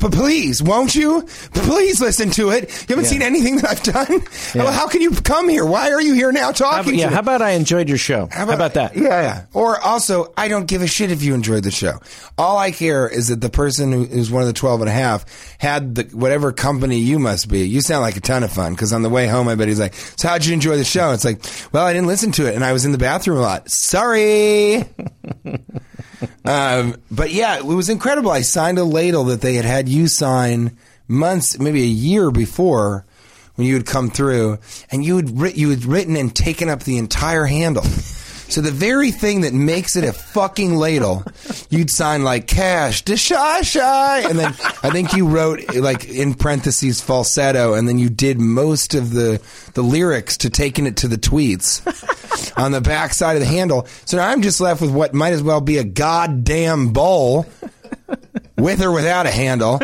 but 0.00 0.12
please 0.12 0.62
won't 0.62 0.94
you 0.94 1.22
please 1.54 2.00
listen 2.00 2.30
to 2.32 2.50
it 2.50 2.64
you 2.88 2.96
haven't 2.96 3.04
Yeah. 3.04 3.10
seen 3.10 3.22
anything 3.22 3.56
that 3.56 3.64
i've 3.70 3.82
done 3.82 4.20
well, 4.54 4.72
how 4.72 4.88
can 4.88 5.00
you 5.00 5.10
come 5.12 5.48
here 5.48 5.64
why 5.64 5.90
are 5.92 6.00
you 6.02 6.14
here 6.14 6.32
now 6.32 6.52
talking 6.52 6.94
about, 6.94 6.98
yeah. 6.98 7.04
to 7.04 7.10
me? 7.10 7.14
How 7.14 7.20
about 7.20 7.42
I 7.42 7.50
enjoyed 7.50 7.88
your 7.88 7.98
show? 7.98 8.28
How 8.30 8.48
about, 8.50 8.74
that? 8.74 8.96
Yeah, 8.96 9.02
yeah. 9.08 9.44
Or 9.52 9.78
also, 9.80 10.32
I 10.36 10.48
don't 10.48 10.66
give 10.66 10.82
a 10.82 10.86
shit 10.86 11.10
if 11.10 11.22
you 11.22 11.34
enjoyed 11.34 11.62
the 11.64 11.70
show. 11.70 11.98
All 12.36 12.56
I 12.58 12.70
care 12.70 13.08
is 13.08 13.28
that 13.28 13.40
the 13.40 13.50
person 13.50 13.92
who's 13.92 14.30
one 14.30 14.42
of 14.42 14.46
the 14.48 14.52
12 14.54 14.80
and 14.80 14.88
a 14.88 14.92
half 14.92 15.24
had 15.58 15.96
the, 15.96 16.04
whatever 16.16 16.52
company 16.52 16.98
you 16.98 17.18
must 17.18 17.48
be. 17.48 17.68
You 17.68 17.80
sound 17.80 18.02
like 18.02 18.16
a 18.16 18.20
ton 18.20 18.44
of 18.44 18.52
fun 18.52 18.72
because 18.72 18.92
on 18.92 19.02
the 19.02 19.10
way 19.10 19.26
home, 19.26 19.48
I 19.48 19.56
bet 19.56 19.68
he's 19.68 19.80
like, 19.80 19.94
so 19.94 20.28
how'd 20.28 20.44
you 20.44 20.54
enjoy 20.54 20.76
the 20.76 20.84
show? 20.84 21.12
It's 21.12 21.24
like, 21.24 21.44
well, 21.72 21.84
I 21.84 21.92
didn't 21.92 22.06
listen 22.06 22.32
to 22.32 22.46
it 22.46 22.54
and 22.54 22.64
I 22.64 22.72
was 22.72 22.84
in 22.84 22.92
the 22.92 22.98
bathroom 22.98 23.38
a 23.38 23.42
lot. 23.42 23.68
Sorry. 23.68 24.76
um, 26.44 26.96
but 27.10 27.32
yeah, 27.32 27.58
it 27.58 27.66
was 27.66 27.88
incredible. 27.88 28.30
I 28.30 28.42
signed 28.42 28.78
a 28.78 28.84
ladle 28.84 29.24
that 29.24 29.40
they 29.40 29.54
had 29.54 29.64
had 29.64 29.88
you 29.88 30.06
sign 30.06 30.76
months, 31.08 31.58
maybe 31.58 31.82
a 31.82 31.86
year 31.86 32.30
before 32.30 33.04
when 33.56 33.66
you 33.66 33.74
had 33.74 33.86
come 33.86 34.08
through, 34.08 34.58
and 34.92 35.04
you 35.04 35.16
had 35.16 35.56
you 35.56 35.70
had 35.70 35.84
written 35.84 36.14
and 36.14 36.32
taken 36.32 36.68
up 36.68 36.84
the 36.84 36.96
entire 36.96 37.44
handle. 37.44 37.84
So 38.48 38.60
the 38.60 38.70
very 38.70 39.10
thing 39.10 39.42
that 39.42 39.52
makes 39.52 39.94
it 39.94 40.04
a 40.04 40.12
fucking 40.12 40.76
ladle, 40.76 41.22
you'd 41.68 41.90
sign 41.90 42.24
like 42.24 42.46
cash, 42.46 43.02
shy 43.04 43.60
shy, 43.60 44.20
and 44.20 44.38
then 44.38 44.54
I 44.82 44.90
think 44.90 45.12
you 45.12 45.28
wrote 45.28 45.74
like 45.74 46.08
in 46.08 46.34
parentheses 46.34 47.00
falsetto, 47.00 47.74
and 47.74 47.86
then 47.88 47.98
you 47.98 48.08
did 48.08 48.40
most 48.40 48.94
of 48.94 49.12
the 49.12 49.40
the 49.74 49.82
lyrics 49.82 50.36
to 50.38 50.50
taking 50.50 50.86
it 50.86 50.96
to 50.98 51.08
the 51.08 51.18
tweets 51.18 51.82
on 52.56 52.72
the 52.72 52.80
back 52.80 53.12
side 53.12 53.36
of 53.36 53.40
the 53.40 53.46
handle. 53.46 53.86
So 54.06 54.16
now 54.16 54.28
I'm 54.28 54.42
just 54.42 54.60
left 54.60 54.80
with 54.80 54.90
what 54.90 55.14
might 55.14 55.32
as 55.32 55.42
well 55.42 55.60
be 55.60 55.78
a 55.78 55.84
goddamn 55.84 56.92
bowl 56.92 57.46
with 58.56 58.82
or 58.82 58.90
without 58.92 59.26
a 59.26 59.30
handle. 59.30 59.80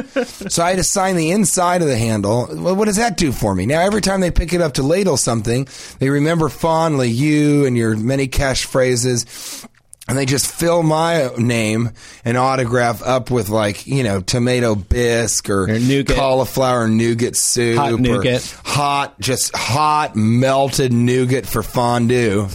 So 0.48 0.62
I 0.62 0.70
had 0.70 0.76
to 0.76 0.84
sign 0.84 1.16
the 1.16 1.30
inside 1.30 1.82
of 1.82 1.88
the 1.88 1.96
handle. 1.98 2.48
Well, 2.50 2.74
what 2.76 2.86
does 2.86 2.96
that 2.96 3.16
do 3.16 3.32
for 3.32 3.54
me? 3.54 3.66
Now, 3.66 3.80
every 3.80 4.00
time 4.00 4.20
they 4.20 4.30
pick 4.30 4.52
it 4.52 4.60
up 4.60 4.74
to 4.74 4.82
ladle 4.82 5.16
something, 5.16 5.68
they 5.98 6.08
remember 6.10 6.48
fondly 6.48 7.08
you 7.08 7.66
and 7.66 7.76
your 7.76 7.96
many 7.96 8.28
catchphrases. 8.28 9.66
And 10.06 10.18
they 10.18 10.26
just 10.26 10.46
fill 10.46 10.82
my 10.82 11.30
name 11.38 11.92
and 12.26 12.36
autograph 12.36 13.02
up 13.02 13.30
with 13.30 13.48
like, 13.48 13.86
you 13.86 14.02
know, 14.02 14.20
tomato 14.20 14.74
bisque 14.74 15.48
or, 15.48 15.62
Or 15.62 15.78
nougat. 15.78 16.14
cauliflower 16.16 16.88
nougat 16.88 17.36
soup. 17.36 17.78
Hot 17.78 17.92
or 17.94 17.98
nougat. 17.98 18.42
Hot, 18.66 19.18
just 19.18 19.56
hot 19.56 20.14
melted 20.14 20.92
nougat 20.92 21.46
for 21.46 21.62
fondue. 21.62 22.48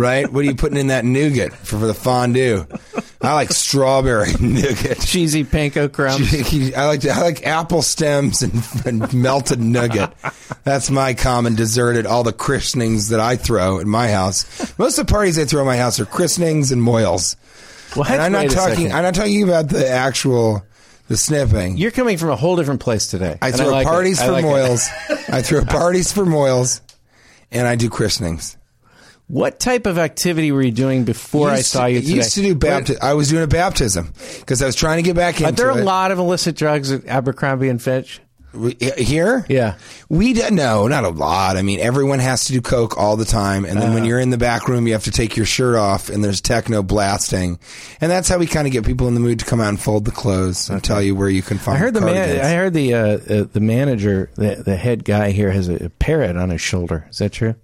Right? 0.00 0.30
What 0.30 0.40
are 0.40 0.48
you 0.48 0.54
putting 0.54 0.78
in 0.78 0.88
that 0.88 1.04
nougat 1.04 1.52
for, 1.52 1.78
for 1.78 1.86
the 1.86 1.94
fondue? 1.94 2.66
I 3.22 3.34
like 3.34 3.50
strawberry 3.50 4.32
nougat. 4.40 5.00
Cheesy 5.00 5.44
panko 5.44 5.92
crumbs. 5.92 6.32
I 6.74 6.86
like 6.86 7.04
I 7.04 7.20
like 7.20 7.46
apple 7.46 7.82
stems 7.82 8.42
and, 8.42 8.64
and 8.86 9.12
melted 9.12 9.60
nougat. 9.60 10.14
That's 10.64 10.90
my 10.90 11.14
common 11.14 11.54
dessert 11.54 11.96
at 11.96 12.06
all 12.06 12.22
the 12.22 12.32
christenings 12.32 13.10
that 13.10 13.20
I 13.20 13.36
throw 13.36 13.78
at 13.80 13.86
my 13.86 14.08
house. 14.08 14.78
Most 14.78 14.98
of 14.98 15.06
the 15.06 15.12
parties 15.12 15.38
I 15.38 15.44
throw 15.44 15.60
at 15.60 15.66
my 15.66 15.76
house 15.76 16.00
are 16.00 16.06
christenings 16.06 16.72
and 16.72 16.82
mohels. 16.82 17.36
What? 17.94 18.10
And 18.10 18.22
I'm 18.22 18.32
not 18.32 18.50
talking. 18.50 18.76
second. 18.76 18.92
I'm 18.92 19.02
not 19.02 19.14
talking 19.14 19.42
about 19.42 19.68
the 19.68 19.88
actual 19.88 20.64
the 21.08 21.16
snipping. 21.16 21.76
You're 21.76 21.90
coming 21.90 22.16
from 22.16 22.30
a 22.30 22.36
whole 22.36 22.56
different 22.56 22.80
place 22.80 23.08
today. 23.08 23.36
I 23.42 23.50
throw 23.50 23.68
like 23.68 23.86
it. 23.86 23.90
parties 23.90 24.20
I 24.20 24.26
for 24.26 24.32
like 24.32 24.44
mohels. 24.44 24.88
I 25.28 25.42
throw 25.42 25.64
parties 25.64 26.12
for 26.12 26.24
mohels, 26.24 26.80
and 27.50 27.66
I 27.66 27.74
do 27.74 27.90
christenings. 27.90 28.56
What 29.30 29.60
type 29.60 29.86
of 29.86 29.96
activity 29.96 30.50
were 30.50 30.62
you 30.62 30.72
doing 30.72 31.04
before 31.04 31.50
I 31.50 31.60
saw 31.60 31.86
you 31.86 32.00
today? 32.00 32.14
Used 32.14 32.34
to 32.34 32.42
do 32.42 32.54
baptism. 32.56 33.00
I 33.00 33.14
was 33.14 33.28
doing 33.28 33.44
a 33.44 33.46
baptism 33.46 34.12
because 34.40 34.60
I 34.60 34.66
was 34.66 34.74
trying 34.74 34.96
to 34.96 35.02
get 35.02 35.14
back 35.14 35.36
into 35.40 35.48
Are 35.48 35.52
there 35.52 35.70
a 35.70 35.76
it. 35.78 35.84
lot 35.84 36.10
of 36.10 36.18
illicit 36.18 36.56
drugs 36.56 36.90
at 36.90 37.06
Abercrombie 37.06 37.68
and 37.68 37.80
Fitch? 37.80 38.20
We- 38.52 38.76
Here? 38.98 39.46
Yeah. 39.48 39.74
We 40.08 40.32
d- 40.32 40.50
no, 40.50 40.88
not 40.88 41.04
a 41.04 41.10
lot. 41.10 41.56
I 41.56 41.62
mean, 41.62 41.78
everyone 41.78 42.18
has 42.18 42.46
to 42.46 42.52
do 42.52 42.60
coke 42.60 42.98
all 42.98 43.16
the 43.16 43.24
time, 43.24 43.64
and 43.64 43.76
then 43.76 43.84
Uh-huh. 43.90 43.94
when 43.94 44.04
you're 44.04 44.18
in 44.18 44.30
the 44.30 44.38
back 44.38 44.66
room, 44.66 44.88
you 44.88 44.94
have 44.94 45.04
to 45.04 45.12
take 45.12 45.36
your 45.36 45.46
shirt 45.46 45.76
off, 45.76 46.08
and 46.10 46.24
there's 46.24 46.40
techno 46.40 46.82
blasting, 46.82 47.60
and 48.00 48.10
that's 48.10 48.28
how 48.28 48.38
we 48.38 48.48
kind 48.48 48.66
of 48.66 48.72
get 48.72 48.84
people 48.84 49.06
in 49.06 49.14
the 49.14 49.20
mood 49.20 49.38
to 49.38 49.44
come 49.44 49.60
out 49.60 49.68
and 49.68 49.78
fold 49.78 50.04
the 50.04 50.10
clothes 50.10 50.68
and 50.68 50.82
tell 50.82 51.00
you 51.00 51.14
where 51.14 51.28
you 51.28 51.42
can 51.42 51.58
find. 51.58 51.76
I 51.76 51.80
heard 51.80 51.94
the 51.94 52.00
man. 52.00 52.44
I 52.44 52.54
heard 52.54 52.74
the 52.74 52.92
uh, 52.94 52.98
uh, 52.98 53.44
the 53.52 53.60
manager, 53.60 54.30
the 54.34 54.56
the 54.56 54.74
head 54.74 55.04
guy 55.04 55.30
here, 55.30 55.52
has 55.52 55.68
a, 55.68 55.84
a 55.84 55.88
parrot 55.90 56.36
on 56.36 56.50
his 56.50 56.60
shoulder. 56.60 57.06
Is 57.08 57.18
that 57.18 57.30
true? 57.30 57.54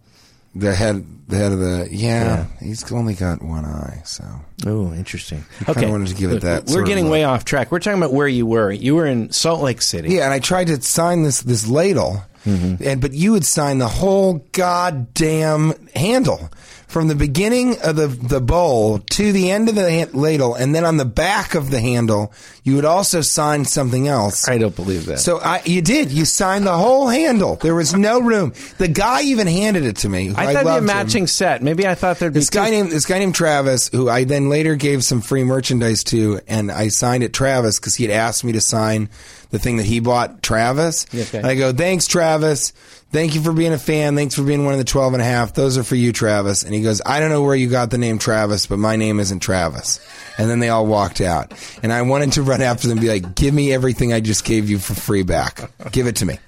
The 0.58 0.74
head, 0.74 1.04
the 1.28 1.36
head 1.36 1.52
of 1.52 1.58
the 1.58 1.88
yeah, 1.90 2.46
He's 2.60 2.90
only 2.92 3.14
got 3.14 3.42
one 3.42 3.64
eye, 3.64 4.02
so 4.04 4.24
Oh, 4.66 4.92
interesting. 4.94 5.44
kinda 5.64 5.70
Okay, 5.80 5.90
wanted 5.90 6.08
to 6.08 6.14
give 6.14 6.32
it 6.32 6.42
that 6.42 6.66
We're 6.68 6.84
getting 6.84 7.08
way 7.10 7.24
off 7.24 7.44
track. 7.44 7.70
We're 7.70 7.78
talking 7.80 7.98
about 7.98 8.12
where 8.12 8.28
you 8.28 8.46
were. 8.46 8.70
You 8.70 8.94
were 8.94 9.06
in 9.06 9.30
Salt 9.32 9.62
Lake 9.62 9.82
City. 9.82 10.10
yeah. 10.14 10.24
And 10.24 10.32
I 10.32 10.38
tried 10.38 10.68
to 10.68 10.80
sign 10.80 11.22
this 11.22 11.40
this 11.42 11.66
ladle, 11.68 12.22
mm-hmm. 12.46 12.82
and 12.82 13.00
but 13.00 13.12
you 13.12 13.32
would 13.32 13.44
sign 13.44 13.78
the 13.78 13.88
whole 13.88 14.44
goddamn 14.52 15.74
handle 15.94 16.50
from 16.86 17.08
the 17.08 17.14
beginning 17.16 17.76
of 17.82 17.96
the 17.96 18.06
the 18.06 18.40
bowl 18.40 18.98
to 19.00 19.32
the 19.32 19.50
end 19.50 19.68
of 19.68 19.74
the 19.74 19.90
ha- 20.04 20.10
ladle, 20.12 20.54
and 20.54 20.74
then 20.74 20.84
on 20.84 20.96
the 20.96 21.04
back 21.04 21.54
of 21.54 21.70
the 21.70 21.80
handle, 21.80 22.32
you 22.62 22.76
would 22.76 22.84
also 22.84 23.20
sign 23.20 23.64
something 23.64 24.06
else. 24.08 24.48
I 24.48 24.58
don't 24.58 24.74
believe 24.74 25.06
that. 25.06 25.18
So 25.18 25.38
I, 25.38 25.62
you 25.64 25.82
did. 25.82 26.10
You 26.12 26.24
signed 26.24 26.66
the 26.66 26.76
whole 26.76 27.08
handle. 27.08 27.56
There 27.56 27.74
was 27.74 27.94
no 27.94 28.20
room. 28.20 28.52
The 28.78 28.88
guy 28.88 29.22
even 29.22 29.46
handed 29.46 29.84
it 29.84 29.96
to 29.98 30.08
me. 30.08 30.30
I 30.30 30.32
thought 30.32 30.40
it'd 30.48 30.54
be 30.54 30.60
a 30.60 30.64
loved 30.64 30.78
him. 30.78 30.86
matching 30.86 31.26
set. 31.26 31.62
Maybe 31.62 31.86
I 31.86 31.94
thought 31.96 32.18
there'd 32.18 32.32
be 32.32 32.40
This 32.40 32.50
guy 32.50 32.66
two- 32.66 32.76
named 32.76 32.90
this 32.92 33.04
guy 33.06 33.18
named 33.18 33.34
Travis, 33.34 33.88
who 33.88 34.08
I 34.08 34.24
then 34.24 34.48
later 34.48 34.76
gave 34.76 35.02
some 35.04 35.20
free 35.20 35.44
merchandise 35.44 36.04
to, 36.04 36.40
and 36.46 36.70
I 36.70 36.88
signed 36.88 37.24
it 37.24 37.32
Travis 37.32 37.78
because 37.80 37.96
he 37.96 38.04
had 38.04 38.12
asked 38.12 38.44
me 38.44 38.52
to 38.52 38.60
sign 38.60 39.08
the 39.50 39.58
thing 39.58 39.76
that 39.76 39.86
he 39.86 40.00
bought 40.00 40.42
Travis. 40.42 41.06
Okay. 41.14 41.40
I 41.40 41.54
go, 41.56 41.72
thanks 41.72 42.06
Travis. 42.06 42.72
Thank 43.16 43.34
you 43.34 43.40
for 43.40 43.54
being 43.54 43.72
a 43.72 43.78
fan. 43.78 44.14
Thanks 44.14 44.34
for 44.34 44.42
being 44.42 44.66
one 44.66 44.74
of 44.74 44.78
the 44.78 44.84
12 44.84 45.14
and 45.14 45.22
a 45.22 45.24
half. 45.24 45.54
Those 45.54 45.78
are 45.78 45.82
for 45.82 45.96
you, 45.96 46.12
Travis. 46.12 46.64
And 46.64 46.74
he 46.74 46.82
goes, 46.82 47.00
I 47.06 47.18
don't 47.18 47.30
know 47.30 47.42
where 47.42 47.56
you 47.56 47.70
got 47.70 47.88
the 47.88 47.96
name 47.96 48.18
Travis, 48.18 48.66
but 48.66 48.78
my 48.78 48.96
name 48.96 49.20
isn't 49.20 49.40
Travis. 49.40 50.06
And 50.36 50.50
then 50.50 50.58
they 50.58 50.68
all 50.68 50.86
walked 50.86 51.22
out. 51.22 51.54
And 51.82 51.94
I 51.94 52.02
wanted 52.02 52.32
to 52.32 52.42
run 52.42 52.60
after 52.60 52.88
them 52.88 52.98
and 52.98 53.00
be 53.00 53.08
like, 53.08 53.34
give 53.34 53.54
me 53.54 53.72
everything 53.72 54.12
I 54.12 54.20
just 54.20 54.44
gave 54.44 54.68
you 54.68 54.78
for 54.78 54.92
free 54.92 55.22
back. 55.22 55.70
Give 55.92 56.06
it 56.06 56.16
to 56.16 56.26
me. 56.26 56.38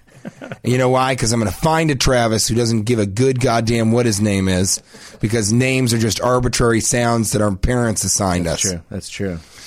And 0.40 0.58
you 0.62 0.76
know 0.76 0.90
why? 0.90 1.14
Because 1.14 1.32
I'm 1.32 1.40
going 1.40 1.50
to 1.50 1.56
find 1.56 1.90
a 1.90 1.94
Travis 1.94 2.46
who 2.46 2.54
doesn't 2.54 2.82
give 2.82 2.98
a 2.98 3.06
good 3.06 3.40
goddamn 3.40 3.90
what 3.92 4.04
his 4.04 4.20
name 4.20 4.46
is, 4.46 4.82
because 5.20 5.50
names 5.50 5.94
are 5.94 5.98
just 5.98 6.20
arbitrary 6.20 6.82
sounds 6.82 7.32
that 7.32 7.40
our 7.40 7.56
parents 7.56 8.04
assigned 8.04 8.46
us. 8.46 8.62
That's 8.62 8.64
us. 8.64 8.70
true. 8.70 8.82
That's 8.90 9.08
true. 9.08 9.57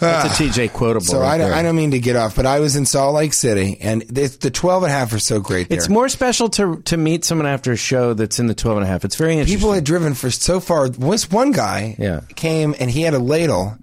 That's 0.00 0.40
a 0.40 0.44
ah. 0.44 0.48
TJ 0.48 0.72
quotable. 0.72 1.06
So 1.06 1.20
right 1.20 1.34
I, 1.34 1.38
don't. 1.38 1.52
I 1.52 1.62
don't 1.62 1.74
mean 1.76 1.90
to 1.90 1.98
get 1.98 2.14
off, 2.16 2.36
but 2.36 2.46
I 2.46 2.60
was 2.60 2.76
in 2.76 2.86
Salt 2.86 3.14
Lake 3.14 3.32
City, 3.32 3.78
and 3.80 4.02
the, 4.02 4.26
the 4.26 4.50
12 4.50 4.84
and 4.84 4.92
a 4.92 4.94
half 4.94 5.12
are 5.12 5.18
so 5.18 5.40
great 5.40 5.68
there. 5.68 5.78
It's 5.78 5.88
more 5.88 6.08
special 6.08 6.48
to 6.50 6.80
to 6.82 6.96
meet 6.96 7.24
someone 7.24 7.46
after 7.46 7.72
a 7.72 7.76
show 7.76 8.14
that's 8.14 8.38
in 8.38 8.46
the 8.46 8.54
12 8.54 8.78
and 8.78 8.86
a 8.86 8.88
half. 8.88 9.04
It's 9.04 9.16
very 9.16 9.32
interesting. 9.32 9.56
People 9.58 9.72
had 9.72 9.84
driven 9.84 10.14
for 10.14 10.30
so 10.30 10.60
far. 10.60 10.88
Was 10.98 11.30
one 11.30 11.52
guy 11.52 11.96
Yeah. 11.98 12.20
came 12.36 12.74
and 12.78 12.90
he 12.90 13.02
had 13.02 13.14
a 13.14 13.18
ladle, 13.18 13.76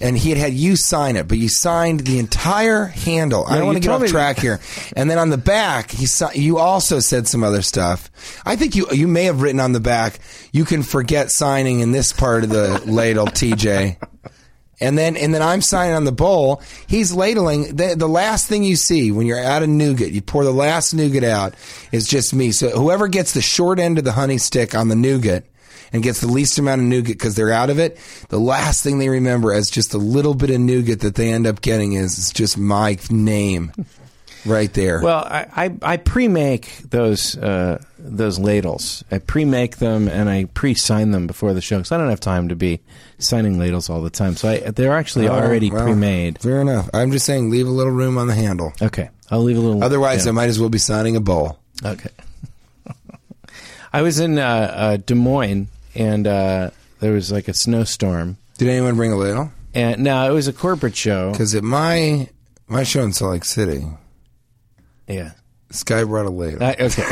and 0.00 0.16
he 0.16 0.30
had 0.30 0.38
had 0.38 0.52
you 0.54 0.76
sign 0.76 1.16
it, 1.16 1.26
but 1.26 1.38
you 1.38 1.48
signed 1.48 2.00
the 2.00 2.18
entire 2.20 2.84
handle. 2.84 3.44
I 3.48 3.56
don't 3.56 3.66
want 3.66 3.76
to 3.76 3.80
get 3.80 3.90
off 3.90 4.06
track 4.06 4.38
here. 4.38 4.60
And 4.94 5.10
then 5.10 5.18
on 5.18 5.30
the 5.30 5.38
back, 5.38 5.90
he 5.90 6.06
you 6.34 6.58
also 6.58 7.00
said 7.00 7.26
some 7.26 7.42
other 7.42 7.62
stuff. 7.62 8.08
I 8.46 8.54
think 8.54 8.76
you 8.76 8.86
you 8.92 9.08
may 9.08 9.24
have 9.24 9.42
written 9.42 9.60
on 9.60 9.72
the 9.72 9.80
back, 9.80 10.20
"You 10.52 10.64
can 10.64 10.84
forget 10.84 11.32
signing 11.32 11.80
in 11.80 11.90
this 11.90 12.12
part 12.12 12.44
of 12.44 12.50
the 12.50 12.82
ladle, 12.86 13.26
TJ." 13.26 13.96
And 14.80 14.98
then, 14.98 15.16
and 15.16 15.32
then 15.32 15.42
I'm 15.42 15.62
signing 15.62 15.94
on 15.94 16.04
the 16.04 16.12
bowl. 16.12 16.62
He's 16.86 17.12
ladling. 17.12 17.76
The, 17.76 17.94
the 17.96 18.08
last 18.08 18.46
thing 18.46 18.62
you 18.62 18.76
see 18.76 19.10
when 19.10 19.26
you're 19.26 19.42
out 19.42 19.62
of 19.62 19.68
nougat, 19.68 20.12
you 20.12 20.20
pour 20.20 20.44
the 20.44 20.52
last 20.52 20.92
nougat 20.92 21.24
out, 21.24 21.54
is 21.92 22.06
just 22.06 22.34
me. 22.34 22.52
So 22.52 22.70
whoever 22.70 23.08
gets 23.08 23.32
the 23.32 23.40
short 23.40 23.78
end 23.78 23.98
of 23.98 24.04
the 24.04 24.12
honey 24.12 24.38
stick 24.38 24.74
on 24.74 24.88
the 24.88 24.96
nougat 24.96 25.44
and 25.92 26.02
gets 26.02 26.20
the 26.20 26.26
least 26.26 26.58
amount 26.58 26.82
of 26.82 26.86
nougat 26.88 27.14
because 27.14 27.36
they're 27.36 27.52
out 27.52 27.70
of 27.70 27.78
it, 27.78 27.98
the 28.28 28.40
last 28.40 28.82
thing 28.82 28.98
they 28.98 29.08
remember 29.08 29.52
as 29.52 29.70
just 29.70 29.94
a 29.94 29.98
little 29.98 30.34
bit 30.34 30.50
of 30.50 30.60
nougat 30.60 31.00
that 31.00 31.14
they 31.14 31.32
end 31.32 31.46
up 31.46 31.62
getting 31.62 31.94
is, 31.94 32.18
is 32.18 32.30
just 32.30 32.58
my 32.58 32.98
name 33.10 33.72
right 34.46 34.72
there. 34.72 35.00
Well, 35.02 35.18
I, 35.18 35.46
I, 35.82 35.92
I 35.92 35.96
pre-make 35.96 36.78
those 36.90 37.36
uh, 37.36 37.82
those 37.98 38.38
ladles. 38.38 39.04
I 39.10 39.18
pre-make 39.18 39.78
them 39.78 40.08
and 40.08 40.28
I 40.28 40.44
pre-sign 40.46 41.10
them 41.10 41.26
before 41.26 41.52
the 41.54 41.60
show 41.60 41.78
because 41.78 41.92
I 41.92 41.98
don't 41.98 42.10
have 42.10 42.20
time 42.20 42.48
to 42.48 42.56
be 42.56 42.80
signing 43.18 43.58
ladles 43.58 43.90
all 43.90 44.00
the 44.02 44.10
time. 44.10 44.36
So 44.36 44.48
I, 44.48 44.58
they're 44.70 44.96
actually 44.96 45.28
Oh, 45.28 45.34
already 45.34 45.70
well, 45.70 45.82
pre-made. 45.84 46.38
Fair 46.40 46.60
enough. 46.60 46.88
I'm 46.94 47.10
just 47.10 47.26
saying, 47.26 47.50
leave 47.50 47.66
a 47.66 47.70
little 47.70 47.92
room 47.92 48.16
on 48.18 48.26
the 48.26 48.34
handle. 48.34 48.72
Okay, 48.80 49.10
I'll 49.30 49.42
leave 49.42 49.56
a 49.56 49.60
little. 49.60 49.82
Otherwise, 49.82 50.24
yeah. 50.24 50.30
I 50.30 50.32
might 50.32 50.48
as 50.48 50.58
well 50.60 50.68
be 50.70 50.78
signing 50.78 51.16
a 51.16 51.20
bowl. 51.20 51.58
Okay. 51.84 52.10
I 53.92 54.02
was 54.02 54.18
in 54.20 54.38
uh, 54.38 54.42
uh, 54.42 54.96
Des 54.98 55.14
Moines 55.14 55.68
and 55.94 56.26
uh, 56.26 56.70
there 57.00 57.12
was 57.12 57.32
like 57.32 57.48
a 57.48 57.54
snowstorm. 57.54 58.36
Did 58.58 58.68
anyone 58.68 58.96
bring 58.96 59.12
a 59.12 59.16
ladle? 59.16 59.52
And 59.74 60.02
now 60.02 60.26
it 60.28 60.32
was 60.32 60.48
a 60.48 60.52
corporate 60.52 60.96
show. 60.96 61.32
Because 61.32 61.54
at 61.54 61.64
my 61.64 62.28
my 62.68 62.82
show 62.82 63.02
in 63.02 63.12
Salt 63.12 63.32
Lake 63.32 63.44
City, 63.44 63.84
Yeah. 65.08 65.32
guy 65.84 66.04
brought 66.04 66.26
a 66.26 66.30
ladle. 66.30 66.62
I, 66.62 66.76
okay. 66.80 67.04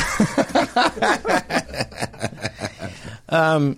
um, 3.29 3.77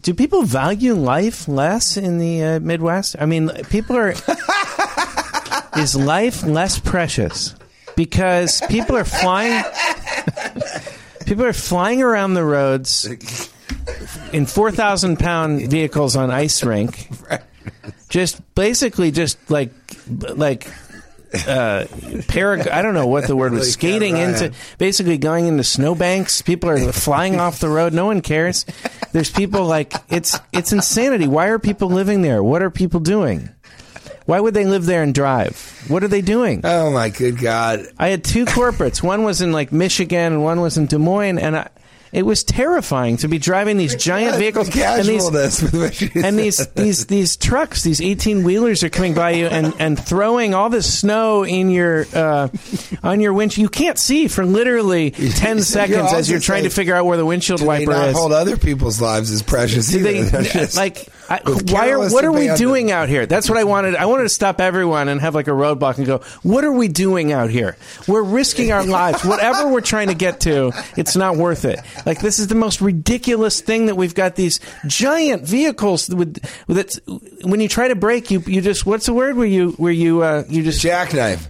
do 0.00 0.14
people 0.14 0.42
value 0.42 0.94
life 0.94 1.48
less 1.48 1.96
in 1.96 2.18
the 2.18 2.42
uh, 2.42 2.60
Midwest? 2.60 3.16
I 3.18 3.26
mean, 3.26 3.50
people 3.70 3.96
are. 3.96 4.14
is 5.76 5.96
life 5.96 6.44
less 6.44 6.78
precious 6.78 7.54
because 7.96 8.60
people 8.68 8.96
are 8.96 9.04
flying? 9.04 9.64
people 11.26 11.44
are 11.44 11.52
flying 11.52 12.02
around 12.02 12.34
the 12.34 12.44
roads 12.44 13.08
in 14.32 14.46
four 14.46 14.70
thousand 14.70 15.18
pound 15.18 15.70
vehicles 15.70 16.16
on 16.16 16.30
ice 16.30 16.62
rink. 16.62 17.08
Just 18.08 18.40
basically, 18.54 19.10
just 19.10 19.38
like 19.50 19.72
like 20.36 20.68
uh, 21.34 21.86
parag- 22.28 22.70
I 22.70 22.82
don't 22.82 22.94
know 22.94 23.06
what 23.06 23.26
the 23.26 23.36
word 23.36 23.52
was. 23.52 23.72
Skating 23.74 24.16
into, 24.16 24.52
basically 24.78 25.18
going 25.18 25.46
into 25.46 25.64
snowbanks. 25.64 26.42
People 26.42 26.70
are 26.70 26.92
flying 26.92 27.40
off 27.40 27.60
the 27.60 27.68
road. 27.68 27.92
No 27.92 28.06
one 28.06 28.20
cares. 28.20 28.64
There's 29.12 29.30
people 29.30 29.64
like 29.66 29.92
it's 30.08 30.38
it's 30.52 30.72
insanity. 30.72 31.26
Why 31.26 31.46
are 31.48 31.58
people 31.58 31.88
living 31.88 32.22
there? 32.22 32.42
What 32.42 32.62
are 32.62 32.70
people 32.70 33.00
doing? 33.00 33.48
Why 34.26 34.40
would 34.40 34.54
they 34.54 34.64
live 34.64 34.86
there 34.86 35.02
and 35.02 35.14
drive? 35.14 35.84
What 35.88 36.02
are 36.02 36.08
they 36.08 36.22
doing? 36.22 36.62
oh 36.64 36.90
my 36.90 37.10
good 37.10 37.38
God! 37.38 37.86
I 37.98 38.08
had 38.08 38.24
two 38.24 38.46
corporates. 38.46 39.02
One 39.02 39.22
was 39.22 39.42
in 39.42 39.52
like 39.52 39.70
Michigan, 39.70 40.32
and 40.32 40.42
one 40.42 40.60
was 40.62 40.78
in 40.78 40.86
Des 40.86 40.96
Moines, 40.98 41.38
and 41.38 41.56
I, 41.56 41.68
it 42.14 42.24
was 42.24 42.44
terrifying 42.44 43.16
to 43.18 43.28
be 43.28 43.38
driving 43.38 43.76
these 43.76 43.96
giant 43.96 44.36
vehicles 44.36 44.70
The 44.70 44.84
and 44.84 45.04
these 45.04 45.22
casualness 45.22 45.62
with 45.62 45.74
which 45.74 46.02
you 46.14 46.22
and 46.22 46.38
these 46.38 46.66
these 46.74 47.06
these 47.06 47.36
trucks, 47.36 47.82
these 47.82 48.00
eighteen 48.00 48.44
wheelers 48.44 48.84
are 48.84 48.88
coming 48.88 49.14
by 49.14 49.32
you 49.32 49.46
and, 49.46 49.74
and 49.78 49.98
throwing 49.98 50.54
all 50.54 50.70
this 50.70 51.00
snow 51.00 51.44
in 51.44 51.70
your 51.70 52.06
uh, 52.14 52.48
on 53.02 53.20
your 53.20 53.32
windshield. 53.32 53.62
You 53.62 53.68
can't 53.68 53.98
see 53.98 54.28
for 54.28 54.46
literally 54.46 55.10
ten 55.36 55.62
seconds 55.62 56.12
as 56.12 56.30
you're 56.30 56.40
trying 56.40 56.64
to 56.64 56.70
figure 56.70 56.94
out 56.94 57.04
where 57.04 57.16
the 57.16 57.26
windshield 57.26 57.62
wiper 57.62 57.92
is. 57.92 58.16
hold 58.16 58.32
other 58.32 58.56
people's 58.56 59.00
lives 59.00 59.30
as 59.30 59.42
precious 59.42 59.90
they 59.92 60.22
like? 60.76 61.08
I, 61.28 61.40
why 61.44 61.90
are 61.90 61.98
what 61.98 62.24
are 62.24 62.32
we 62.32 62.54
doing 62.56 62.90
out 62.90 63.08
here? 63.08 63.26
That's 63.26 63.48
what 63.48 63.58
I 63.58 63.64
wanted. 63.64 63.96
I 63.96 64.06
wanted 64.06 64.24
to 64.24 64.28
stop 64.28 64.60
everyone 64.60 65.08
and 65.08 65.20
have 65.20 65.34
like 65.34 65.48
a 65.48 65.52
roadblock 65.52 65.96
and 65.96 66.06
go, 66.06 66.18
"What 66.42 66.64
are 66.64 66.72
we 66.72 66.88
doing 66.88 67.32
out 67.32 67.50
here? 67.50 67.76
We're 68.06 68.22
risking 68.22 68.72
our 68.72 68.84
lives. 68.84 69.24
Whatever 69.24 69.68
we're 69.68 69.80
trying 69.80 70.08
to 70.08 70.14
get 70.14 70.40
to, 70.40 70.72
it's 70.96 71.16
not 71.16 71.36
worth 71.36 71.64
it. 71.64 71.80
Like 72.04 72.20
this 72.20 72.38
is 72.38 72.48
the 72.48 72.54
most 72.54 72.80
ridiculous 72.80 73.60
thing 73.60 73.86
that 73.86 73.96
we've 73.96 74.14
got 74.14 74.36
these 74.36 74.60
giant 74.86 75.42
vehicles 75.46 76.08
with 76.08 76.38
with 76.66 76.78
it. 76.78 76.98
When 77.42 77.60
you 77.60 77.68
try 77.68 77.88
to 77.88 77.94
brake, 77.96 78.30
you 78.30 78.40
you 78.46 78.60
just 78.60 78.84
what's 78.84 79.06
the 79.06 79.14
word 79.14 79.36
where 79.36 79.46
you 79.46 79.72
where 79.72 79.92
you 79.92 80.22
uh, 80.22 80.44
you 80.48 80.62
just 80.62 80.80
jackknife. 80.82 81.48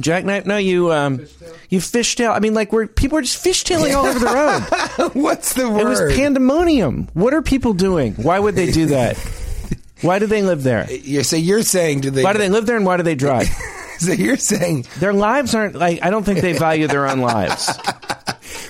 Jackknife? 0.00 0.46
No, 0.46 0.56
you 0.56 0.92
um 0.92 1.26
you 1.68 1.78
fishtail. 1.80 2.34
I 2.34 2.38
mean, 2.40 2.54
like 2.54 2.72
where 2.72 2.86
people 2.86 3.18
are 3.18 3.22
just 3.22 3.44
fishtailing 3.44 3.94
all 3.94 4.06
over 4.06 4.18
the 4.18 4.26
road. 4.26 5.10
What's 5.22 5.54
the 5.54 5.68
word? 5.68 5.80
It 5.80 5.84
was 5.84 6.00
pandemonium. 6.14 7.08
What 7.14 7.34
are 7.34 7.42
people 7.42 7.72
doing? 7.72 8.14
Why 8.14 8.38
would 8.38 8.54
they 8.56 8.70
do 8.70 8.86
that? 8.86 9.16
Why 10.02 10.18
do 10.18 10.26
they 10.26 10.42
live 10.42 10.62
there? 10.62 10.90
You- 10.90 11.22
so 11.22 11.36
you're 11.36 11.62
saying 11.62 12.00
do 12.00 12.10
they? 12.10 12.24
Why 12.24 12.32
do 12.32 12.38
they 12.38 12.48
live 12.48 12.66
there 12.66 12.76
and 12.76 12.86
why 12.86 12.96
do 12.96 13.02
they 13.02 13.14
drive? 13.14 13.48
So 14.00 14.12
you're 14.12 14.38
saying 14.38 14.86
Their 14.98 15.12
lives 15.12 15.54
aren't 15.54 15.74
like 15.74 15.98
I 16.02 16.08
don't 16.08 16.24
think 16.24 16.40
they 16.40 16.54
value 16.54 16.86
their 16.86 17.06
own 17.06 17.20
lives. 17.20 17.68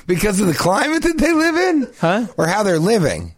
because 0.08 0.40
of 0.40 0.48
the 0.48 0.54
climate 0.54 1.04
that 1.04 1.18
they 1.18 1.32
live 1.32 1.54
in, 1.54 1.88
Huh? 2.00 2.26
Or 2.36 2.48
how 2.48 2.64
they're 2.64 2.80
living? 2.80 3.36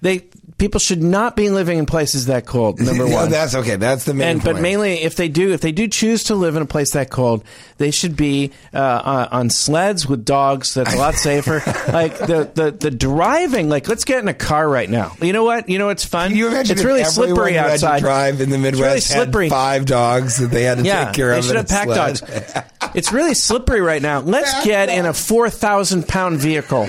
They 0.00 0.24
people 0.58 0.78
should 0.80 1.02
not 1.02 1.36
be 1.36 1.50
living 1.50 1.78
in 1.78 1.86
places 1.86 2.26
that 2.26 2.44
cold. 2.46 2.80
Number 2.80 3.08
No, 3.08 3.14
one. 3.14 3.30
that's 3.30 3.54
okay. 3.54 3.76
That's 3.76 4.04
the 4.04 4.14
main 4.14 4.28
and 4.28 4.44
but 4.44 4.60
mainly 4.60 5.02
if 5.02 5.16
they 5.16 5.28
do 5.28 5.52
if 5.52 5.60
they 5.60 5.72
do 5.72 5.88
choose 5.88 6.24
to 6.24 6.34
live 6.34 6.56
in 6.56 6.62
a 6.62 6.66
place 6.66 6.90
that 6.92 7.10
cold, 7.10 7.44
they 7.78 7.90
should 7.90 8.16
be 8.16 8.52
uh, 8.74 8.78
uh, 8.78 9.28
on 9.30 9.50
sleds 9.50 10.06
with 10.06 10.24
dogs. 10.24 10.74
That's 10.74 10.92
a 10.94 10.98
lot 10.98 11.14
safer. 11.28 11.62
like 11.92 12.18
the, 12.18 12.50
the 12.54 12.70
the 12.72 12.90
driving. 12.90 13.68
Like 13.68 13.88
let's 13.88 14.04
get 14.04 14.20
in 14.20 14.28
a 14.28 14.34
car 14.34 14.68
right 14.68 14.90
now. 14.90 15.12
You 15.22 15.32
know 15.32 15.44
what? 15.44 15.68
You 15.68 15.78
know 15.78 15.86
what's 15.86 16.04
fun? 16.04 16.30
Can 16.30 16.36
you 16.38 16.48
imagine 16.48 16.76
it's 16.76 16.84
really 16.84 17.04
slippery 17.04 17.52
who 17.52 17.58
had 17.58 17.66
to 17.66 17.72
outside. 17.74 18.00
drive 18.00 18.40
in 18.40 18.50
the 18.50 18.56
It's 18.56 18.62
Midwest 18.62 18.82
really 18.82 19.00
slippery. 19.00 19.44
had 19.46 19.52
five 19.52 19.86
dogs 19.86 20.38
that 20.38 20.50
they 20.50 20.64
had 20.64 20.78
to 20.78 20.84
Yeah, 20.84 21.06
take 21.06 21.14
care 21.14 21.30
they 21.32 21.38
of. 21.38 21.44
should 21.44 21.56
have 21.56 21.64
a 21.66 21.68
pack 21.68 21.84
sled. 21.86 21.96
dogs. 21.96 22.92
It's 22.94 23.12
really 23.12 23.34
slippery 23.34 23.80
right 23.80 24.02
now. 24.02 24.20
Let's 24.20 24.64
get 24.64 24.88
in 24.88 25.06
a 25.06 25.12
four 25.12 25.50
thousand 25.50 26.08
pound 26.08 26.38
vehicle 26.40 26.82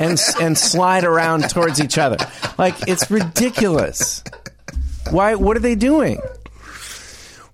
and 0.00 0.18
and 0.40 0.58
slide 0.58 1.04
around 1.04 1.48
towards 1.50 1.80
each 1.80 1.98
other. 1.98 2.16
Like 2.58 2.74
it's 2.88 3.03
ridiculous. 3.10 4.22
Why? 5.10 5.34
What 5.34 5.56
are 5.56 5.60
they 5.60 5.74
doing? 5.74 6.20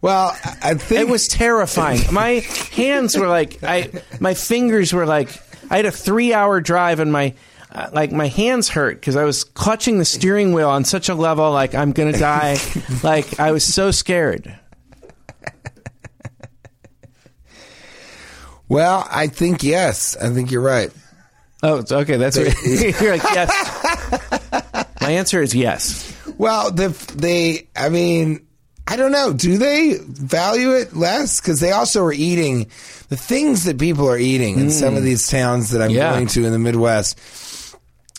Well, 0.03 0.34
I- 0.62 0.74
think 0.74 1.01
It 1.01 1.09
was 1.09 1.28
terrifying. 1.28 2.01
My 2.12 2.40
hands 2.72 3.16
were 3.16 3.28
like 3.28 3.62
I. 3.62 3.90
My 4.20 4.34
fingers 4.34 4.92
were 4.92 5.07
like. 5.07 5.30
I 5.70 5.76
had 5.76 5.86
a 5.86 5.90
three 5.92 6.32
hour 6.34 6.61
drive 6.61 7.01
and 7.01 7.12
my. 7.12 7.34
uh, 7.72 7.88
like 7.92 8.11
my 8.11 8.26
hands 8.26 8.68
hurt 8.68 8.98
because 8.98 9.14
I 9.14 9.22
was 9.24 9.44
clutching 9.44 9.98
the 9.98 10.05
steering 10.05 10.53
wheel 10.53 10.68
on 10.68 10.84
such 10.84 11.09
a 11.09 11.14
level, 11.14 11.53
like 11.53 11.74
I'm 11.74 11.92
gonna 11.92 12.12
die. 12.18 12.57
like 13.05 13.38
I 13.38 13.53
was 13.53 13.62
so 13.64 13.90
scared. 13.92 14.57
Well, 18.68 19.07
I 19.11 19.26
think 19.26 19.62
yes. 19.62 20.16
I 20.16 20.30
think 20.30 20.51
you're 20.51 20.62
right. 20.62 20.90
Oh, 21.62 21.84
okay. 21.90 22.16
That's 22.16 22.38
what 22.38 22.55
you're 23.01 23.16
like. 23.16 23.22
Yes. 23.24 24.40
My 25.11 25.16
answer 25.16 25.42
is 25.42 25.52
yes. 25.56 26.16
Well, 26.38 26.70
the 26.70 26.90
they, 27.16 27.66
I 27.74 27.88
mean, 27.88 28.46
I 28.86 28.94
don't 28.94 29.11
know. 29.11 29.32
Do 29.32 29.58
they 29.58 29.98
value 30.00 30.70
it 30.76 30.94
less? 30.94 31.40
Because 31.40 31.58
they 31.58 31.72
also 31.72 32.04
are 32.04 32.12
eating 32.12 32.66
the 33.08 33.16
things 33.16 33.64
that 33.64 33.76
people 33.76 34.08
are 34.08 34.16
eating 34.16 34.61
in 34.61 34.70
some 34.70 34.96
of 34.96 35.02
these 35.02 35.26
towns 35.28 35.70
that 35.70 35.82
I'm 35.82 35.90
Mm. 35.90 35.94
Yeah. 35.94 36.12
going 36.12 36.28
to 36.28 36.44
in 36.44 36.52
the 36.52 36.61
Midwest. 36.61 37.18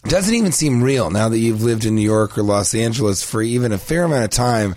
Doesn't 0.03 0.33
even 0.35 0.51
seem 0.51 0.83
real 0.83 1.09
now 1.11 1.29
that 1.29 1.37
you've 1.39 1.63
lived 1.63 1.85
in 1.85 1.95
New 1.95 2.01
York 2.01 2.37
or 2.37 2.43
Los 2.43 2.75
Angeles 2.75 3.23
for 3.23 3.41
even 3.41 3.71
a 3.71 3.77
fair 3.77 4.03
amount 4.03 4.25
of 4.25 4.29
time. 4.31 4.75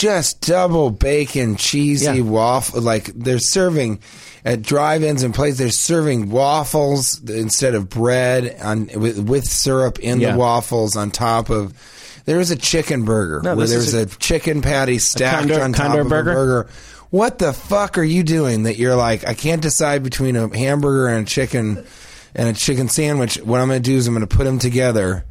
Just 0.00 0.40
double 0.40 0.88
bacon, 0.90 1.56
cheesy 1.56 2.06
Yeah. 2.06 2.20
waffle. 2.22 2.80
Like 2.80 3.10
they're 3.14 3.38
serving 3.38 3.98
at 4.46 4.62
drive-ins 4.62 5.22
and 5.22 5.34
places. 5.34 5.58
They're 5.58 5.70
serving 5.70 6.30
waffles 6.30 7.20
instead 7.28 7.74
of 7.74 7.90
bread 7.90 8.56
on 8.62 8.88
with, 8.94 9.18
with 9.18 9.44
syrup 9.44 9.98
in 9.98 10.18
Yeah. 10.20 10.32
the 10.32 10.38
waffles 10.38 10.96
on 10.96 11.10
top 11.10 11.50
of. 11.50 11.74
There 12.24 12.38
was 12.38 12.50
a 12.50 12.56
chicken 12.56 13.02
burger 13.04 13.42
No, 13.44 13.54
where 13.56 13.64
is 13.64 13.70
there's 13.70 13.92
a, 13.94 14.06
chicken 14.06 14.62
patty 14.62 14.98
stacked 14.98 15.48
condor- 15.48 15.62
on 15.62 15.72
top 15.74 15.98
of 15.98 16.08
burger? 16.08 16.30
a 16.30 16.34
burger. 16.34 16.66
What 17.10 17.38
the 17.38 17.52
fuck 17.52 17.98
are 17.98 18.02
you 18.02 18.22
doing 18.22 18.62
that 18.62 18.78
you're 18.78 18.96
like, 18.96 19.28
I 19.28 19.34
can't 19.34 19.60
decide 19.60 20.02
between 20.02 20.34
a 20.36 20.48
hamburger 20.56 21.08
and 21.08 21.26
a 21.26 21.30
chicken 21.30 21.84
and 22.34 22.48
a 22.48 22.52
chicken 22.54 22.88
sandwich. 22.88 23.36
What 23.36 23.60
I'm 23.60 23.68
going 23.68 23.82
to 23.82 23.90
do 23.90 23.96
is 23.98 24.06
I'm 24.06 24.14
going 24.14 24.26
to 24.26 24.34
put 24.34 24.44
them 24.44 24.58
together 24.60 25.24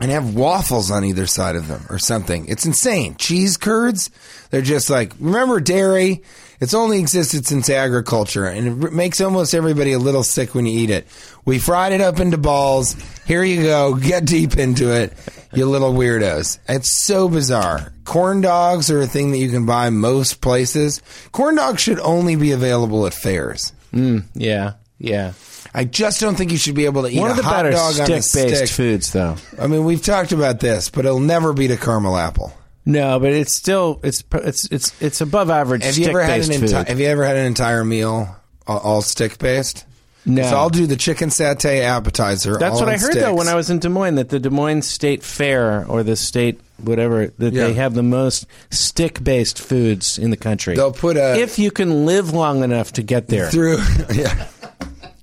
and 0.00 0.10
have 0.10 0.34
waffles 0.34 0.90
on 0.90 1.04
either 1.04 1.26
side 1.26 1.56
of 1.56 1.68
them 1.68 1.86
or 1.88 1.98
something. 1.98 2.46
It's 2.48 2.66
insane. 2.66 3.14
Cheese 3.16 3.56
curds, 3.56 4.10
they're 4.50 4.60
just 4.62 4.90
like, 4.90 5.12
remember 5.20 5.60
dairy? 5.60 6.22
It's 6.60 6.74
only 6.74 6.98
existed 7.00 7.46
since 7.46 7.68
agriculture 7.68 8.46
and 8.46 8.84
it 8.84 8.92
makes 8.92 9.20
almost 9.20 9.54
everybody 9.54 9.92
a 9.92 9.98
little 9.98 10.22
sick 10.22 10.54
when 10.54 10.66
you 10.66 10.78
eat 10.78 10.90
it. 10.90 11.06
We 11.44 11.58
fried 11.58 11.92
it 11.92 12.00
up 12.00 12.20
into 12.20 12.38
balls. 12.38 12.96
Here 13.26 13.42
you 13.44 13.62
go. 13.62 13.94
Get 14.00 14.24
deep 14.24 14.56
into 14.56 14.90
it, 14.94 15.12
you 15.52 15.66
little 15.66 15.92
weirdos. 15.92 16.58
It's 16.68 17.04
so 17.06 17.28
bizarre. 17.28 17.92
Corn 18.04 18.40
dogs 18.40 18.90
are 18.90 19.00
a 19.02 19.06
thing 19.06 19.30
that 19.32 19.38
you 19.38 19.50
can 19.50 19.66
buy 19.66 19.90
most 19.90 20.40
places. 20.40 21.02
Corn 21.32 21.56
dogs 21.56 21.82
should 21.82 22.00
only 22.00 22.36
be 22.36 22.52
available 22.52 23.06
at 23.06 23.14
fairs. 23.14 23.72
Mm, 23.92 24.24
Yeah. 24.34 24.74
Yeah. 24.98 25.32
I 25.74 25.84
just 25.84 26.20
don't 26.20 26.36
think 26.36 26.52
you 26.52 26.58
should 26.58 26.76
be 26.76 26.84
able 26.84 27.02
to 27.02 27.08
eat 27.08 27.18
One 27.18 27.30
of 27.30 27.36
the 27.36 27.42
hot 27.42 27.64
better 27.64 27.72
dog 27.72 27.94
on 28.00 28.10
a 28.12 28.22
stick-based 28.22 28.56
stick. 28.58 28.68
foods, 28.68 29.12
though. 29.12 29.36
I 29.60 29.66
mean, 29.66 29.84
we've 29.84 30.02
talked 30.02 30.30
about 30.32 30.60
this, 30.60 30.88
but 30.88 31.04
it'll 31.04 31.18
never 31.18 31.52
beat 31.52 31.70
a 31.72 31.76
caramel 31.76 32.16
apple. 32.16 32.52
No, 32.86 33.18
but 33.18 33.32
it's 33.32 33.56
still 33.56 33.98
it's 34.04 34.22
it's 34.34 34.66
it's 34.70 35.02
it's 35.02 35.20
above 35.22 35.48
average 35.50 35.82
Have 35.84 35.96
you 35.96 36.06
ever 36.08 36.22
had 36.22 36.42
an 36.42 36.52
entire? 36.52 36.84
Have 36.84 37.00
you 37.00 37.06
ever 37.06 37.24
had 37.24 37.36
an 37.36 37.46
entire 37.46 37.82
meal 37.82 38.36
all, 38.66 38.78
all 38.78 39.02
stick 39.02 39.38
based? 39.38 39.86
No. 40.26 40.42
So 40.42 40.56
I'll 40.56 40.70
do 40.70 40.86
the 40.86 40.96
chicken 40.96 41.30
satay 41.30 41.80
appetizer. 41.82 42.56
That's 42.58 42.78
what 42.80 42.88
I 42.90 42.96
heard 42.98 43.14
though 43.14 43.34
when 43.34 43.48
I 43.48 43.54
was 43.54 43.70
in 43.70 43.78
Des 43.78 43.88
Moines 43.88 44.14
that 44.16 44.28
the 44.28 44.38
Des 44.38 44.50
Moines 44.50 44.82
State 44.82 45.22
Fair 45.22 45.86
or 45.86 46.02
the 46.02 46.14
state 46.14 46.60
whatever 46.78 47.26
that 47.38 47.52
Yeah. 47.54 47.68
they 47.68 47.72
have 47.74 47.94
the 47.94 48.02
most 48.02 48.46
stick-based 48.70 49.58
foods 49.60 50.18
in 50.18 50.30
the 50.30 50.36
country. 50.36 50.76
They'll 50.76 50.92
put 50.92 51.16
a 51.16 51.38
if 51.40 51.58
you 51.58 51.70
can 51.70 52.04
live 52.06 52.32
long 52.32 52.62
enough 52.62 52.92
to 52.94 53.02
get 53.02 53.28
there. 53.28 53.50
through. 53.50 53.78
Yeah, 54.14 54.46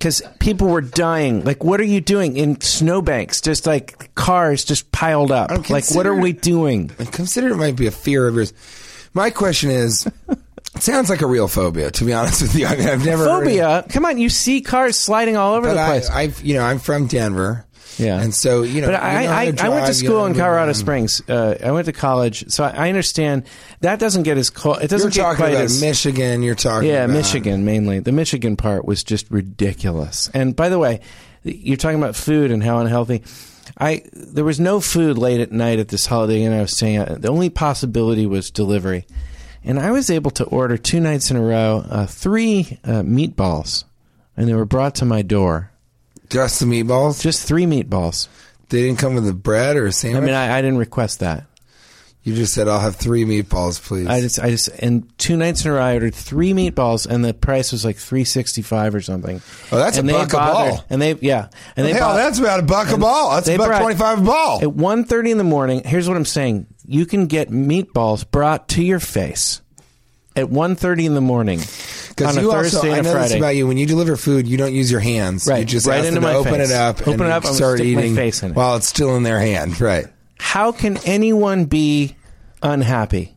because 0.02 0.20
people 0.40 0.66
were 0.66 0.80
dying. 0.80 1.44
Like, 1.44 1.62
what 1.62 1.80
are 1.80 1.84
you 1.84 2.00
doing 2.00 2.36
in 2.36 2.60
snowbanks? 2.60 3.40
Just 3.40 3.68
like 3.68 4.12
cars 4.16 4.64
just 4.64 4.90
piled 4.90 5.30
up. 5.30 5.70
Like, 5.70 5.94
what 5.94 6.08
are 6.08 6.14
we 6.16 6.32
doing? 6.32 6.90
I 6.98 7.04
consider 7.04 7.50
it 7.50 7.56
might 7.56 7.76
be 7.76 7.86
a 7.86 7.92
fear 7.92 8.26
of 8.26 8.34
yours. 8.34 8.52
My 9.14 9.30
question 9.30 9.70
is, 9.70 10.08
it 10.28 10.82
sounds 10.82 11.08
like 11.08 11.22
a 11.22 11.26
real 11.28 11.46
phobia. 11.46 11.92
To 11.92 12.04
be 12.04 12.12
honest 12.12 12.42
with 12.42 12.56
you, 12.56 12.66
I 12.66 12.74
mean, 12.76 12.88
I've 12.88 13.04
never 13.04 13.22
heard 13.22 13.30
of- 13.30 13.44
Phobia? 13.44 13.84
Come 13.90 14.04
on, 14.04 14.18
you 14.18 14.28
see 14.28 14.60
cars 14.60 14.98
sliding 14.98 15.36
all 15.36 15.54
over 15.54 15.68
But 15.68 15.74
the 15.74 15.84
place. 15.84 16.10
I, 16.10 16.22
you 16.42 16.54
know, 16.54 16.64
I'm 16.64 16.80
from 16.80 17.06
Denver. 17.06 17.64
Yeah. 17.98 18.20
and 18.20 18.34
so 18.34 18.62
you 18.62 18.80
know, 18.80 18.88
but 18.88 18.94
I, 18.96 19.46
I, 19.46 19.50
to 19.50 19.64
I 19.64 19.68
went 19.68 19.86
to 19.86 19.94
school 19.94 20.24
in 20.26 20.34
Colorado 20.34 20.66
run. 20.66 20.74
Springs. 20.74 21.22
Uh, 21.28 21.56
I 21.62 21.70
went 21.72 21.86
to 21.86 21.92
college, 21.92 22.50
so 22.50 22.64
I, 22.64 22.70
I 22.70 22.88
understand 22.88 23.44
that 23.80 23.98
doesn't 23.98 24.22
get 24.22 24.38
as 24.38 24.50
cold. 24.50 24.78
It 24.82 24.88
doesn't 24.88 25.14
You're 25.14 25.30
get 25.30 25.36
quite 25.36 25.54
as 25.54 25.80
Michigan. 25.80 26.42
You're 26.42 26.54
talking 26.54 26.88
Yeah, 26.88 27.04
about 27.04 27.14
Michigan 27.14 27.64
mainly. 27.64 27.98
The 28.00 28.12
Michigan 28.12 28.56
part 28.56 28.84
was 28.84 29.04
just 29.04 29.30
ridiculous. 29.30 30.30
And 30.32 30.56
by 30.56 30.68
the 30.68 30.78
way, 30.78 31.00
you're 31.42 31.76
talking 31.76 31.98
about 31.98 32.16
food 32.16 32.50
and 32.50 32.62
how 32.62 32.78
unhealthy. 32.78 33.22
I 33.78 34.02
there 34.12 34.44
was 34.44 34.58
no 34.60 34.80
food 34.80 35.18
late 35.18 35.40
at 35.40 35.52
night 35.52 35.78
at 35.78 35.88
this 35.88 36.06
holiday 36.06 36.42
Inn 36.42 36.52
I 36.52 36.60
was 36.62 36.76
staying 36.76 36.96
at. 36.96 37.22
The 37.22 37.28
only 37.28 37.50
possibility 37.50 38.26
was 38.26 38.50
delivery, 38.50 39.06
and 39.64 39.78
I 39.78 39.90
was 39.90 40.10
able 40.10 40.30
to 40.32 40.44
order 40.44 40.76
two 40.76 41.00
nights 41.00 41.30
in 41.30 41.36
a 41.36 41.42
row 41.42 41.84
uh, 41.88 42.06
three 42.06 42.78
uh, 42.84 43.02
meatballs, 43.02 43.84
and 44.36 44.48
they 44.48 44.54
were 44.54 44.64
brought 44.64 44.94
to 44.96 45.04
my 45.04 45.22
door. 45.22 45.71
Just 46.30 46.60
the 46.60 46.66
meatballs. 46.66 47.20
Just 47.20 47.46
three 47.46 47.64
meatballs. 47.66 48.28
They 48.68 48.82
didn't 48.82 48.98
come 48.98 49.14
with 49.14 49.28
a 49.28 49.34
bread 49.34 49.76
or 49.76 49.84
a 49.84 49.88
I 49.88 49.90
sandwich. 49.90 50.22
I 50.22 50.26
mean, 50.26 50.34
I, 50.34 50.58
I 50.58 50.62
didn't 50.62 50.78
request 50.78 51.20
that. 51.20 51.44
you 52.22 52.34
just 52.34 52.54
said, 52.54 52.68
"I'll 52.68 52.80
have 52.80 52.96
three 52.96 53.24
meatballs, 53.24 53.82
please." 53.82 54.06
I 54.06 54.20
just, 54.22 54.38
I 54.40 54.48
just, 54.50 54.68
and 54.78 55.06
two 55.18 55.36
nights 55.36 55.64
in 55.64 55.70
a 55.70 55.74
row, 55.74 55.82
I 55.82 55.94
ordered 55.94 56.14
three 56.14 56.52
meatballs, 56.52 57.06
and 57.06 57.22
the 57.24 57.34
price 57.34 57.70
was 57.72 57.84
like 57.84 57.96
three 57.96 58.24
sixty 58.24 58.62
five 58.62 58.94
or 58.94 59.00
something. 59.02 59.42
Oh, 59.70 59.76
that's 59.76 59.96
a 59.96 60.00
and 60.00 60.08
they 60.08 60.12
buck 60.14 60.32
a 60.32 60.36
bothered- 60.36 60.70
ball. 60.76 60.84
And 60.88 61.02
they, 61.02 61.14
yeah, 61.16 61.48
and 61.76 61.86
they 61.86 61.92
Hell, 61.92 62.08
bought- 62.10 62.16
that's 62.16 62.38
about 62.38 62.60
a 62.60 62.62
buck 62.62 62.88
a 62.88 62.92
and 62.92 63.00
ball. 63.02 63.30
That's 63.34 63.46
they 63.46 63.56
about 63.56 63.66
brought- 63.68 63.80
twenty 63.82 63.96
five 63.98 64.20
a 64.20 64.24
ball. 64.24 64.58
At 64.62 64.68
1.30 64.68 65.30
in 65.32 65.38
the 65.38 65.44
morning, 65.44 65.82
here's 65.84 66.08
what 66.08 66.16
I'm 66.16 66.24
saying. 66.24 66.66
You 66.86 67.06
can 67.06 67.26
get 67.26 67.48
meatballs 67.50 68.28
brought 68.30 68.68
to 68.70 68.82
your 68.82 69.00
face 69.00 69.60
at 70.36 70.46
1.30 70.46 71.04
in 71.06 71.14
the 71.14 71.20
morning 71.20 71.58
Because 71.58 72.36
you 72.36 72.50
Thursday 72.50 72.76
also, 72.78 72.90
I 72.92 72.96
and 72.98 73.06
know 73.06 73.14
this 73.22 73.34
about 73.34 73.54
you. 73.56 73.66
When 73.66 73.76
you 73.76 73.86
deliver 73.86 74.16
food, 74.16 74.46
you 74.48 74.56
don't 74.56 74.72
use 74.72 74.90
your 74.90 75.00
hands. 75.00 75.46
Right, 75.46 75.58
You 75.60 75.64
just 75.64 75.86
right 75.86 76.04
into 76.04 76.20
my 76.20 76.34
open 76.34 76.54
face. 76.54 76.70
it 76.70 76.74
up 76.74 77.00
Open 77.02 77.12
and 77.14 77.22
it 77.22 77.30
up, 77.30 77.44
I'm 77.44 77.54
start 77.54 77.80
eating 77.80 78.14
face 78.14 78.42
in 78.42 78.52
it. 78.52 78.56
while 78.56 78.76
it's 78.76 78.88
still 78.88 79.16
in 79.16 79.22
their 79.24 79.38
hand. 79.40 79.80
Right. 79.80 80.06
How 80.38 80.72
can 80.72 80.96
anyone 81.04 81.66
be 81.66 82.16
unhappy 82.62 83.36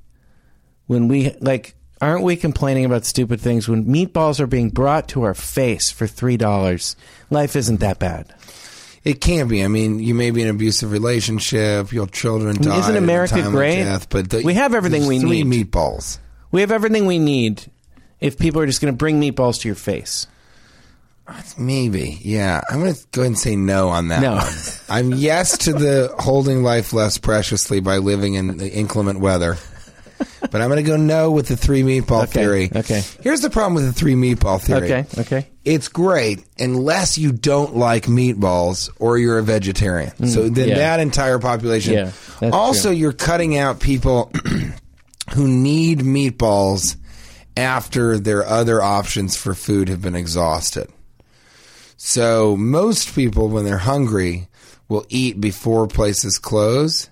when 0.88 1.08
we, 1.08 1.36
like, 1.42 1.76
aren't 2.02 2.24
we 2.24 2.36
complaining 2.36 2.86
about 2.86 3.06
stupid 3.06 3.40
things 3.42 3.68
when 3.68 3.86
meatballs 3.86 4.40
are 4.40 4.48
being 4.48 4.70
brought 4.70 5.08
to 5.10 5.24
our 5.24 5.34
face 5.34 5.92
for 5.92 6.06
$3? 6.08 6.96
Life 7.30 7.56
isn't 7.56 7.80
that 7.82 8.00
bad. 8.00 8.34
It 9.04 9.22
can 9.22 9.48
be. 9.48 9.64
I 9.64 9.68
mean, 9.68 10.00
you 10.00 10.16
may 10.16 10.32
be 10.32 10.42
in 10.42 10.48
an 10.48 10.56
abusive 10.56 10.92
relationship. 10.92 11.92
Your 11.94 12.08
children 12.08 12.56
die. 12.60 12.80
isn't 12.80 12.96
at 12.96 13.00
a 13.00 13.04
America 13.04 13.42
great? 13.52 13.84
Death, 13.84 14.10
but 14.10 14.30
the- 14.32 14.42
We 14.44 14.56
have 14.56 14.74
everything 14.74 15.06
we 15.06 15.20
three 15.20 15.44
need. 15.44 15.72
meatballs. 15.72 16.18
We 16.52 16.62
have 16.62 16.72
everything 16.72 17.06
we 17.06 17.20
need 17.20 17.64
if 18.20 18.38
people 18.38 18.62
are 18.62 18.66
just 18.66 18.82
going 18.82 18.94
to 18.94 18.98
bring 18.98 19.20
meatballs 19.22 19.62
to 19.62 19.68
your 19.68 19.76
face. 19.76 20.28
Maybe. 21.58 22.20
Yeah. 22.22 22.62
I'm 22.70 22.80
going 22.82 22.94
to 22.94 23.06
go 23.12 23.22
ahead 23.22 23.32
and 23.32 23.40
say 23.40 23.56
no 23.56 23.90
on 23.90 24.10
that. 24.10 24.22
No. 24.22 24.36
one. 24.36 24.54
I'm 24.90 25.12
yes 25.14 25.58
to 25.60 25.74
the 25.74 26.14
holding 26.20 26.62
life 26.64 26.94
less 26.94 27.18
preciously 27.18 27.80
by 27.80 27.98
living 27.98 28.36
in 28.36 28.58
the 28.58 28.72
inclement 28.72 29.20
weather. 29.20 29.58
But 30.52 30.62
I'm 30.62 30.70
going 30.70 30.82
to 30.84 30.90
go 30.90 30.96
no 30.96 31.32
with 31.32 31.48
the 31.48 31.58
three 31.58 31.82
meatball 31.82 32.24
Okay, 32.24 32.32
theory. 32.32 32.72
okay. 32.74 33.02
Here's 33.22 33.42
the 33.42 33.50
problem 33.50 33.74
with 33.74 33.86
the 33.86 33.92
three 33.94 34.14
meatball 34.14 34.62
theory. 34.62 34.86
Okay, 34.94 35.06
okay. 35.22 35.48
It's 35.66 35.88
great 35.90 36.46
unless 36.60 37.18
you 37.18 37.32
don't 37.34 37.76
like 37.76 38.06
meatballs 38.06 38.90
or 39.00 39.18
you're 39.18 39.40
a 39.40 39.44
vegetarian. 39.44 40.12
so 40.28 40.48
then 40.48 40.68
Mm, 40.68 40.70
yeah. 40.70 40.76
that 40.76 41.00
entire 41.02 41.40
population. 41.40 41.94
Yeah, 41.96 42.50
also, 42.52 42.90
true. 42.90 42.98
you're 42.98 43.14
cutting 43.14 43.58
out 43.58 43.80
people 43.82 44.32
who 45.34 45.48
need 45.48 46.00
meatballs 46.00 46.98
after 47.58 48.20
their 48.20 48.46
other 48.46 48.82
options 48.82 49.36
for 49.36 49.54
food 49.54 49.90
have 49.90 50.02
been 50.02 50.16
exhausted. 50.16 50.88
So 51.98 52.58
most 52.58 53.16
people, 53.16 53.48
when 53.48 53.66
they're 53.66 53.78
hungry, 53.78 54.48
will 54.88 55.06
eat 55.10 55.40
before 55.40 55.88
places 55.88 56.38
close. 56.38 57.10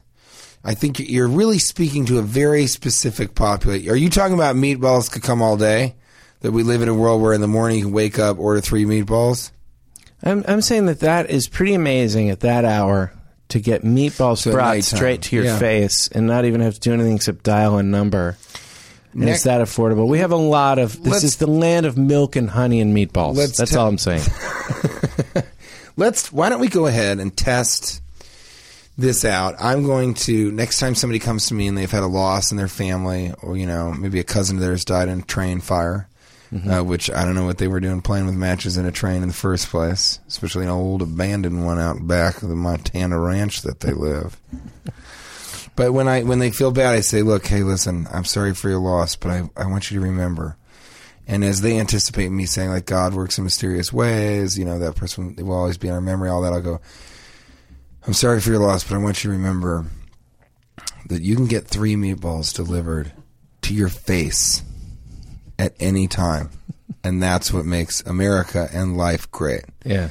I 0.63 0.73
think 0.75 0.99
you're 0.99 1.27
really 1.27 1.59
speaking 1.59 2.05
to 2.05 2.19
a 2.19 2.23
very 2.23 2.67
specific 2.67 3.35
population. 3.35 3.89
Are 3.89 3.95
you 3.95 4.09
talking 4.09 4.35
about 4.35 4.55
meatballs 4.55 5.11
could 5.11 5.23
come 5.23 5.41
all 5.41 5.57
day? 5.57 5.95
That 6.41 6.51
we 6.51 6.63
live 6.63 6.81
in 6.81 6.89
a 6.89 6.93
world 6.93 7.21
where 7.21 7.31
in 7.31 7.39
the 7.39 7.47
morning 7.47 7.77
you 7.79 7.85
can 7.85 7.93
wake 7.93 8.19
up, 8.19 8.37
order 8.37 8.59
three 8.59 8.83
meatballs? 8.83 9.51
I'm 10.21 10.43
I'm 10.47 10.61
saying 10.61 10.87
that 10.87 10.99
that 10.99 11.29
is 11.29 11.47
pretty 11.47 11.73
amazing 11.73 12.29
at 12.29 12.41
that 12.41 12.65
hour 12.65 13.13
to 13.53 13.59
get 13.59 13.83
meatballs 13.83 14.39
So 14.39 14.51
brought 14.51 14.83
straight 14.83 15.23
to 15.23 15.35
your 15.35 15.45
Yeah. 15.45 15.57
face 15.57 16.07
and 16.09 16.27
not 16.27 16.45
even 16.45 16.61
have 16.61 16.75
to 16.75 16.79
do 16.79 16.93
anything 16.93 17.15
except 17.15 17.43
dial 17.43 17.77
a 17.77 17.83
number. 17.83 18.37
And 19.13 19.21
Next- 19.25 19.37
it's 19.37 19.43
that 19.45 19.61
affordable. 19.61 20.07
We 20.07 20.19
have 20.19 20.31
a 20.31 20.35
lot 20.35 20.77
of. 20.79 21.01
This 21.03 21.23
is 21.23 21.37
the 21.37 21.47
land 21.47 21.85
of 21.85 21.97
milk 21.97 22.35
and 22.35 22.49
honey 22.49 22.81
and 22.81 22.95
meatballs. 22.95 23.35
That's 23.55 23.71
te- 23.71 23.77
all 23.77 23.87
I'm 23.87 23.97
saying. 23.97 24.23
Let's. 25.97 26.31
Why 26.31 26.49
don't 26.49 26.59
we 26.59 26.67
go 26.69 26.87
ahead 26.87 27.19
and 27.19 27.35
test 27.35 28.01
this 28.97 29.23
out? 29.23 29.55
I'm 29.59 29.85
going 29.85 30.15
to 30.15 30.51
next 30.51 30.79
time 30.79 30.95
somebody 30.95 31.19
comes 31.19 31.47
to 31.47 31.53
me 31.53 31.67
and 31.67 31.77
they've 31.77 31.89
had 31.91 32.03
a 32.03 32.07
loss 32.07 32.49
in 32.51 32.57
their 32.57 32.67
family, 32.67 33.31
or 33.43 33.55
you 33.55 33.67
know 33.67 33.93
maybe 33.93 34.19
a 34.19 34.23
cousin 34.23 34.57
of 34.57 34.61
theirs 34.63 34.83
died 34.85 35.07
in 35.09 35.19
a 35.19 35.23
train 35.23 35.59
fire. 35.61 36.07
Uh, 36.53 36.83
which 36.83 37.09
I 37.09 37.25
don't 37.25 37.35
know 37.35 37.45
what 37.45 37.57
they 37.57 37.67
were 37.67 37.79
doing 37.79 38.01
playing 38.01 38.25
with 38.25 38.35
matches 38.35 38.77
in 38.77 38.85
a 38.85 38.91
train 38.91 39.21
in 39.21 39.27
the 39.27 39.33
first 39.33 39.69
place, 39.69 40.19
especially 40.27 40.65
an 40.65 40.71
old 40.71 41.01
abandoned 41.01 41.65
one 41.65 41.79
out 41.79 42.05
back 42.05 42.41
of 42.41 42.49
the 42.49 42.55
Montana 42.55 43.19
ranch 43.19 43.61
that 43.63 43.79
they 43.79 43.93
live. 43.93 44.39
But 45.75 45.91
when 45.91 46.07
I 46.07 46.21
when 46.21 46.37
they 46.37 46.51
feel 46.51 46.71
bad, 46.71 46.93
I 46.93 46.99
say, 46.99 47.23
"Look, 47.23 47.47
hey, 47.47 47.63
listen, 47.63 48.05
I'm 48.13 48.25
sorry 48.25 48.53
for 48.53 48.69
your 48.69 48.77
loss, 48.77 49.15
but 49.15 49.31
I 49.31 49.49
I 49.57 49.65
want 49.65 49.89
you 49.89 49.99
to 49.99 50.05
remember." 50.05 50.55
And 51.27 51.43
as 51.43 51.61
they 51.61 51.79
anticipate 51.79 52.29
me 52.29 52.45
saying, 52.45 52.69
like, 52.69 52.85
God 52.85 53.13
works 53.13 53.37
in 53.37 53.43
mysterious 53.43 53.93
ways, 53.93 54.57
you 54.57 54.65
know, 54.65 54.77
that 54.79 54.95
person 54.95 55.35
will 55.37 55.53
always 55.55 55.77
be 55.77 55.87
in 55.87 55.93
our 55.93 56.01
memory, 56.01 56.29
all 56.29 56.41
that, 56.41 56.51
I'll 56.51 56.61
go, 56.61 56.81
I'm 58.05 58.13
sorry 58.13 58.41
for 58.41 58.49
your 58.49 58.59
loss, 58.59 58.83
but 58.83 58.95
I 58.95 58.97
want 58.97 59.23
you 59.23 59.29
to 59.29 59.37
remember 59.37 59.85
that 61.07 61.21
you 61.21 61.35
can 61.35 61.47
get 61.47 61.65
three 61.65 61.95
meatballs 61.95 62.53
delivered 62.53 63.13
to 63.61 63.73
your 63.73 63.87
face 63.87 64.63
at 65.63 65.73
any 65.79 66.07
time. 66.07 66.49
And 67.03 67.23
that's 67.23 67.51
what 67.51 67.65
makes 67.65 68.01
America 68.01 68.69
and 68.71 68.97
life 68.97 69.31
great. 69.31 69.63
Yeah. 69.85 70.09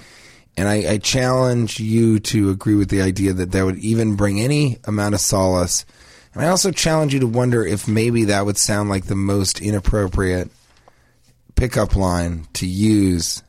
And 0.56 0.68
I, 0.68 0.92
I 0.92 0.98
challenge 0.98 1.78
you 1.80 2.18
to 2.20 2.50
agree 2.50 2.74
with 2.74 2.88
the 2.88 3.02
idea 3.02 3.32
that 3.32 3.52
that 3.52 3.64
would 3.64 3.78
even 3.78 4.16
bring 4.16 4.40
any 4.40 4.78
amount 4.84 5.14
of 5.14 5.20
solace. 5.20 5.86
And 6.34 6.42
I 6.42 6.48
also 6.48 6.70
challenge 6.70 7.14
you 7.14 7.20
to 7.20 7.26
wonder 7.26 7.64
if 7.64 7.86
maybe 7.86 8.24
that 8.24 8.44
would 8.44 8.58
sound 8.58 8.88
like 8.88 9.06
the 9.06 9.14
most 9.14 9.60
inappropriate 9.60 10.50
pickup 11.54 11.96
line 11.96 12.46
to 12.54 12.66
use 12.66 13.42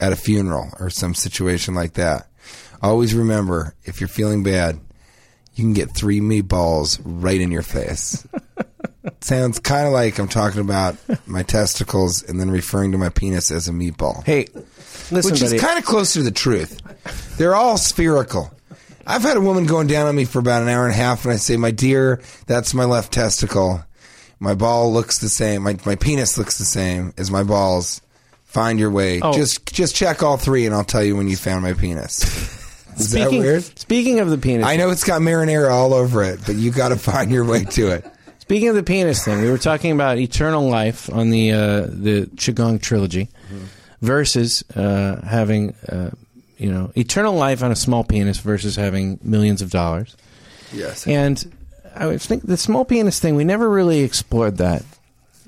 at 0.00 0.12
a 0.12 0.16
funeral 0.16 0.70
or 0.78 0.90
some 0.90 1.14
situation 1.14 1.74
like 1.74 1.94
that. 1.94 2.26
Always 2.82 3.14
remember 3.14 3.74
if 3.84 4.00
you're 4.00 4.08
feeling 4.08 4.42
bad, 4.42 4.78
you 5.54 5.64
can 5.64 5.72
get 5.72 5.94
three 5.94 6.20
meatballs 6.20 7.00
right 7.04 7.40
in 7.40 7.50
your 7.50 7.62
face. 7.62 8.26
Sounds 9.20 9.58
kind 9.58 9.86
of 9.86 9.92
like 9.92 10.18
I'm 10.18 10.28
talking 10.28 10.60
about 10.60 10.96
my 11.26 11.42
testicles 11.42 12.22
and 12.22 12.38
then 12.40 12.50
referring 12.50 12.92
to 12.92 12.98
my 12.98 13.08
penis 13.08 13.50
as 13.50 13.68
a 13.68 13.72
meatball 13.72 14.24
Hey, 14.24 14.46
listen, 15.10 15.32
which 15.32 15.40
buddy. 15.40 15.56
is 15.56 15.60
kind 15.62 15.78
of 15.78 15.84
closer 15.84 16.20
to 16.20 16.22
the 16.24 16.30
truth. 16.30 16.80
They're 17.38 17.54
all 17.54 17.76
spherical. 17.78 18.52
I've 19.06 19.22
had 19.22 19.36
a 19.36 19.40
woman 19.40 19.64
going 19.66 19.86
down 19.86 20.06
on 20.06 20.14
me 20.14 20.24
for 20.26 20.38
about 20.38 20.62
an 20.62 20.68
hour 20.68 20.84
and 20.84 20.92
a 20.92 20.96
half, 20.96 21.24
and 21.24 21.32
I 21.32 21.36
say, 21.36 21.56
"My 21.56 21.70
dear, 21.70 22.20
that's 22.46 22.74
my 22.74 22.84
left 22.84 23.12
testicle. 23.12 23.82
My 24.38 24.54
ball 24.54 24.92
looks 24.92 25.18
the 25.18 25.28
same. 25.30 25.62
My 25.62 25.76
my 25.86 25.96
penis 25.96 26.36
looks 26.36 26.58
the 26.58 26.64
same 26.66 27.14
as 27.16 27.30
my 27.30 27.42
balls. 27.42 28.02
Find 28.44 28.78
your 28.78 28.90
way. 28.90 29.20
Oh. 29.22 29.32
Just 29.32 29.72
just 29.72 29.94
check 29.96 30.22
all 30.22 30.36
three, 30.36 30.66
and 30.66 30.74
I'll 30.74 30.84
tell 30.84 31.02
you 31.02 31.16
when 31.16 31.26
you 31.28 31.36
found 31.36 31.62
my 31.62 31.72
penis." 31.72 32.22
Is 32.98 33.12
that 33.12 33.30
weird? 33.32 33.62
Speaking 33.78 34.20
of 34.20 34.28
the 34.28 34.36
penis, 34.38 34.66
I 34.66 34.76
know 34.76 34.90
it's 34.90 35.04
got 35.04 35.22
marinara 35.22 35.70
all 35.70 35.94
over 35.94 36.22
it, 36.24 36.40
but 36.44 36.56
you 36.56 36.70
got 36.70 36.88
to 36.90 36.96
find 37.12 37.30
your 37.30 37.44
way 37.44 37.64
to 37.64 37.88
it. 37.92 38.04
Speaking 38.48 38.70
of 38.70 38.76
the 38.76 38.82
penis 38.82 39.22
thing, 39.22 39.42
we 39.42 39.50
were 39.50 39.58
talking 39.58 39.92
about 39.92 40.16
eternal 40.16 40.70
life 40.70 41.12
on 41.12 41.28
the 41.28 41.52
uh, 41.52 41.80
the 41.82 42.30
Qigong 42.34 42.80
trilogy 42.80 43.28
versus 44.00 44.64
uh, 44.74 45.20
having 45.20 45.74
uh, 45.86 46.12
you 46.56 46.72
know 46.72 46.90
eternal 46.96 47.34
life 47.34 47.62
on 47.62 47.70
a 47.70 47.76
small 47.76 48.04
penis 48.04 48.38
versus 48.38 48.74
having 48.74 49.18
millions 49.22 49.60
of 49.60 49.68
dollars. 49.70 50.16
Yes. 50.72 51.06
And 51.06 51.54
I 51.94 52.16
think 52.16 52.46
the 52.46 52.56
small 52.56 52.86
penis 52.86 53.20
thing 53.20 53.36
we 53.36 53.44
never 53.44 53.68
really 53.68 54.00
explored 54.00 54.56
that. 54.56 54.82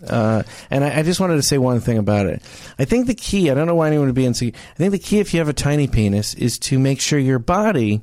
Uh, 0.06 0.42
and 0.70 0.84
I, 0.84 0.98
I 0.98 1.02
just 1.02 1.20
wanted 1.20 1.36
to 1.36 1.42
say 1.42 1.56
one 1.56 1.80
thing 1.80 1.96
about 1.96 2.26
it. 2.26 2.42
I 2.78 2.84
think 2.84 3.06
the 3.06 3.14
key, 3.14 3.50
I 3.50 3.54
don't 3.54 3.66
know 3.66 3.76
why 3.76 3.86
anyone 3.86 4.08
would 4.08 4.14
be 4.14 4.26
insecure. 4.26 4.60
I 4.72 4.76
think 4.76 4.92
the 4.92 4.98
key, 4.98 5.20
if 5.20 5.32
you 5.32 5.40
have 5.40 5.48
a 5.48 5.54
tiny 5.54 5.88
penis, 5.88 6.34
is 6.34 6.58
to 6.58 6.78
make 6.78 7.00
sure 7.00 7.18
your 7.18 7.38
body 7.38 8.02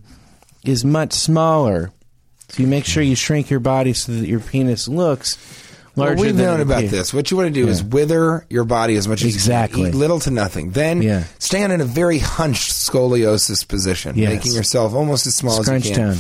is 0.64 0.84
much 0.84 1.14
smaller. 1.14 1.92
So 2.50 2.62
you 2.64 2.68
make 2.68 2.86
sure 2.86 3.04
you 3.04 3.16
shrink 3.16 3.50
your 3.50 3.60
body 3.60 3.94
so 3.94 4.12
that 4.14 4.28
your 4.28 4.40
penis 4.40 4.88
looks 4.88 5.38
larger. 5.96 6.16
Well, 6.16 6.24
we've 6.26 6.36
than 6.38 6.46
known 6.46 6.60
about 6.62 6.86
this. 6.86 7.14
What 7.14 7.30
you 7.30 7.38
want 7.38 7.54
to 7.54 7.62
do 7.62 7.68
is 7.68 7.84
wither 7.84 8.46
your 8.50 8.64
body 8.64 8.96
as 8.96 9.08
much 9.08 9.24
as 9.24 9.34
Exactly. 9.34 9.82
you 9.82 9.86
can. 9.88 9.96
Eat 9.96 9.98
little 9.98 10.20
to 10.22 10.32
nothing. 10.32 10.72
Then 10.72 11.02
Yeah. 11.02 11.24
stand 11.40 11.74
in 11.74 11.82
a 11.82 11.86
very 11.86 12.20
hunched 12.20 12.72
scoliosis 12.72 13.68
position, 13.68 14.16
Yes. 14.18 14.30
making 14.34 14.54
yourself 14.54 14.94
almost 14.94 15.28
as 15.28 15.36
small 15.36 15.62
Scrunch 15.62 15.86
as 15.86 15.90
you 15.90 15.96
can. 15.96 16.08
down. 16.12 16.18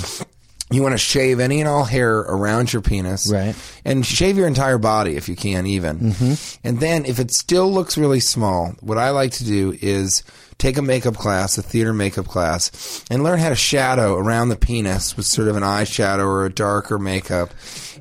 You 0.69 0.82
want 0.82 0.93
to 0.95 0.97
shave 0.97 1.39
any 1.39 1.61
and 1.61 1.69
all 1.69 1.86
hair 1.86 2.17
around 2.17 2.73
your 2.73 2.82
penis. 2.82 3.30
Right. 3.32 3.55
And 3.86 4.05
shave 4.05 4.36
your 4.38 4.47
entire 4.47 4.78
body 4.78 5.15
if 5.15 5.30
you 5.30 5.36
can, 5.38 5.65
even. 5.65 6.11
Mm-hmm. 6.11 6.34
And 6.67 6.80
then 6.82 7.05
if 7.05 7.19
it 7.19 7.32
still 7.32 7.71
looks 7.71 7.97
really 7.97 8.19
small, 8.19 8.75
what 8.82 8.97
I 8.97 9.11
like 9.11 9.32
to 9.34 9.45
do 9.45 9.78
is 9.82 10.23
take 10.57 10.77
a 10.77 10.81
makeup 10.81 11.15
class, 11.15 11.57
a 11.57 11.61
theater 11.61 11.93
makeup 11.93 12.27
class, 12.27 13.03
and 13.11 13.23
learn 13.23 13.39
how 13.39 13.49
to 13.49 13.55
shadow 13.55 14.15
around 14.15 14.49
the 14.49 14.55
penis 14.55 15.15
with 15.15 15.25
sort 15.25 15.47
of 15.47 15.55
an 15.55 15.63
eyeshadow 15.63 16.25
or 16.25 16.45
a 16.45 16.51
darker 16.51 16.97
makeup. 16.97 17.51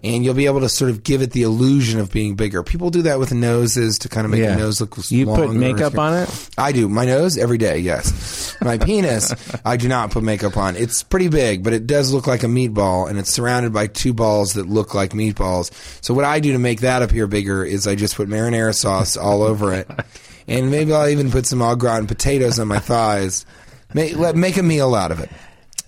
And 0.04 0.24
you'll 0.24 0.34
be 0.34 0.46
able 0.46 0.60
to 0.60 0.68
sort 0.68 0.90
of 0.90 1.02
give 1.02 1.20
it 1.22 1.32
the 1.32 1.42
illusion 1.42 1.98
of 1.98 2.12
being 2.12 2.34
bigger. 2.36 2.62
People 2.62 2.90
do 2.90 3.02
that 3.02 3.18
with 3.18 3.32
noses 3.32 3.98
to 4.00 4.08
kind 4.08 4.24
of 4.24 4.30
make 4.30 4.40
Yeah. 4.40 4.54
the 4.54 4.60
nose 4.60 4.80
look 4.80 4.94
You 5.10 5.26
put 5.26 5.52
makeup 5.52 5.98
on 5.98 6.14
it? 6.22 6.48
I 6.56 6.72
do. 6.72 6.88
My 6.88 7.06
nose 7.06 7.36
every 7.38 7.58
day, 7.58 7.78
yes. 7.78 8.54
My 8.60 8.78
penis, 8.86 9.34
I 9.64 9.76
do 9.76 9.88
not 9.88 10.10
put 10.10 10.22
makeup 10.22 10.56
on. 10.56 10.76
It's 10.76 11.02
pretty 11.02 11.28
big, 11.28 11.64
but 11.64 11.72
it 11.72 11.86
does 11.86 12.12
look 12.12 12.26
like 12.26 12.42
a 12.42 12.46
meatball, 12.46 13.08
and 13.08 13.18
it's 13.18 13.32
surrounded 13.32 13.72
by 13.72 13.86
two 13.86 14.12
balls 14.14 14.52
that 14.54 14.68
look 14.68 14.94
like 14.94 15.10
meatballs. 15.12 15.70
So 16.04 16.14
what 16.14 16.24
I 16.24 16.40
do 16.40 16.52
to 16.52 16.58
make 16.58 16.82
that 16.82 17.02
appear 17.02 17.26
bigger 17.26 17.64
is 17.64 17.86
I 17.86 17.94
just 17.96 18.16
put 18.16 18.28
marinara 18.28 18.74
sauce 18.74 19.16
all 19.16 19.42
over 19.42 19.72
it, 19.74 19.90
and 20.48 20.70
maybe 20.70 20.92
I'll 20.92 21.08
even 21.08 21.30
put 21.30 21.46
some 21.46 21.62
au 21.62 21.74
gratin 21.74 22.06
potatoes 22.06 22.58
on 22.58 22.68
my 22.68 22.78
thighs. 22.80 23.46
Make, 23.94 24.16
let, 24.16 24.36
make 24.36 24.56
a 24.56 24.62
meal 24.62 24.94
out 24.94 25.12
of 25.12 25.20
it. 25.20 25.30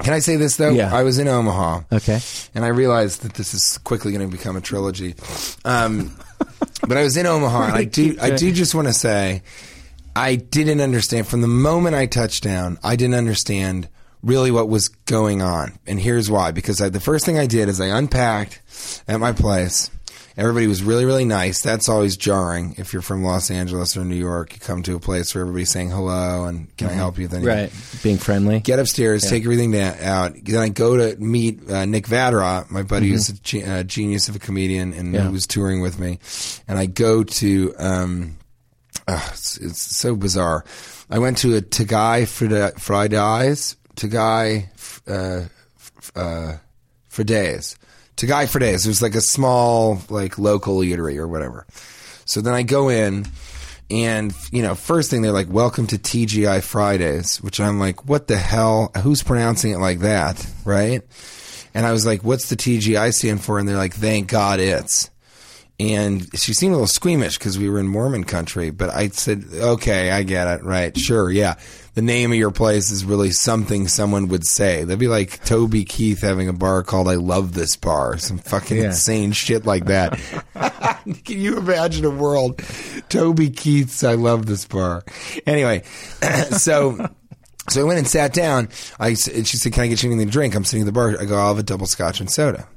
Can 0.02 0.14
I 0.14 0.20
say 0.20 0.36
this 0.36 0.56
though? 0.56 0.70
Yeah. 0.70 0.94
I 0.94 1.02
was 1.02 1.18
in 1.18 1.26
Omaha. 1.26 1.82
Okay. 1.92 2.20
And 2.54 2.64
I 2.64 2.68
realized 2.68 3.22
that 3.22 3.34
this 3.34 3.52
is 3.52 3.78
quickly 3.78 4.12
going 4.12 4.28
to 4.28 4.36
become 4.36 4.56
a 4.56 4.60
trilogy. 4.60 5.16
Um, 5.64 6.16
but 6.86 6.96
I 6.96 7.02
was 7.02 7.16
in 7.16 7.26
Omaha, 7.26 7.64
and 7.64 7.74
I 7.74 7.84
do, 7.84 8.16
I 8.22 8.30
do 8.30 8.52
just 8.52 8.74
want 8.74 8.86
to 8.86 8.94
say, 8.94 9.42
I 10.14 10.36
didn't 10.36 10.80
understand 10.80 11.26
from 11.26 11.40
the 11.40 11.48
moment 11.48 11.96
I 11.96 12.06
touched 12.06 12.44
down. 12.44 12.78
I 12.82 12.96
didn't 12.96 13.16
understand 13.16 13.88
really 14.22 14.50
what 14.50 14.68
was 14.68 14.88
going 14.88 15.42
on, 15.42 15.78
and 15.86 16.00
here's 16.00 16.30
why. 16.30 16.52
Because 16.52 16.80
I, 16.80 16.88
the 16.88 17.00
first 17.00 17.26
thing 17.26 17.38
I 17.38 17.46
did 17.46 17.68
is 17.68 17.80
I 17.80 17.86
unpacked 17.86 19.02
at 19.08 19.18
my 19.20 19.32
place. 19.32 19.90
Everybody 20.38 20.68
was 20.68 20.84
really, 20.84 21.04
really 21.04 21.24
nice. 21.24 21.62
That's 21.62 21.88
always 21.88 22.16
jarring 22.16 22.76
if 22.78 22.92
you're 22.92 23.02
from 23.02 23.24
Los 23.24 23.50
Angeles 23.50 23.96
or 23.96 24.04
New 24.04 24.14
York. 24.14 24.54
You 24.54 24.60
come 24.60 24.84
to 24.84 24.94
a 24.94 25.00
place 25.00 25.34
where 25.34 25.42
everybody's 25.42 25.70
saying 25.70 25.90
hello 25.90 26.44
and 26.44 26.74
can 26.76 26.88
I 26.88 26.92
help 26.92 27.18
you? 27.18 27.26
Then 27.26 27.42
you- 27.42 27.48
Right. 27.48 27.72
Being 28.04 28.18
friendly. 28.18 28.60
get 28.60 28.78
upstairs, 28.78 29.24
take 29.28 29.42
everything 29.42 29.72
da- 29.72 29.96
out. 30.00 30.36
Then 30.44 30.60
I 30.60 30.68
go 30.68 30.96
to 30.96 31.20
meet 31.20 31.68
uh, 31.68 31.86
Nick 31.86 32.06
Vatterott, 32.06 32.70
my 32.70 32.84
buddy 32.84 33.08
who's 33.10 33.28
a 33.30 33.32
ge- 33.34 33.64
uh, 33.66 33.82
genius 33.82 34.28
of 34.28 34.36
a 34.36 34.38
comedian 34.38 34.92
and 34.92 35.12
Yeah. 35.12 35.22
who 35.22 35.32
was 35.32 35.44
touring 35.44 35.80
with 35.80 35.98
me. 35.98 36.20
And 36.68 36.78
I 36.78 36.86
go 36.86 37.24
to, 37.24 37.74
um, 37.76 38.38
uh, 39.08 39.20
it's, 39.32 39.56
it's 39.56 39.96
so 39.96 40.14
bizarre. 40.14 40.64
I 41.10 41.18
went 41.18 41.38
to 41.38 41.56
a 41.56 41.62
Tagai 41.62 42.28
Frida- 42.28 42.78
Fridays, 42.78 43.74
Tagai 43.96 44.68
uh, 45.08 45.46
f- 45.76 46.12
uh, 46.14 46.52
Fridays. 47.08 47.76
Tagai 48.18 48.48
Fridays. 48.48 48.84
It 48.84 48.88
was 48.88 49.00
like 49.00 49.14
a 49.14 49.20
small, 49.20 50.02
like 50.10 50.38
local 50.38 50.78
eatery 50.78 51.18
or 51.18 51.28
whatever. 51.28 51.66
So 52.24 52.40
then 52.40 52.52
I 52.52 52.64
go 52.64 52.88
in, 52.88 53.26
and 53.90 54.34
you 54.50 54.60
know, 54.60 54.74
first 54.74 55.08
thing 55.08 55.22
they're 55.22 55.30
like, 55.30 55.48
"Welcome 55.48 55.86
to 55.86 55.98
TGI 55.98 56.60
Fridays," 56.60 57.40
which 57.40 57.60
I'm 57.60 57.78
like, 57.78 58.06
"What 58.06 58.26
the 58.26 58.36
hell? 58.36 58.90
Who's 59.02 59.22
pronouncing 59.22 59.70
it 59.70 59.78
like 59.78 60.00
that?" 60.00 60.44
Right? 60.64 61.02
And 61.74 61.86
I 61.86 61.92
was 61.92 62.04
like, 62.04 62.24
"What's 62.24 62.48
the 62.48 62.56
TGI 62.56 63.12
stand 63.12 63.42
for?" 63.42 63.60
And 63.60 63.68
they're 63.68 63.76
like, 63.76 63.94
"Thank 63.94 64.28
God 64.28 64.58
it's." 64.58 65.10
And 65.80 66.26
she 66.36 66.54
seemed 66.54 66.72
a 66.72 66.76
little 66.76 66.88
squeamish 66.88 67.38
because 67.38 67.56
we 67.56 67.70
were 67.70 67.78
in 67.78 67.86
Mormon 67.86 68.24
country, 68.24 68.70
but 68.70 68.90
I 68.90 69.10
said, 69.10 69.44
"Okay, 69.54 70.10
I 70.10 70.24
get 70.24 70.48
it. 70.48 70.64
Right? 70.64 70.98
Sure, 70.98 71.30
yeah." 71.30 71.54
The 71.98 72.02
name 72.02 72.30
of 72.30 72.38
your 72.38 72.52
place 72.52 72.92
is 72.92 73.04
really 73.04 73.32
something 73.32 73.88
someone 73.88 74.28
would 74.28 74.46
say. 74.46 74.84
That'd 74.84 75.00
be 75.00 75.08
like 75.08 75.44
Toby 75.44 75.84
Keith 75.84 76.20
having 76.20 76.46
a 76.48 76.52
bar 76.52 76.84
called 76.84 77.08
"I 77.08 77.16
Love 77.16 77.54
This 77.54 77.74
Bar," 77.74 78.18
some 78.18 78.38
fucking 78.38 78.76
Yeah. 78.76 78.84
insane 78.84 79.32
shit 79.32 79.66
like 79.66 79.86
that. 79.86 80.16
Can 81.24 81.40
you 81.40 81.58
imagine 81.58 82.04
a 82.04 82.10
world? 82.10 82.62
Toby 83.08 83.50
Keith's 83.50 84.04
I 84.04 84.14
love 84.14 84.46
this 84.46 84.64
bar. 84.64 85.02
Anyway, 85.44 85.82
so 86.50 87.08
so 87.68 87.80
I 87.80 87.84
went 87.84 87.98
and 87.98 88.06
sat 88.06 88.32
down. 88.32 88.68
I 89.00 89.08
and 89.34 89.44
she 89.44 89.56
said, 89.56 89.72
"Can 89.72 89.82
I 89.82 89.88
get 89.88 90.00
you 90.04 90.08
anything 90.12 90.28
to 90.28 90.32
drink?" 90.32 90.54
I'm 90.54 90.64
sitting 90.64 90.82
at 90.82 90.86
the 90.86 90.92
bar. 90.92 91.20
I 91.20 91.24
go, 91.24 91.36
"I'll 91.36 91.48
have 91.48 91.58
a 91.58 91.64
double 91.64 91.86
scotch 91.88 92.20
and 92.20 92.30
soda." 92.30 92.68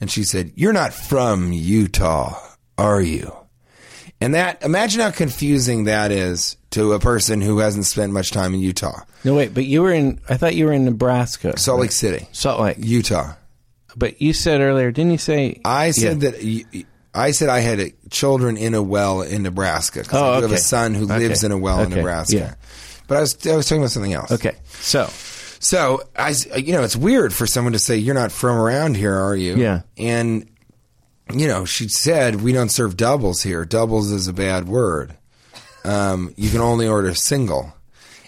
And 0.00 0.08
she 0.08 0.22
said, 0.22 0.52
"You're 0.54 0.72
not 0.72 0.94
from 0.94 1.52
Utah, 1.52 2.38
are 2.78 3.02
you?" 3.02 3.34
And 4.22 4.34
that 4.34 4.62
imagine 4.64 5.00
how 5.00 5.10
confusing 5.10 5.84
that 5.84 6.10
is 6.12 6.56
to 6.70 6.92
a 6.92 6.98
person 6.98 7.40
who 7.40 7.58
hasn't 7.58 7.86
spent 7.86 8.12
much 8.12 8.30
time 8.30 8.54
in 8.54 8.60
Utah, 8.60 9.00
No, 9.24 9.34
wait, 9.34 9.52
but 9.54 9.64
you 9.64 9.82
were 9.82 9.92
in, 9.92 10.20
I 10.28 10.36
thought 10.36 10.54
you 10.54 10.66
were 10.66 10.72
in 10.72 10.84
Nebraska. 10.84 11.58
Salt 11.58 11.80
Lake 11.80 11.92
City, 11.92 12.26
Salt 12.32 12.60
Lake. 12.60 12.76
Utah. 12.80 13.34
But 13.96 14.22
you 14.22 14.32
said 14.32 14.60
earlier, 14.60 14.90
didn't 14.90 15.12
you 15.12 15.18
say? 15.18 15.60
I 15.64 15.90
said 15.90 16.22
Yeah. 16.22 16.30
that 16.30 16.84
I 17.14 17.32
said 17.32 17.50
I 17.50 17.58
had 17.60 17.92
children 18.10 18.56
in 18.56 18.74
a 18.74 18.82
well 18.82 19.20
in 19.22 19.42
Nebraska 19.42 20.02
'cause 20.02 20.18
Oh, 20.18 20.32
I 20.32 20.36
do 20.36 20.42
have 20.42 20.52
a 20.52 20.58
son 20.58 20.94
who 20.94 21.04
lives 21.04 21.44
Okay. 21.44 21.46
in 21.46 21.52
a 21.52 21.58
well 21.58 21.80
in 21.80 21.90
Nebraska. 21.90 22.36
Yeah. 22.36 22.54
But 23.06 23.18
I 23.18 23.20
was 23.20 23.36
I 23.46 23.54
was 23.56 23.66
talking 23.66 23.82
about 23.82 23.90
something 23.90 24.14
else. 24.14 24.30
Okay, 24.32 24.52
so 24.80 25.10
So 25.58 26.02
I, 26.16 26.30
you 26.56 26.72
know, 26.72 26.82
it's 26.82 26.96
weird 26.96 27.32
for 27.34 27.46
someone 27.46 27.72
to 27.74 27.78
say 27.78 27.96
you're 27.96 28.14
not 28.16 28.32
from 28.32 28.56
around 28.56 28.96
here, 28.96 29.14
are 29.14 29.36
you? 29.36 29.54
Yeah. 29.56 29.82
And 29.98 30.46
you 31.34 31.48
know, 31.48 31.64
she 31.64 31.88
said 31.88 32.42
we 32.42 32.52
don't 32.52 32.70
serve 32.70 32.96
doubles 32.96 33.42
here. 33.42 33.64
Doubles 33.64 34.10
is 34.10 34.28
a 34.28 34.32
bad 34.32 34.66
word. 34.66 35.16
Um, 35.84 36.32
you 36.36 36.50
can 36.50 36.60
only 36.60 36.86
order 36.86 37.14
single. 37.14 37.74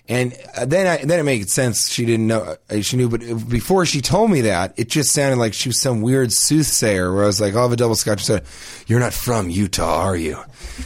And 0.07 0.37
uh, 0.55 0.67
then, 0.67 0.87
I, 0.87 1.03
then 1.05 1.19
it 1.19 1.23
made 1.23 1.49
sense. 1.49 1.89
She 1.91 2.05
didn't 2.05 2.27
know. 2.27 2.57
uh, 2.69 2.81
She 2.83 2.99
knew, 2.99 3.09
but 3.09 3.21
before 3.49 3.87
she 3.87 4.03
told 4.03 4.31
me 4.31 4.43
that, 4.43 4.75
it 4.77 4.91
just 4.91 5.13
sounded 5.13 5.39
like 5.39 5.55
she 5.55 5.71
was 5.71 5.81
some 5.81 6.03
weird 6.03 6.31
soothsayer. 6.31 7.13
Where 7.15 7.25
I 7.25 7.27
was 7.27 7.41
like, 7.41 7.55
"I'll 7.55 7.63
have 7.63 7.73
a 7.73 7.77
double 7.77 7.95
scotch." 7.95 8.23
soda." 8.25 8.43
"You're 8.87 9.01
not 9.01 9.15
from 9.15 9.49
Utah, 9.49 10.03
are 10.03 10.17
you? 10.17 10.37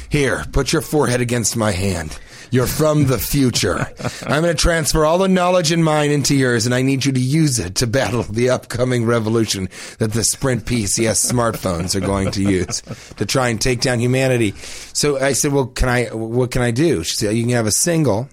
Here, 0.08 0.44
put 0.52 0.72
your 0.72 0.82
forehead 0.82 1.20
against 1.20 1.56
my 1.56 1.72
hand. 1.72 2.16
You're 2.52 2.68
from 2.68 3.08
the 3.08 3.18
future. 3.18 3.88
I'm 4.24 4.42
going 4.42 4.54
to 4.56 4.62
transfer 4.62 5.04
all 5.04 5.18
the 5.18 5.28
knowledge 5.28 5.70
in 5.72 5.82
mine 5.82 6.10
into 6.12 6.34
yours, 6.34 6.64
and 6.64 6.74
I 6.74 6.80
need 6.82 7.04
you 7.04 7.10
to 7.12 7.20
use 7.20 7.58
it 7.58 7.74
to 7.74 7.86
battle 7.88 8.22
the 8.22 8.48
upcoming 8.50 9.04
revolution 9.04 9.68
that 9.98 10.12
the 10.12 10.24
Sprint 10.24 10.64
PCS 10.64 11.30
smartphones 11.30 11.94
are 11.94 12.00
going 12.00 12.30
to 12.30 12.42
use 12.42 12.80
to 13.16 13.26
try 13.26 13.48
and 13.48 13.60
take 13.60 13.80
down 13.80 13.98
humanity." 13.98 14.54
So 14.92 15.18
I 15.18 15.32
said, 15.32 15.52
"Well, 15.52 15.66
can 15.66 15.88
I? 15.88 16.04
What 16.14 16.52
can 16.52 16.62
I 16.62 16.70
do?" 16.70 17.02
She 17.02 17.16
said, 17.16 17.34
"You 17.36 17.42
can 17.42 17.52
have 17.54 17.66
a 17.66 17.72
single." 17.72 18.28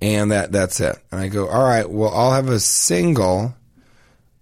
And 0.00 0.30
that 0.30 0.52
that's 0.52 0.80
it. 0.80 0.96
And 1.10 1.20
I 1.20 1.28
go, 1.28 1.48
all 1.48 1.62
right, 1.64 1.88
well, 1.88 2.10
I'll 2.14 2.32
have 2.32 2.48
a 2.48 2.60
single 2.60 3.54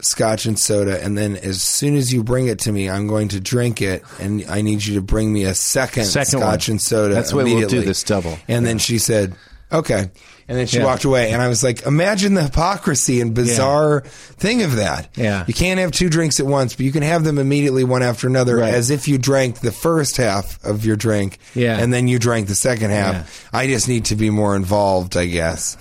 scotch 0.02 0.44
and 0.44 0.58
soda, 0.58 1.02
and 1.02 1.16
then 1.16 1.36
as 1.36 1.62
soon 1.62 1.96
as 1.96 2.12
you 2.12 2.22
bring 2.22 2.46
it 2.46 2.58
to 2.60 2.72
me, 2.72 2.90
I'm 2.90 3.06
going 3.06 3.28
to 3.28 3.40
drink 3.40 3.80
it, 3.80 4.02
and 4.20 4.44
I 4.48 4.60
need 4.60 4.84
you 4.84 4.94
to 4.96 5.00
bring 5.00 5.32
me 5.32 5.44
a 5.44 5.54
second, 5.54 6.04
Second 6.04 6.40
scotch 6.40 6.68
one. 6.68 6.74
and 6.74 6.82
soda. 6.82 7.14
That's 7.14 7.32
way 7.32 7.44
we'll 7.44 7.68
do 7.68 7.80
this 7.82 8.02
double. 8.02 8.38
And 8.48 8.66
then 8.66 8.78
she 8.78 8.98
said, 8.98 9.34
okay. 9.72 10.10
And 10.46 10.58
then 10.58 10.66
she 10.66 10.76
Yeah. 10.78 10.84
walked 10.84 11.04
away, 11.04 11.30
and 11.32 11.40
I 11.40 11.48
was 11.48 11.62
like, 11.62 11.86
imagine 11.86 12.34
the 12.34 12.42
hypocrisy 12.42 13.20
and 13.22 13.32
bizarre 13.32 14.02
thing 14.36 14.62
of 14.62 14.76
that. 14.76 15.08
Yeah. 15.16 15.44
You 15.46 15.54
can't 15.54 15.80
have 15.80 15.90
two 15.90 16.10
drinks 16.10 16.38
at 16.38 16.44
once, 16.46 16.74
but 16.74 16.84
you 16.84 16.92
can 16.92 17.02
have 17.02 17.24
them 17.24 17.38
immediately 17.38 17.82
one 17.82 18.02
after 18.02 18.26
another 18.26 18.56
Right. 18.58 18.74
as 18.74 18.90
if 18.90 19.08
you 19.08 19.16
drank 19.16 19.60
the 19.60 19.72
first 19.72 20.18
half 20.18 20.62
of 20.62 20.84
your 20.84 20.96
drink 20.96 21.38
Yeah. 21.54 21.78
and 21.78 21.94
then 21.94 22.08
you 22.08 22.18
drank 22.18 22.48
the 22.48 22.54
second 22.54 22.90
half. 22.90 23.14
Yeah. 23.14 23.58
I 23.58 23.66
just 23.68 23.88
need 23.88 24.04
to 24.06 24.16
be 24.16 24.28
more 24.28 24.54
involved, 24.54 25.16
I 25.16 25.24
guess. 25.26 25.78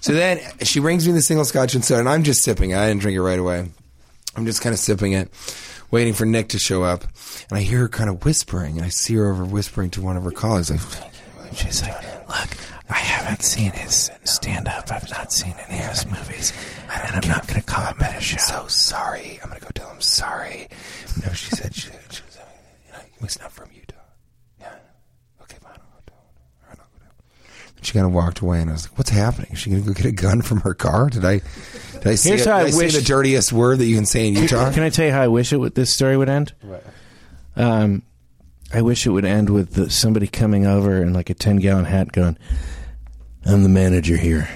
so 0.00 0.12
then 0.12 0.40
she 0.62 0.80
brings 0.80 1.06
me 1.06 1.12
the 1.12 1.22
single 1.22 1.44
scotch 1.44 1.74
and 1.76 1.84
soda, 1.84 2.00
and 2.00 2.08
I'm 2.08 2.24
just 2.24 2.42
sipping 2.42 2.70
it. 2.70 2.78
I 2.78 2.88
didn't 2.88 3.02
drink 3.02 3.14
it 3.16 3.22
right 3.22 3.38
away. 3.38 3.66
I'm 4.34 4.44
just 4.46 4.60
kind 4.60 4.72
of 4.72 4.80
sipping 4.80 5.12
it, 5.12 5.30
waiting 5.92 6.14
for 6.14 6.24
Nick 6.26 6.48
to 6.48 6.58
show 6.58 6.82
up. 6.82 7.04
And 7.48 7.58
I 7.58 7.62
hear 7.62 7.80
her 7.80 7.88
kind 7.88 8.10
of 8.10 8.24
whispering, 8.24 8.76
and 8.76 8.84
I 8.84 8.88
see 8.88 9.14
her 9.14 9.30
over 9.30 9.44
whispering 9.44 9.90
to 9.90 10.00
one 10.00 10.16
of 10.16 10.24
her 10.24 10.30
colleagues. 10.32 10.70
Like, 10.70 10.80
She's 11.54 11.82
like, 11.82 11.94
look, 12.28 12.48
I 12.90 12.98
haven't 12.98 13.42
seen 13.42 13.70
his 13.72 14.10
stand 14.24 14.68
up. 14.68 14.90
I've 14.90 15.08
not 15.10 15.32
seen 15.32 15.54
any 15.68 15.78
of 15.80 15.90
his 15.90 16.06
movies. 16.06 16.52
And 16.92 17.24
I'm 17.24 17.28
not 17.30 17.46
going 17.46 17.60
to 17.60 17.66
call 17.66 17.84
him 17.86 18.00
at 18.02 18.18
a 18.18 18.20
show. 18.20 18.38
so 18.38 18.66
sorry. 18.66 19.38
I'm 19.42 19.48
going 19.50 19.60
to 19.60 19.66
go 19.66 19.70
tell 19.74 19.90
him 19.90 20.00
sorry. 20.00 20.68
No, 21.24 21.32
she 21.32 21.50
said 21.50 21.74
she, 21.74 21.88
she 22.10 22.22
was, 22.26 22.38
you 22.86 22.92
know, 22.92 22.98
not 23.40 23.52
from 23.52 23.70
Utah. 23.74 23.94
Yeah. 24.60 24.72
Okay, 25.42 25.56
fine. 25.62 25.72
I'll 25.72 25.78
go 25.78 26.02
tell 26.06 26.16
him. 26.16 26.24
All 26.64 26.68
right, 26.70 26.78
I'll 26.80 26.98
go. 26.98 27.06
And 27.76 27.86
She 27.86 27.92
kind 27.92 28.06
of 28.06 28.12
walked 28.12 28.40
away, 28.40 28.60
and 28.60 28.70
I 28.70 28.72
was 28.74 28.88
like, 28.88 28.98
"What's 28.98 29.10
happening? 29.10 29.52
Is 29.52 29.58
she 29.60 29.70
going 29.70 29.82
to 29.82 29.88
go 29.88 29.94
get 29.94 30.06
a 30.06 30.12
gun 30.12 30.42
from 30.42 30.60
her 30.62 30.74
car? 30.74 31.08
Did 31.10 31.24
I? 31.24 31.40
Did 31.92 32.06
I 32.06 32.14
say, 32.16 32.30
Here's 32.30 32.44
how 32.44 32.58
did 32.58 32.64
I 32.64 32.68
I 32.68 32.70
say 32.70 32.84
wish- 32.86 32.94
the 32.94 33.02
dirtiest 33.02 33.52
word 33.52 33.78
that 33.78 33.86
you 33.86 33.94
can 33.96 34.06
say 34.06 34.26
in 34.28 34.34
Utah? 34.34 34.72
Can 34.72 34.82
I 34.82 34.88
tell 34.90 35.06
you 35.06 35.12
how 35.12 35.22
I 35.22 35.28
wish 35.28 35.52
it 35.52 35.58
would, 35.58 35.74
this 35.74 35.92
story 35.94 36.16
would 36.16 36.28
end? 36.28 36.54
Um, 37.56 38.02
I 38.72 38.82
wish 38.82 39.06
it 39.06 39.10
would 39.10 39.24
end 39.24 39.50
with 39.50 39.74
the, 39.74 39.90
somebody 39.90 40.26
coming 40.28 40.66
over 40.66 41.02
in 41.02 41.12
like 41.12 41.28
a 41.30 41.34
10 41.34 41.56
gallon 41.56 41.84
hat 41.84 42.12
going, 42.12 42.38
I'm 43.46 43.62
the 43.62 43.68
manager 43.68 44.16
here. 44.16 44.48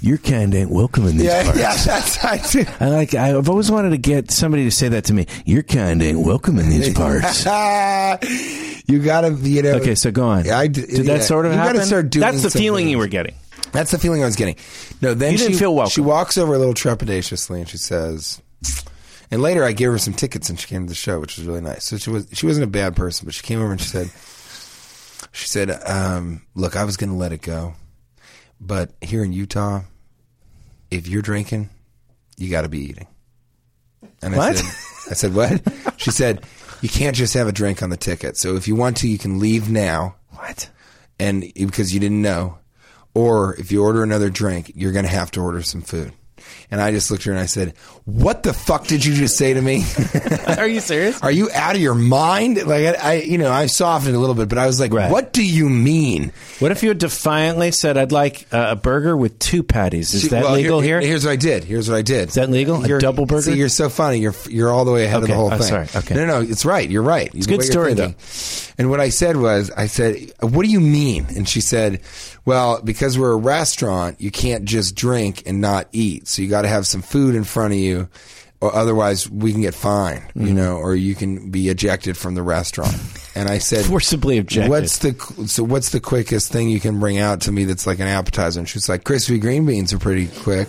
Your 0.00 0.18
kind 0.18 0.54
ain't 0.54 0.70
welcome 0.70 1.06
in 1.06 1.16
these 1.16 1.26
yeah, 1.26 1.44
parts. 1.44 1.58
yeah, 1.58 1.74
that's 1.74 2.24
I 2.24 2.36
do. 2.50 2.64
I 2.80 2.88
like. 2.90 3.14
I've 3.14 3.48
always 3.48 3.70
wanted 3.70 3.90
to 3.90 3.98
get 3.98 4.30
somebody 4.30 4.64
to 4.64 4.70
say 4.70 4.88
that 4.90 5.04
to 5.04 5.14
me. 5.14 5.26
Your 5.46 5.62
kind 5.62 6.02
ain't 6.02 6.20
welcome 6.20 6.58
in 6.58 6.68
these 6.68 6.92
parts. 6.94 7.44
you 7.44 8.98
gotta, 9.02 9.30
you 9.40 9.62
know. 9.62 9.72
Okay, 9.76 9.94
so 9.94 10.10
go 10.10 10.28
on. 10.28 10.48
I 10.48 10.66
d- 10.66 10.82
Did 10.82 11.06
yeah. 11.06 11.16
that 11.16 11.24
sort 11.24 11.46
of 11.46 11.52
You 11.52 11.58
gotta 11.58 11.68
happen? 11.70 11.86
start 11.86 12.10
doing 12.10 12.20
That's 12.20 12.42
the 12.42 12.50
some 12.50 12.60
feeling 12.60 12.88
you 12.88 12.98
were 12.98 13.06
getting. 13.08 13.34
That's 13.72 13.90
the 13.90 13.98
feeling 13.98 14.22
I 14.22 14.26
was 14.26 14.36
getting. 14.36 14.56
No, 15.00 15.14
then 15.14 15.32
You 15.32 15.38
didn't 15.38 15.52
she, 15.54 15.58
feel 15.58 15.74
welcome. 15.74 15.90
She 15.90 16.00
walks 16.02 16.38
over 16.38 16.54
a 16.54 16.58
little 16.58 16.74
trepidatiously 16.74 17.58
and 17.58 17.68
she 17.68 17.78
says, 17.78 18.40
and 19.30 19.42
later 19.42 19.64
I 19.64 19.72
gave 19.72 19.90
her 19.90 19.98
some 19.98 20.14
tickets 20.14 20.48
and 20.50 20.58
she 20.60 20.68
came 20.68 20.84
to 20.84 20.88
the 20.88 20.94
show, 20.94 21.18
which 21.20 21.36
was 21.36 21.46
really 21.46 21.60
nice. 21.62 21.84
So 21.84 21.96
she 21.96 22.10
was 22.10 22.28
she 22.32 22.46
wasn't 22.46 22.64
a 22.64 22.68
bad 22.70 22.94
person, 22.96 23.24
but 23.24 23.34
she 23.34 23.42
came 23.42 23.60
over 23.60 23.72
and 23.72 23.80
she 23.80 23.88
said, 23.88 24.10
she 25.32 25.48
said, 25.48 25.70
um, 25.86 26.42
"Look, 26.54 26.76
I 26.76 26.84
was 26.84 26.96
going 26.96 27.10
to 27.10 27.16
let 27.16 27.32
it 27.32 27.42
go, 27.42 27.74
but 28.60 28.92
here 29.00 29.22
in 29.24 29.32
Utah, 29.32 29.82
if 30.90 31.06
you're 31.08 31.22
drinking, 31.22 31.70
you 32.36 32.50
got 32.50 32.62
to 32.62 32.68
be 32.68 32.80
eating." 32.80 33.06
And 34.22 34.34
I 34.34 34.38
What? 34.38 34.56
said, 34.56 35.10
"I 35.10 35.14
said 35.14 35.34
what?" 35.34 35.62
She 35.98 36.10
said, 36.10 36.44
"You 36.82 36.88
can't 36.88 37.16
just 37.16 37.34
have 37.34 37.48
a 37.48 37.52
drink 37.52 37.82
on 37.82 37.90
the 37.90 37.96
ticket. 37.96 38.36
So 38.36 38.56
if 38.56 38.68
you 38.68 38.76
want 38.76 38.98
to, 38.98 39.08
you 39.08 39.18
can 39.18 39.38
leave 39.38 39.68
now." 39.70 40.16
What? 40.30 40.70
and 41.18 41.50
because 41.54 41.94
you 41.94 41.98
didn't 42.00 42.20
know, 42.20 42.58
or 43.14 43.54
if 43.58 43.72
you 43.72 43.82
order 43.82 44.02
another 44.02 44.28
drink, 44.28 44.70
you're 44.74 44.92
going 44.92 45.06
to 45.06 45.10
have 45.10 45.30
to 45.30 45.40
order 45.40 45.62
some 45.62 45.80
food. 45.80 46.12
And 46.70 46.80
I 46.80 46.90
just 46.90 47.10
looked 47.10 47.22
at 47.22 47.26
her 47.26 47.32
and 47.32 47.40
I 47.40 47.46
said, 47.46 47.74
"What 48.04 48.42
the 48.42 48.52
fuck 48.52 48.86
did 48.86 49.04
you 49.04 49.14
just 49.14 49.36
say 49.36 49.54
to 49.54 49.60
me? 49.62 49.84
Are 50.58 50.66
you 50.66 50.80
serious? 50.80 51.20
Are 51.22 51.30
you 51.30 51.48
out 51.54 51.74
of 51.76 51.80
your 51.80 51.94
mind?" 51.94 52.56
Like 52.66 52.84
I, 52.86 52.92
I 52.94 53.12
you 53.14 53.38
know, 53.38 53.50
I 53.52 53.66
softened 53.66 54.14
a 54.14 54.18
little 54.18 54.34
bit, 54.34 54.48
but 54.48 54.58
I 54.58 54.66
was 54.66 54.78
like, 54.80 54.92
Right. 54.92 55.10
"What 55.10 55.32
do 55.32 55.44
you 55.44 55.68
mean?" 55.68 56.32
What 56.58 56.72
if 56.72 56.82
you 56.82 56.88
had 56.90 56.98
defiantly 56.98 57.70
said, 57.72 57.96
"I'd 57.96 58.12
like 58.12 58.46
uh, 58.52 58.66
a 58.70 58.76
burger 58.76 59.16
with 59.16 59.38
two 59.38 59.62
patties"? 59.62 60.12
Is 60.14 60.22
See, 60.22 60.28
that 60.28 60.44
well, 60.44 60.54
legal 60.54 60.80
here? 60.80 61.00
Here's 61.00 61.24
what 61.24 61.32
I 61.32 61.36
did. 61.36 61.64
Here's 61.64 61.88
what 61.88 61.96
I 61.96 62.02
did. 62.02 62.28
Is 62.28 62.34
that 62.34 62.50
legal? 62.50 62.84
A 62.84 62.98
double 62.98 63.26
burger? 63.26 63.42
See, 63.42 63.54
you're 63.56 63.68
so 63.68 63.88
funny. 63.88 64.18
You're 64.18 64.34
you're 64.48 64.70
all 64.70 64.84
the 64.84 64.92
way 64.92 65.04
ahead 65.04 65.18
of 65.18 65.22
Okay. 65.24 65.32
the 65.32 65.38
whole 65.38 65.52
Oh, 65.52 65.58
thing. 65.58 65.62
sorry. 65.68 65.88
Okay. 65.94 66.14
No, 66.14 66.26
no, 66.26 66.40
it's 66.42 66.64
right. 66.64 66.88
You're 66.90 67.02
right. 67.02 67.30
It's 67.34 67.46
a 67.46 67.48
good 67.50 67.62
story, 67.62 67.94
though. 67.94 68.14
And 68.78 68.90
what 68.90 69.00
I 69.00 69.08
said 69.08 69.36
was, 69.36 69.70
I 69.76 69.86
said, 69.86 70.32
"What 70.40 70.64
do 70.64 70.70
you 70.70 70.80
mean?" 70.80 71.26
And 71.36 71.48
she 71.48 71.60
said, 71.60 72.00
"Well, 72.46 72.80
because 72.82 73.18
we're 73.18 73.32
a 73.32 73.36
restaurant, 73.36 74.18
you 74.20 74.30
can't 74.30 74.64
just 74.64 74.94
drink 74.94 75.42
and 75.44 75.60
not 75.60 75.88
eat. 75.92 76.26
So 76.28 76.40
you 76.40 76.48
got 76.48 76.62
to 76.62 76.68
have 76.68 76.86
some 76.86 77.02
food 77.02 77.34
in 77.34 77.44
front 77.44 77.74
of 77.74 77.78
you." 77.78 78.08
Or 78.58 78.74
otherwise, 78.74 79.28
we 79.28 79.52
can 79.52 79.60
get 79.60 79.74
fined, 79.74 80.22
you 80.34 80.46
Mm-hmm. 80.46 80.56
know, 80.56 80.76
or 80.78 80.94
you 80.94 81.14
can 81.14 81.50
be 81.50 81.68
ejected 81.68 82.16
from 82.16 82.34
the 82.34 82.42
restaurant. 82.42 82.96
And 83.34 83.50
I 83.50 83.58
said, 83.58 83.84
Forcibly 83.84 84.38
ejected. 84.38 84.70
What's 84.70 84.96
the 85.00 85.12
so? 85.46 85.62
What's 85.62 85.90
the 85.90 86.00
quickest 86.00 86.50
thing 86.50 86.70
you 86.70 86.80
can 86.80 86.98
bring 86.98 87.18
out 87.18 87.42
to 87.42 87.52
me 87.52 87.66
that's 87.66 87.86
like 87.86 87.98
an 88.00 88.06
appetizer? 88.06 88.58
And 88.58 88.66
she 88.66 88.78
was 88.78 88.88
like, 88.88 89.04
crispy 89.04 89.38
green 89.38 89.66
beans 89.66 89.92
are 89.92 89.98
pretty 89.98 90.28
quick. 90.28 90.68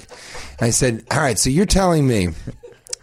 And 0.59 0.67
I 0.67 0.71
said, 0.71 1.05
all 1.11 1.19
right. 1.19 1.39
So 1.39 1.49
you're 1.49 1.65
telling 1.65 2.05
me 2.05 2.27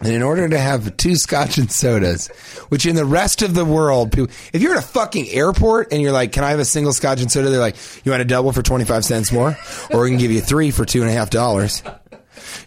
that 0.01 0.13
in 0.13 0.21
order 0.21 0.47
to 0.49 0.57
have 0.57 0.97
two 0.97 1.15
scotch 1.15 1.57
and 1.57 1.71
sodas, 1.71 2.27
which 2.69 2.85
in 2.85 2.95
the 2.95 3.05
rest 3.05 3.41
of 3.41 3.53
the 3.53 3.65
world, 3.65 4.11
people, 4.11 4.33
if 4.53 4.61
you're 4.61 4.75
at 4.75 4.83
a 4.83 4.87
fucking 4.87 5.29
airport 5.29 5.91
and 5.91 6.01
you're 6.01 6.11
like, 6.11 6.31
can 6.31 6.43
I 6.43 6.49
have 6.51 6.59
a 6.59 6.65
single 6.65 6.93
scotch 6.93 7.21
and 7.21 7.31
soda? 7.31 7.49
They're 7.49 7.59
like, 7.59 7.77
you 8.03 8.11
want 8.11 8.21
a 8.21 8.25
double 8.25 8.51
for 8.51 8.61
twenty 8.61 8.85
five 8.85 9.05
cents 9.05 9.31
more, 9.31 9.57
or 9.91 10.03
we 10.03 10.09
can 10.09 10.19
give 10.19 10.31
you 10.31 10.41
three 10.41 10.71
for 10.71 10.85
two 10.85 11.01
and 11.01 11.09
a 11.09 11.13
half 11.13 11.29
dollars. 11.29 11.81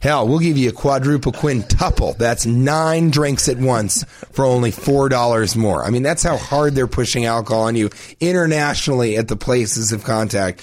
Hell, 0.01 0.27
we'll 0.27 0.39
give 0.39 0.57
you 0.57 0.71
a 0.71 0.73
quadruple 0.73 1.33
quintuple. 1.33 2.15
That's 2.15 2.47
nine 2.47 3.11
drinks 3.11 3.49
at 3.49 3.59
once 3.59 4.05
for 4.33 4.45
only 4.45 4.71
four 4.71 5.09
dollars 5.09 5.57
more. 5.57 5.85
I 5.85 5.91
mean, 5.91 6.03
that's 6.03 6.23
how 6.23 6.37
hard 6.37 6.75
they're 6.75 6.87
pushing 6.87 7.27
alcohol 7.27 7.65
on 7.65 7.77
you 7.77 7.91
internationally 8.21 9.17
at 9.17 9.29
the 9.29 9.37
places 9.37 9.93
of 9.93 10.05
contact. 10.05 10.63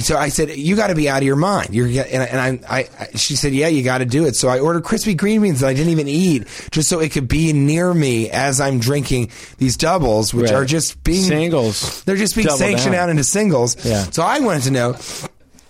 So 0.00 0.16
I 0.16 0.28
said, 0.28 0.50
"You 0.56 0.76
got 0.76 0.88
to 0.88 0.94
be 0.94 1.08
out 1.08 1.18
of 1.18 1.22
your 1.24 1.36
mind." 1.36 1.74
You're 1.74 1.86
and, 1.86 2.22
I- 2.22 2.26
and 2.26 2.64
I, 2.68 2.88
I, 3.00 3.08
she 3.16 3.36
said, 3.36 3.52
"Yeah, 3.52 3.68
you 3.68 3.82
got 3.82 3.98
to 3.98 4.04
do 4.04 4.26
it." 4.26 4.36
So 4.36 4.48
I 4.48 4.58
ordered 4.60 4.84
crispy 4.84 5.14
green 5.14 5.42
beans 5.42 5.60
that 5.60 5.68
I 5.68 5.74
didn't 5.74 5.90
even 5.92 6.08
eat, 6.08 6.46
just 6.70 6.88
so 6.88 7.00
it 7.00 7.12
could 7.12 7.28
be 7.28 7.52
near 7.52 7.92
me 7.92 8.30
as 8.30 8.60
I'm 8.60 8.78
drinking 8.78 9.30
these 9.58 9.76
doubles, 9.76 10.32
which 10.34 10.50
Right. 10.50 10.54
are 10.54 10.64
just 10.64 11.02
being 11.04 11.24
Singles. 11.24 12.02
They're 12.04 12.16
just 12.16 12.34
being 12.34 12.46
Double 12.46 12.58
sanctioned 12.58 12.92
down. 12.92 13.04
out 13.04 13.10
into 13.10 13.24
singles. 13.24 13.76
Yeah. 13.84 14.04
So 14.10 14.22
I 14.22 14.40
wanted 14.40 14.62
to 14.64 14.70
know. 14.70 14.96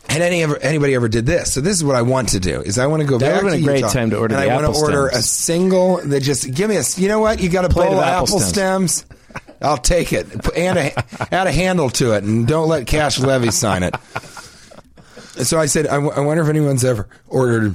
Had 0.08 0.22
any 0.22 0.42
ever 0.44 0.56
anybody 0.58 0.94
ever 0.94 1.08
did 1.08 1.26
this? 1.26 1.52
So 1.52 1.60
this 1.60 1.76
is 1.76 1.82
what 1.84 1.96
I 1.96 2.02
want 2.02 2.28
to 2.30 2.40
do: 2.40 2.60
is 2.62 2.78
I 2.78 2.86
want 2.86 3.02
to 3.02 3.08
go 3.08 3.18
That 3.18 3.34
back 3.34 3.42
would've 3.42 3.58
to 3.58 3.64
been 3.64 3.68
a 3.68 3.72
great 3.72 3.80
Utah, 3.80 3.92
time 3.92 4.10
to 4.10 4.18
order 4.18 4.36
and 4.36 4.44
the 4.44 4.50
I 4.50 4.54
want 4.62 4.72
to 4.72 4.80
order 4.80 5.08
stems. 5.10 5.24
a 5.24 5.28
single 5.28 5.96
that 5.98 6.20
just 6.22 6.54
give 6.54 6.70
me 6.70 6.76
a. 6.76 6.82
You 6.96 7.08
know 7.08 7.18
what? 7.18 7.40
You 7.40 7.48
got 7.48 7.64
a 7.64 7.68
Plate 7.68 7.86
bowl 7.90 7.98
of 7.98 8.04
apple 8.04 8.26
apple 8.28 8.40
stems. 8.40 9.04
I'll 9.62 9.78
take 9.78 10.12
it 10.12 10.26
and 10.56 10.78
a, 10.78 10.98
add 11.34 11.46
a 11.46 11.52
handle 11.52 11.90
to 11.90 12.12
it, 12.12 12.24
and 12.24 12.46
don't 12.46 12.68
let 12.68 12.86
Cash 12.86 13.18
Levy 13.18 13.50
sign 13.50 13.82
it. 13.82 13.94
So 15.44 15.58
I 15.58 15.66
said, 15.66 15.86
I, 15.86 15.96
w- 15.96 16.12
I 16.12 16.20
wonder 16.20 16.42
if 16.42 16.48
anyone's 16.48 16.84
ever 16.84 17.08
ordered 17.26 17.74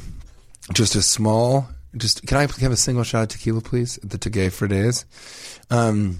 just 0.73 0.95
a 0.95 1.01
small. 1.01 1.67
Just 1.95 2.25
can 2.25 2.37
I 2.37 2.41
have 2.41 2.71
a 2.71 2.77
single 2.77 3.03
shot 3.03 3.23
of 3.23 3.29
tequila, 3.29 3.61
please? 3.61 3.99
The 4.03 4.17
Tagay 4.17 4.51
for 4.51 4.67
days. 4.67 5.05
Um, 5.69 6.19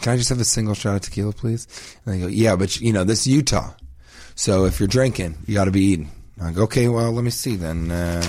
can 0.00 0.14
I 0.14 0.16
just 0.16 0.30
have 0.30 0.40
a 0.40 0.44
single 0.44 0.74
shot 0.74 0.96
of 0.96 1.02
tequila, 1.02 1.32
please? 1.32 1.68
And 2.04 2.14
they 2.14 2.20
go, 2.20 2.26
yeah, 2.26 2.56
but 2.56 2.80
you 2.80 2.92
know, 2.92 3.04
this 3.04 3.20
is 3.20 3.26
Utah. 3.28 3.70
So 4.34 4.64
if 4.64 4.80
you're 4.80 4.88
drinking, 4.88 5.36
you 5.46 5.54
got 5.54 5.66
to 5.66 5.70
be 5.70 5.84
eating. 5.84 6.10
I 6.42 6.50
go, 6.52 6.62
okay, 6.62 6.88
well, 6.88 7.12
let 7.12 7.22
me 7.22 7.30
see 7.30 7.56
then. 7.56 7.90
Uh, 7.90 8.22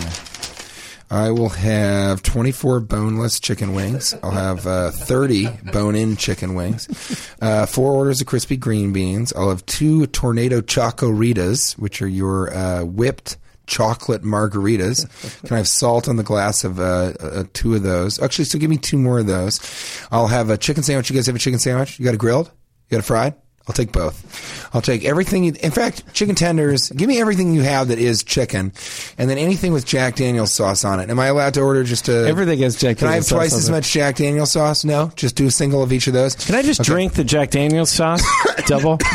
I 1.14 1.30
will 1.30 1.50
have 1.50 2.24
24 2.24 2.80
boneless 2.80 3.40
chicken 3.40 3.76
wings. 3.76 4.16
I'll 4.24 4.32
have 4.32 4.66
uh, 4.66 4.90
30 4.90 5.48
bone-in 5.72 6.18
chicken 6.18 6.56
wings. 6.56 6.88
Uh, 7.40 7.68
four 7.68 7.94
orders 7.94 8.20
of 8.20 8.26
crispy 8.26 8.58
green 8.58 8.92
beans. 8.92 9.32
I'll 9.34 9.50
have 9.50 9.64
two 9.68 10.08
tornado 10.08 10.60
choco 10.60 11.12
ritas, 11.12 11.78
which 11.78 12.02
are 12.02 12.08
your 12.08 12.52
uh, 12.52 12.84
whipped 12.84 13.38
chocolate 13.68 14.24
margaritas. 14.24 15.06
Can 15.46 15.54
I 15.54 15.58
have 15.58 15.68
salt 15.68 16.10
on 16.10 16.16
the 16.16 16.24
glass 16.24 16.64
of 16.64 16.80
uh, 16.80 17.14
uh, 17.20 17.44
two 17.54 17.76
of 17.76 17.84
those? 17.84 18.20
Actually, 18.20 18.46
so 18.46 18.58
give 18.58 18.72
me 18.72 18.78
two 18.78 18.98
more 18.98 19.20
of 19.20 19.28
those. 19.28 19.60
I'll 20.12 20.28
have 20.28 20.50
a 20.50 20.58
chicken 20.58 20.82
sandwich. 20.82 21.12
You 21.12 21.16
guys 21.16 21.28
have 21.28 21.36
a 21.36 21.40
chicken 21.40 21.60
sandwich? 21.60 22.00
You 22.00 22.06
got 22.06 22.16
a 22.16 22.18
grilled? 22.18 22.48
You 22.90 22.98
got 22.98 23.02
a 23.02 23.04
fried? 23.04 23.36
I'll 23.68 23.74
take 23.74 23.94
both. 23.94 24.70
I'll 24.76 24.82
take 24.82 25.06
everything. 25.06 25.46
You, 25.46 25.54
in 25.62 25.72
fact, 25.72 26.14
chicken 26.14 26.36
tenders. 26.36 26.90
Give 26.90 27.08
me 27.08 27.22
everything 27.22 27.54
you 27.54 27.62
have 27.62 27.88
that 27.88 27.98
is 27.98 28.22
chicken, 28.22 28.74
and 29.18 29.30
then 29.30 29.38
anything 29.38 29.72
with 29.72 29.86
Jack 29.86 30.16
Daniel's 30.18 30.54
sauce 30.54 30.84
on 30.84 31.00
it. 31.00 31.10
Am 31.10 31.18
I 31.18 31.28
allowed 31.28 31.54
to 31.54 31.62
order 31.62 31.86
just 31.86 32.10
a 32.10 32.28
Everything 32.28 32.60
has 32.60 32.76
Jack 32.76 32.98
Can 32.98 33.08
I 33.08 33.16
have 33.16 33.28
twice 33.28 33.54
as 33.54 33.70
much 33.70 33.90
Jack 33.92 34.18
Daniel's 34.18 34.52
sauce? 34.52 34.84
No, 34.84 35.12
just 35.16 35.38
do 35.38 35.48
a 35.48 35.52
single 35.52 35.82
of 35.82 35.94
each 35.94 36.08
of 36.08 36.14
those. 36.14 36.36
Can 36.36 36.56
I 36.56 36.62
just 36.62 36.84
drink 36.84 37.14
the 37.14 37.24
Jack 37.24 37.52
Daniels 37.52 37.90
sauce? 37.90 38.22
Double? 38.66 38.98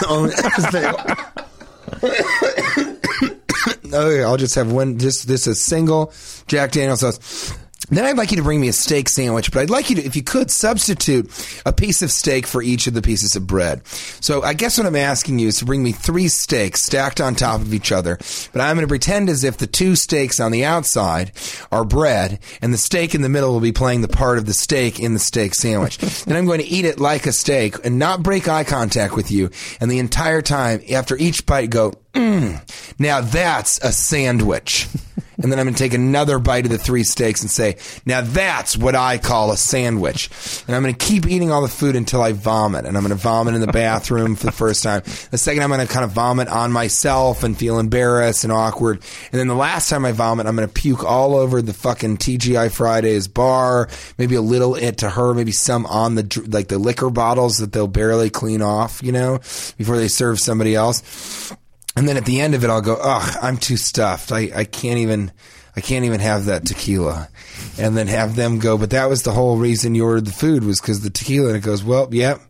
Oh, 3.91 4.11
okay, 4.11 4.23
I'll 4.23 4.37
just 4.37 4.55
have 4.55 4.71
one, 4.71 4.99
just 4.99 5.27
this 5.27 5.47
a 5.47 5.55
single 5.55 6.13
Jack 6.47 6.73
Daniel's 6.73 7.01
sauce. 7.01 7.55
Then 7.91 8.05
I'd 8.05 8.17
like 8.17 8.31
you 8.31 8.37
to 8.37 8.43
bring 8.43 8.61
me 8.61 8.69
a 8.69 8.73
steak 8.73 9.09
sandwich, 9.09 9.51
but 9.51 9.61
I'd 9.61 9.71
like 9.71 9.89
you 9.89 9.97
to, 9.97 10.05
if 10.05 10.15
you 10.15 10.23
could, 10.23 10.51
substitute 10.51 11.31
a 11.65 11.73
piece 11.73 12.03
of 12.03 12.11
steak 12.11 12.47
for 12.47 12.63
each 12.63 12.87
of 12.87 12.95
the 12.95 13.03
pieces 13.03 13.35
of 13.35 13.47
bread. 13.47 13.87
So 13.87 14.43
I 14.43 14.55
guess 14.55 14.77
what 14.77 14.87
I'm 14.87 14.97
asking 14.97 15.39
you 15.39 15.49
is 15.49 15.59
to 15.59 15.65
bring 15.65 15.83
me 15.83 15.93
three 15.93 16.29
steaks 16.29 16.85
stacked 16.85 17.21
on 17.21 17.35
top 17.35 17.61
of 17.61 17.73
each 17.73 17.91
other, 17.91 18.19
but 18.53 18.61
I'm 18.61 18.77
going 18.77 18.87
to 18.87 18.89
pretend 18.89 19.31
as 19.31 19.45
if 19.45 19.57
the 19.57 19.67
two 19.67 19.97
steaks 19.97 20.39
on 20.41 20.53
the 20.53 20.65
outside 20.65 21.33
are 21.73 21.85
bread, 21.85 22.41
and 22.61 22.75
the 22.75 22.79
steak 22.79 23.15
in 23.15 23.23
the 23.23 23.29
middle 23.29 23.53
will 23.53 23.61
be 23.61 23.73
playing 23.73 24.03
the 24.03 24.09
part 24.09 24.39
of 24.39 24.47
the 24.47 24.55
steak 24.55 25.01
in 25.01 25.15
the 25.15 25.19
steak 25.19 25.55
sandwich. 25.55 25.99
then 26.25 26.37
I'm 26.37 26.47
going 26.47 26.61
to 26.61 26.67
eat 26.67 26.85
it 26.85 27.01
like 27.01 27.27
a 27.27 27.33
steak 27.33 27.77
and 27.85 27.99
not 27.99 28.23
break 28.23 28.49
eye 28.49 28.65
contact 28.65 29.17
with 29.17 29.31
you, 29.31 29.51
and 29.81 29.91
the 29.91 29.99
entire 29.99 30.43
time, 30.43 30.83
after 30.93 31.17
each 31.17 31.47
bite, 31.47 31.71
go, 31.71 31.95
mm, 32.13 32.61
now 32.99 33.21
that's 33.21 33.79
a 33.79 33.93
sandwich. 33.93 34.87
And 35.41 35.53
then 35.53 35.61
I'm 35.61 35.67
going 35.67 35.75
to 35.75 35.79
take 35.79 35.95
another 35.95 36.39
bite 36.41 36.65
of 36.65 36.73
the 36.73 36.79
three 36.79 37.05
steaks 37.05 37.43
and 37.43 37.51
say, 37.51 37.77
now 38.05 38.23
that's 38.23 38.77
what 38.77 38.97
I 38.97 39.19
call 39.19 39.53
a 39.53 39.57
sandwich. 39.57 40.31
And 40.67 40.75
I'm 40.75 40.83
going 40.83 40.95
to 40.95 41.07
keep 41.07 41.27
eating 41.27 41.53
all 41.53 41.63
the 41.63 41.69
food 41.69 41.95
until 41.95 42.23
I 42.23 42.33
vomit. 42.33 42.87
And 42.87 42.97
I'm 42.97 43.05
going 43.05 43.17
to 43.17 43.23
vomit 43.23 43.55
in 43.55 43.61
the 43.61 43.69
bathroom 43.69 44.35
for 44.35 44.47
the 44.47 44.53
first 44.53 44.83
time. 44.83 45.03
The 45.31 45.39
second, 45.39 45.63
I'm 45.63 45.71
going 45.71 45.87
to 45.87 45.93
kind 45.93 46.05
of 46.05 46.11
vomit 46.11 46.49
on 46.49 46.73
myself 46.73 47.45
and 47.45 47.57
feel 47.57 47.79
embarrassed 47.79 48.43
and 48.43 48.53
awkward. 48.53 49.01
And 49.31 49.39
then 49.39 49.47
the 49.47 49.55
last 49.55 49.89
time 49.89 50.05
I 50.05 50.13
vomit, 50.13 50.47
I'm 50.47 50.57
going 50.57 50.67
to 50.67 50.75
puke 50.75 51.05
all 51.05 51.37
over 51.37 51.63
the 51.63 51.73
fucking 51.73 52.17
TGI 52.17 52.73
Fridays 52.73 53.29
bar. 53.29 53.89
Maybe 54.19 54.35
a 54.35 54.43
little 54.43 54.75
it 54.75 54.99
to 54.99 55.11
her, 55.11 55.35
maybe 55.35 55.53
some 55.53 55.87
on 55.87 56.17
the, 56.17 56.49
like 56.49 56.67
the 56.67 56.79
liquor 56.79 57.11
bottles 57.11 57.59
that 57.59 57.73
they'll 57.73 57.87
barely 57.87 58.31
clean 58.31 58.61
off, 58.61 59.01
you 59.05 59.13
know, 59.13 59.39
before 59.77 59.99
they 59.99 60.09
serve 60.09 60.41
somebody 60.41 60.75
else. 60.75 61.55
And 61.99 62.09
then 62.09 62.17
at 62.17 62.27
the 62.27 62.41
end 62.41 62.55
of 62.55 62.63
it, 62.63 62.71
I'll 62.71 62.81
go, 62.81 62.95
ugh, 62.95 63.39
I'm 63.43 63.57
too 63.57 63.77
stuffed. 63.77 64.31
I, 64.31 64.53
I 64.55 64.63
can't 64.63 64.99
even, 64.99 65.33
I 65.75 65.81
can't 65.81 66.05
even 66.05 66.21
have 66.21 66.45
that 66.45 66.65
tequila. 66.65 67.29
And 67.77 67.97
then 67.97 68.07
have 68.07 68.37
them 68.37 68.61
go, 68.61 68.79
but 68.79 68.91
that 68.91 69.09
was 69.09 69.25
the 69.25 69.33
whole 69.33 69.57
reason 69.57 69.97
you 69.97 70.05
ordered 70.05 70.27
the 70.27 70.31
food 70.31 70.63
was 70.63 70.81
because 70.81 71.01
the 71.01 71.11
tequila. 71.11 71.49
And 71.49 71.57
it 71.57 71.65
goes, 71.65 71.83
well, 71.83 72.09
yep. 72.13 72.41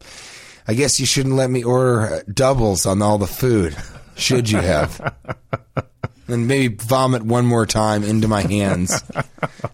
I 0.67 0.75
guess 0.75 1.01
you 1.01 1.07
shouldn't 1.07 1.35
let 1.35 1.49
me 1.49 1.65
order 1.65 2.01
uh, 2.01 2.21
doubles 2.31 2.85
on 2.85 3.01
all 3.01 3.17
the 3.17 3.27
food. 3.27 3.75
Should 4.17 4.51
you 4.51 4.59
have? 4.59 5.15
and 6.29 6.47
maybe 6.47 6.75
vomit 6.75 7.23
one 7.23 7.47
more 7.47 7.65
time 7.65 8.05
into 8.05 8.29
my 8.29 8.43
hands 8.43 9.03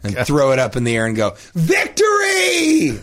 and 0.05 0.17
throw 0.25 0.53
it 0.53 0.61
up 0.61 0.77
in 0.77 0.85
the 0.85 0.97
air 0.97 1.07
and 1.07 1.17
go, 1.17 1.35
victory! 1.55 3.01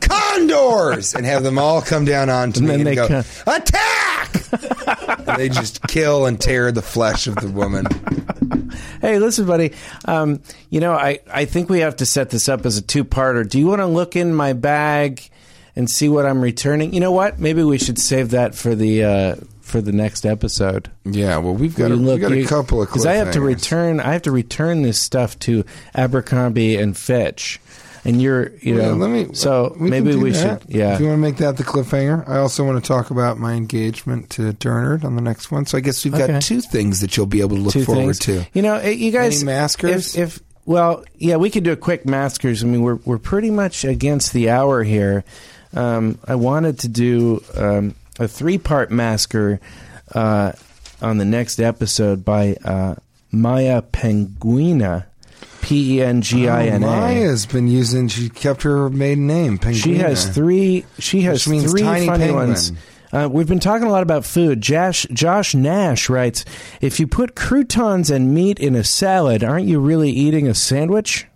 Condors! 0.00 1.14
And 1.14 1.26
have 1.26 1.42
them 1.42 1.58
all 1.58 1.82
come 1.82 2.04
down 2.04 2.30
onto 2.30 2.60
And 2.60 2.68
me 2.68 2.74
and 2.74 2.86
they 2.86 2.94
go, 2.94 3.22
attack! 3.46 5.28
and 5.28 5.38
they 5.38 5.48
just 5.48 5.82
kill 5.88 6.26
and 6.26 6.40
tear 6.40 6.72
the 6.72 6.82
flesh 6.82 7.26
of 7.26 7.36
the 7.36 7.48
woman. 7.48 7.86
Hey, 9.00 9.18
listen, 9.18 9.46
buddy. 9.46 9.72
Um, 10.04 10.42
you 10.70 10.80
know, 10.80 10.92
I, 10.92 11.20
I 11.32 11.44
think 11.44 11.68
we 11.68 11.80
have 11.80 11.96
to 11.96 12.06
set 12.06 12.30
this 12.30 12.48
up 12.48 12.64
as 12.64 12.78
a 12.78 12.82
two 12.82 13.04
parter. 13.04 13.48
Do 13.48 13.58
you 13.58 13.66
want 13.66 13.80
to 13.80 13.86
look 13.86 14.16
in 14.16 14.34
my 14.34 14.52
bag 14.52 15.28
and 15.76 15.90
see 15.90 16.08
what 16.08 16.26
I'm 16.26 16.40
returning? 16.40 16.94
You 16.94 17.00
know 17.00 17.12
what? 17.12 17.38
Maybe 17.38 17.62
we 17.62 17.78
should 17.78 17.98
save 17.98 18.30
that 18.30 18.54
for 18.54 18.74
the 18.74 19.04
uh, 19.04 19.36
for 19.60 19.80
the 19.80 19.92
next 19.92 20.26
episode. 20.26 20.90
Yeah, 21.04 21.38
well, 21.38 21.54
we've 21.54 21.74
got, 21.74 21.90
You 21.90 21.96
a, 21.96 22.12
we've 22.12 22.20
got 22.20 22.32
a 22.32 22.44
couple 22.44 22.82
of 22.82 22.88
because 22.88 23.06
I 23.06 23.14
have 23.14 23.32
to 23.32 23.40
return. 23.40 24.00
I 24.00 24.12
have 24.12 24.22
to 24.22 24.30
return 24.30 24.82
this 24.82 25.00
stuff 25.00 25.38
to 25.40 25.64
Abercrombie 25.94 26.76
and 26.76 26.96
Fitch, 26.96 27.58
and 28.04 28.20
you're 28.20 28.50
you 28.60 28.76
Yeah, 28.78 28.88
know. 28.88 28.94
let 28.94 29.10
me. 29.10 29.34
so 29.34 29.76
we 29.78 29.90
maybe 29.90 30.14
we 30.16 30.30
that. 30.32 30.62
should. 30.62 30.70
Yeah. 30.74 30.94
If 30.94 31.00
you 31.00 31.06
want 31.06 31.18
to 31.18 31.22
make 31.22 31.36
that 31.36 31.56
the 31.56 31.64
cliffhanger, 31.64 32.28
I 32.28 32.38
also 32.38 32.64
want 32.64 32.82
to 32.82 32.86
talk 32.86 33.10
about 33.10 33.38
my 33.38 33.54
engagement 33.54 34.30
to 34.30 34.52
Dernard 34.54 35.04
on 35.04 35.14
the 35.16 35.22
next 35.22 35.50
one. 35.50 35.66
So 35.66 35.78
I 35.78 35.80
guess 35.80 36.04
we've 36.04 36.14
Okay. 36.14 36.26
got 36.26 36.42
two 36.42 36.60
things 36.60 37.00
that 37.00 37.16
you'll 37.16 37.26
be 37.26 37.40
able 37.40 37.56
to 37.56 37.62
look 37.62 37.72
two 37.72 37.84
forward 37.84 38.16
things. 38.16 38.18
to. 38.20 38.46
You 38.52 38.62
know, 38.62 38.74
eh, 38.76 38.90
you 38.90 39.12
guys. 39.12 39.36
Any 39.42 39.46
maskers? 39.46 40.16
If, 40.16 40.36
if 40.38 40.40
well, 40.64 41.04
yeah, 41.16 41.36
we 41.36 41.50
could 41.50 41.64
do 41.64 41.72
a 41.72 41.76
quick 41.76 42.06
maskers. 42.06 42.62
I 42.62 42.66
mean, 42.66 42.82
we're 42.82 42.98
we're 43.04 43.18
pretty 43.18 43.50
much 43.50 43.84
against 43.84 44.32
the 44.32 44.50
hour 44.50 44.82
here. 44.84 45.24
Um, 45.74 46.18
I 46.26 46.34
wanted 46.34 46.80
to 46.80 46.88
do 46.88 47.42
um, 47.56 47.94
a 48.20 48.28
three 48.28 48.58
part 48.58 48.90
masker 48.90 49.58
uh, 50.14 50.52
on 51.00 51.18
the 51.18 51.24
next 51.24 51.58
episode 51.60 52.24
by 52.24 52.56
uh, 52.64 52.94
Maya 53.32 53.82
Penguina, 53.82 55.06
P 55.62 55.96
E 55.96 56.02
N 56.02 56.20
G 56.20 56.48
I 56.48 56.66
N 56.66 56.84
Oh, 56.84 56.88
A. 56.88 56.90
Maya's 57.00 57.46
been 57.46 57.68
using. 57.68 58.08
She 58.08 58.28
kept 58.28 58.62
her 58.64 58.90
maiden 58.90 59.26
name. 59.26 59.58
Penguina. 59.58 59.82
She 59.82 59.94
has 59.94 60.28
three. 60.28 60.84
She 60.98 61.22
has 61.22 61.44
three 61.44 61.60
tiny 61.80 62.06
funny 62.06 62.18
penguin. 62.26 62.34
ones. 62.48 62.72
Uh, 63.12 63.28
we've 63.30 63.46
been 63.48 63.60
talking 63.60 63.86
a 63.86 63.90
lot 63.90 64.02
about 64.02 64.24
food. 64.24 64.60
Josh, 64.60 65.06
Josh 65.12 65.54
Nash 65.54 66.08
writes, 66.08 66.44
"If 66.80 66.98
you 66.98 67.06
put 67.06 67.34
croutons 67.36 68.10
and 68.10 68.34
meat 68.34 68.58
in 68.58 68.74
a 68.74 68.82
salad, 68.84 69.44
aren't 69.44 69.66
you 69.66 69.80
really 69.80 70.10
eating 70.10 70.48
a 70.48 70.54
sandwich?" 70.54 71.26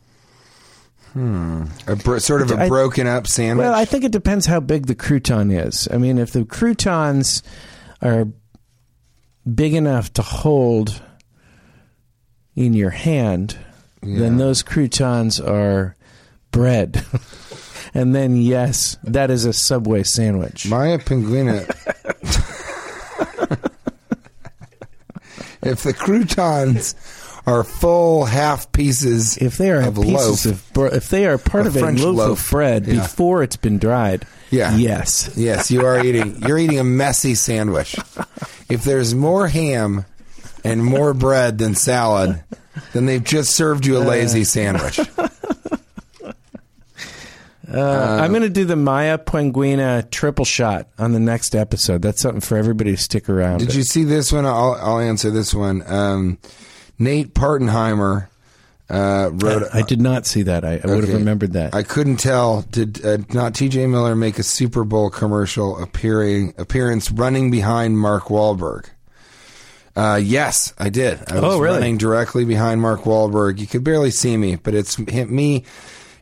Hmm. 1.13 1.65
a 1.87 1.97
bro- 1.97 2.19
sort 2.19 2.43
of 2.43 2.51
a 2.51 2.67
broken 2.69 3.07
up 3.07 3.27
sandwich. 3.27 3.65
Well, 3.65 3.73
I 3.75 3.87
think 3.87 4.05
it 4.05 4.13
depends 4.13 4.45
how 4.47 4.61
big 4.61 4.87
the 4.87 4.95
crouton 4.95 5.51
is. 5.67 5.89
I 5.91 5.97
mean, 5.97 6.19
if 6.19 6.33
the 6.33 6.45
croutons 6.45 7.43
are 8.03 8.29
big 9.55 9.73
enough 9.75 10.13
to 10.15 10.23
hold 10.23 11.01
in 12.55 12.75
your 12.75 12.91
hand, 12.91 13.57
then 14.03 14.37
those 14.39 14.63
croutons 14.63 15.41
are 15.41 15.97
bread. 16.53 17.05
and 17.95 18.15
then, 18.15 18.37
yes, 18.37 18.97
that 19.05 19.31
is 19.31 19.45
a 19.45 19.53
Subway 19.53 20.03
sandwich. 20.03 20.69
Maya 20.69 20.99
Penguina. 20.99 21.67
if 25.63 25.83
the 25.83 25.93
croutons 25.93 26.95
are 27.47 27.65
full 27.65 28.25
half 28.25 28.71
pieces, 28.73 29.37
if 29.39 29.57
they 29.57 29.71
are 29.71 29.83
of 29.83 29.95
pieces 29.97 30.47
loaf, 30.47 30.49
of 30.55 30.73
br- 30.73 30.87
if 30.87 31.09
they 31.11 31.27
are 31.27 31.39
part 31.39 31.65
A 31.65 31.69
of 31.69 31.77
a 31.77 31.81
loaf, 31.81 32.01
loaf. 32.17 32.41
of 32.45 32.51
bread 32.51 32.87
Yeah. 32.87 32.95
before 33.03 33.43
it's 33.43 33.57
been 33.57 33.79
dried, 33.79 34.27
Yeah. 34.51 34.77
yes, 34.77 35.31
yes, 35.37 35.71
you 35.71 35.85
are 35.87 36.05
eating. 36.05 36.43
You're 36.47 36.59
eating 36.59 36.79
a 36.81 36.85
messy 36.85 37.35
sandwich. 37.35 37.97
If 38.69 38.85
there's 38.85 39.15
more 39.15 39.47
ham 39.49 40.05
and 40.65 40.85
more 40.85 41.15
bread 41.15 41.59
than 41.59 41.75
salad, 41.77 42.43
then 42.93 43.07
they've 43.07 43.25
just 43.25 43.55
served 43.55 43.87
you 43.87 43.97
a 43.97 44.01
lazy 44.01 44.45
sandwich. 44.45 45.01
Uh, 47.69 48.21
I'm 48.23 48.31
going 48.31 48.43
to 48.43 48.49
do 48.49 48.65
the 48.65 48.77
Maya 48.77 49.19
Penguina 49.19 50.09
triple 50.11 50.45
shot 50.45 50.89
on 50.99 51.13
the 51.13 51.19
next 51.19 51.55
episode. 51.55 52.01
That's 52.01 52.21
something 52.21 52.41
for 52.41 52.57
everybody 52.57 52.93
to 52.93 52.97
stick 52.97 53.29
around. 53.29 53.59
Did 53.59 53.75
you 53.75 53.83
see 53.83 54.05
this 54.05 54.33
one? 54.33 54.47
I'll, 54.47 54.79
I'll 54.81 55.01
answer 55.01 55.31
this 55.31 55.53
one. 55.53 55.83
Um, 55.91 56.39
Nate 56.99 57.35
Partenheimer 57.35 58.29
uh, 58.89 59.31
wrote. 59.33 59.65
I, 59.75 59.81
I 59.81 59.83
did 59.83 60.01
not 60.01 60.27
see 60.27 60.43
that. 60.43 60.65
I, 60.65 60.81
I 60.83 60.87
would 60.87 61.05
have 61.05 61.15
remembered 61.15 61.55
that. 61.55 61.75
I 61.75 61.83
couldn't 61.83 62.19
tell. 62.19 62.63
Did 62.63 63.05
uh, 63.05 63.19
not 63.33 63.55
T.J. 63.55 63.87
Miller 63.89 64.15
make 64.15 64.39
a 64.39 64.45
Super 64.45 64.85
Bowl 64.85 65.11
commercial 65.11 65.83
appearing 65.83 66.55
appearance 66.59 67.11
running 67.11 67.51
behind 67.51 67.99
Mark 67.99 68.25
Wahlberg? 68.25 68.87
Uh, 69.97 70.21
yes, 70.23 70.75
I 70.79 70.91
did. 70.91 71.19
I 71.31 71.37
was 71.41 71.55
Oh, 71.55 71.59
really? 71.59 71.77
running 71.79 71.97
directly 71.97 72.45
behind 72.45 72.81
Mark 72.83 73.03
Wahlberg. 73.05 73.59
You 73.59 73.67
could 73.67 73.83
barely 73.83 74.11
see 74.11 74.37
me, 74.37 74.57
but 74.57 74.75
it's 74.75 74.99
me. 74.99 75.65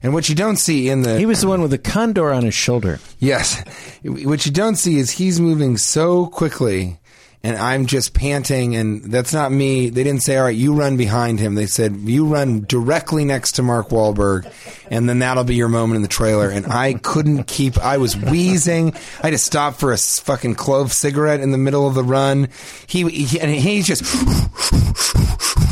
And 0.02 0.12
what 0.14 0.28
you 0.28 0.34
don't 0.34 0.56
see 0.58 0.90
in 0.90 1.02
the 1.02 1.18
he 1.18 1.26
was 1.26 1.40
the 1.40 1.48
one 1.48 1.60
with 1.62 1.70
the 1.72 1.78
condor 1.78 2.30
on 2.32 2.44
his 2.44 2.54
shoulder. 2.54 3.00
Yes. 3.18 3.64
What 4.04 4.46
you 4.46 4.52
don't 4.52 4.76
see 4.76 4.98
is 4.98 5.10
he's 5.10 5.40
moving 5.40 5.76
so 5.78 6.26
quickly 6.26 6.98
and 7.44 7.56
I'm 7.58 7.84
just 7.86 8.14
panting 8.14 8.74
and 8.74 9.04
that's 9.04 9.32
not 9.34 9.52
me. 9.52 9.90
They 9.90 10.02
didn't 10.02 10.22
say, 10.22 10.36
all 10.38 10.44
right, 10.44 10.56
you 10.56 10.72
run 10.74 10.96
behind 10.96 11.38
him. 11.38 11.54
They 11.54 11.66
said, 11.66 11.94
you 11.94 12.26
run 12.26 12.64
directly 12.66 13.24
next 13.26 13.52
to 13.52 13.62
Mark 13.62 13.90
Wahlberg 13.90 14.50
and 14.90 15.06
then 15.08 15.18
that'll 15.18 15.44
be 15.44 15.54
your 15.54 15.68
moment 15.68 15.96
in 15.96 16.02
the 16.02 16.08
trailer. 16.08 16.48
And 16.48 16.66
I 16.66 16.94
couldn't 16.94 17.44
keep, 17.44 17.78
I 17.78 17.98
was 17.98 18.16
wheezing. 18.16 18.94
I 19.22 19.26
had 19.26 19.30
to 19.32 19.38
stop 19.38 19.74
for 19.74 19.92
a 19.92 19.98
fucking 19.98 20.54
clove 20.54 20.92
cigarette 20.92 21.40
in 21.40 21.50
the 21.50 21.58
middle 21.58 21.86
of 21.86 21.94
the 21.94 22.02
run. 22.02 22.48
He, 22.86 23.08
he 23.10 23.38
and 23.38 23.50
he's 23.50 23.86
just, 23.86 24.02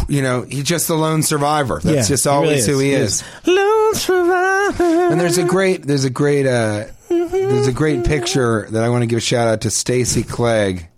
you 0.08 0.20
know, 0.20 0.42
he's 0.42 0.64
just 0.64 0.88
the 0.88 0.94
lone 0.94 1.22
survivor. 1.22 1.80
That's 1.82 2.08
Yeah, 2.10 2.14
just 2.14 2.24
he 2.24 2.30
really 2.30 2.44
always 2.46 2.66
who 2.66 2.78
he 2.80 2.92
is. 2.92 3.22
is. 3.22 3.46
Lone 3.46 3.94
survivor. 3.94 4.84
And 5.10 5.18
there's 5.20 5.38
a 5.38 5.44
great, 5.44 5.86
there's 5.86 6.04
a 6.04 6.10
great, 6.10 6.46
uh, 6.46 6.84
there's 7.08 7.66
a 7.66 7.72
great 7.72 8.04
picture 8.04 8.66
that 8.70 8.82
I 8.84 8.88
want 8.90 9.02
to 9.02 9.06
give 9.06 9.16
a 9.18 9.20
shout 9.20 9.48
out 9.48 9.62
to 9.62 9.70
Stacy 9.70 10.22
Clegg. 10.22 10.88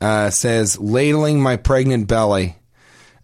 Uh, 0.00 0.30
says 0.30 0.78
ladling 0.78 1.40
my 1.42 1.56
pregnant 1.56 2.08
belly. 2.08 2.56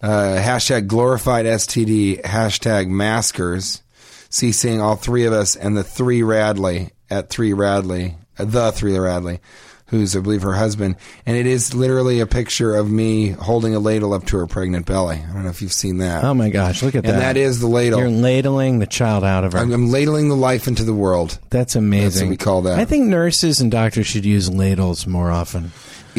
Uh, 0.02 0.38
hashtag 0.40 0.86
glorified 0.86 1.44
STD. 1.46 2.22
Hashtag 2.22 2.88
maskers. 2.88 3.82
CCing 4.30 4.80
all 4.80 4.96
three 4.96 5.24
of 5.26 5.32
us 5.32 5.56
and 5.56 5.76
the 5.76 5.82
three 5.84 6.22
Radley 6.22 6.90
at 7.10 7.28
three 7.30 7.52
Radley, 7.52 8.16
uh, 8.38 8.44
the 8.44 8.70
three 8.70 8.96
Radley, 8.96 9.40
who's 9.86 10.14
I 10.16 10.20
believe 10.20 10.42
her 10.42 10.52
husband, 10.54 10.94
and 11.26 11.36
it 11.36 11.46
is 11.46 11.74
literally 11.74 12.20
a 12.20 12.26
picture 12.26 12.76
of 12.76 12.88
me 12.88 13.30
holding 13.30 13.74
a 13.74 13.80
ladle 13.80 14.12
up 14.14 14.24
to 14.26 14.36
her 14.38 14.46
pregnant 14.46 14.86
belly. 14.86 15.16
I 15.16 15.32
don't 15.32 15.42
know 15.42 15.50
if 15.50 15.60
you've 15.60 15.72
seen 15.72 15.98
that. 15.98 16.22
Oh 16.22 16.32
my 16.32 16.48
gosh, 16.48 16.80
look 16.84 16.94
at 16.94 17.02
that. 17.02 17.12
and 17.14 17.20
that 17.20 17.36
is 17.36 17.58
the 17.58 17.66
ladle. 17.66 17.98
You're 17.98 18.08
ladling 18.08 18.78
the 18.78 18.86
child 18.86 19.24
out 19.24 19.42
of 19.42 19.52
her. 19.54 19.58
I'm, 19.58 19.72
I'm 19.72 19.90
ladling 19.90 20.28
the 20.28 20.36
life 20.36 20.68
into 20.68 20.84
the 20.84 20.94
world. 20.94 21.40
That's 21.50 21.74
amazing. 21.74 22.04
That's 22.04 22.20
what 22.22 22.30
we 22.30 22.36
call 22.36 22.62
that. 22.62 22.78
I 22.78 22.84
think 22.84 23.06
nurses 23.06 23.60
and 23.60 23.68
doctors 23.72 24.06
should 24.06 24.24
use 24.24 24.48
ladles 24.48 25.08
more 25.08 25.32
often. 25.32 25.72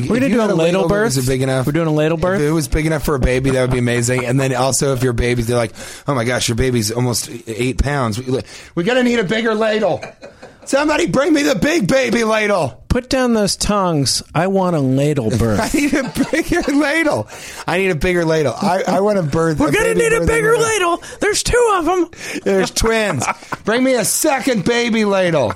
We're 0.07 0.19
gonna 0.19 0.29
do 0.29 0.41
a 0.41 0.45
ladle 0.53 0.87
birth. 0.87 1.15
was 1.15 1.27
big 1.27 1.41
enough- 1.41 1.65
We're 1.65 1.71
doing 1.73 1.87
a 1.87 1.91
ladle 1.93 2.17
birth. 2.17 2.41
If 2.41 2.47
it 2.47 2.51
was 2.51 2.67
big 2.67 2.85
enough 2.85 3.03
for 3.03 3.15
a 3.15 3.19
baby, 3.19 3.51
that 3.51 3.61
would 3.61 3.71
be 3.71 3.79
amazing. 3.79 4.25
And 4.25 4.39
then 4.39 4.53
also, 4.55 4.93
if 4.93 5.03
your 5.03 5.13
baby, 5.13 5.41
they're 5.43 5.57
like, 5.57 5.73
"Oh 6.07 6.15
my 6.15 6.23
gosh, 6.23 6.47
your 6.49 6.55
baby's 6.55 6.91
almost 6.91 7.29
eight 7.47 7.81
pounds. 7.81 8.19
We, 8.19 8.39
we're 8.75 8.83
gonna 8.83 9.03
need 9.03 9.19
a 9.19 9.23
bigger 9.23 9.53
ladle. 9.55 10.01
Somebody 10.63 11.07
bring 11.07 11.33
me 11.33 11.41
the 11.41 11.55
big 11.55 11.87
baby 11.87 12.23
ladle. 12.23 12.83
Put 12.87 13.09
down 13.09 13.33
those 13.33 13.55
tongs. 13.55 14.21
I 14.35 14.47
want 14.47 14.75
a 14.75 14.79
ladle 14.79 15.29
birth. 15.37 15.59
I 15.59 15.77
need 15.77 15.93
a 15.93 16.03
bigger 16.31 16.61
ladle. 16.71 17.27
I 17.67 17.77
need 17.79 17.89
a 17.89 17.95
bigger 17.95 18.25
ladle. 18.25 18.53
I, 18.55 18.83
I 18.87 18.99
want 18.99 19.17
a 19.17 19.23
birth. 19.23 19.59
We're 19.59 19.71
gonna 19.71 19.95
need 19.95 20.13
a 20.13 20.25
bigger 20.25 20.57
ladle. 20.57 20.97
ladle. 20.97 21.03
There's 21.19 21.41
two 21.41 21.71
of 21.77 21.85
them. 21.85 22.09
There's 22.43 22.69
twins. 22.69 23.25
Bring 23.65 23.83
me 23.83 23.95
a 23.95 24.05
second 24.05 24.63
baby 24.65 25.03
ladle. 25.03 25.53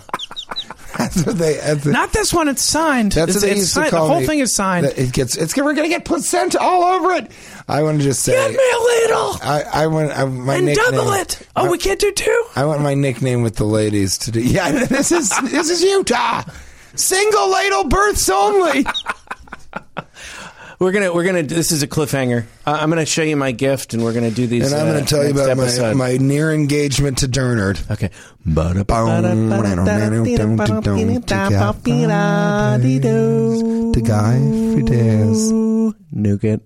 That's 0.98 1.26
what 1.26 1.38
they. 1.38 1.56
That's, 1.56 1.86
Not 1.86 2.14
this 2.14 2.34
one. 2.34 2.48
It's 2.48 2.62
signed. 2.62 3.12
that's 3.14 3.36
it's, 3.36 3.44
what 3.44 3.50
they 3.50 3.56
used 3.58 3.72
signed. 3.74 3.88
to 3.90 3.96
call 3.96 4.08
The 4.08 4.12
whole 4.14 4.22
me. 4.22 4.28
thing 4.28 4.40
is 4.40 4.56
signed. 4.56 4.86
It 4.86 5.12
gets. 5.14 5.36
It's. 5.36 5.56
We're 5.56 5.74
gonna 5.74 5.90
get 5.90 6.06
placenta 6.06 6.60
all 6.60 6.84
over 6.84 7.12
it. 7.14 7.32
I 7.68 7.84
want 7.84 7.98
to 8.00 8.04
just 8.04 8.24
say. 8.24 8.32
Get 8.34 8.52
me 8.52 8.58
a 8.58 9.08
ladle 9.10 9.38
I, 9.42 9.64
I 9.84 9.88
want 9.88 10.12
I, 10.12 10.26
my 10.26 10.56
and 10.56 10.66
nickname. 10.66 10.92
double 10.92 11.12
it. 11.14 11.48
Oh, 11.56 11.66
I, 11.66 11.70
we 11.70 11.78
can't 11.78 12.00
do 12.00 12.12
two. 12.12 12.46
I 12.56 12.66
want 12.66 12.82
my 12.82 12.94
nickname 12.94 13.42
with 13.42 13.56
the 13.58 13.66
ladies 13.66 14.18
to 14.20 14.32
do. 14.32 14.40
Yeah, 14.46 14.72
this 14.86 15.12
is 15.12 15.30
this 15.44 15.70
is 15.70 15.82
Utah. 15.84 16.44
Single 16.96 17.50
ladle 17.52 17.84
births 17.90 18.30
only. 18.30 18.86
We're 20.80 20.92
gonna 20.92 21.14
we're 21.14 21.24
gonna. 21.24 21.44
This 21.44 21.72
is 21.72 21.84
a 21.84 21.88
cliffhanger. 21.88 22.46
Uh, 22.66 22.78
I'm 22.80 22.90
gonna 22.90 23.06
show 23.06 23.24
you 23.24 23.38
my 23.38 23.52
gift, 23.52 23.94
and 23.94 24.04
we're 24.04 24.14
gonna 24.14 24.32
do 24.32 24.46
these. 24.46 24.72
And 24.72 24.82
I'm 24.82 24.88
uh, 24.88 24.92
going 24.92 25.06
to 25.06 25.10
tell 25.10 25.24
you 25.24 25.32
about 25.32 25.56
my, 25.56 25.64
episode. 25.64 25.96
my 25.96 26.18
near 26.18 26.52
engagement 26.52 27.20
to 27.20 27.28
Dernard. 27.28 27.80
Okay. 27.90 28.10
To 33.94 34.02
Guy. 34.02 34.38
Nougat. 36.12 36.62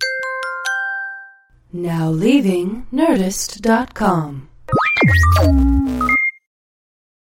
Now 1.71 2.09
leaving 2.09 2.87
Nerdist.com. 2.91 4.49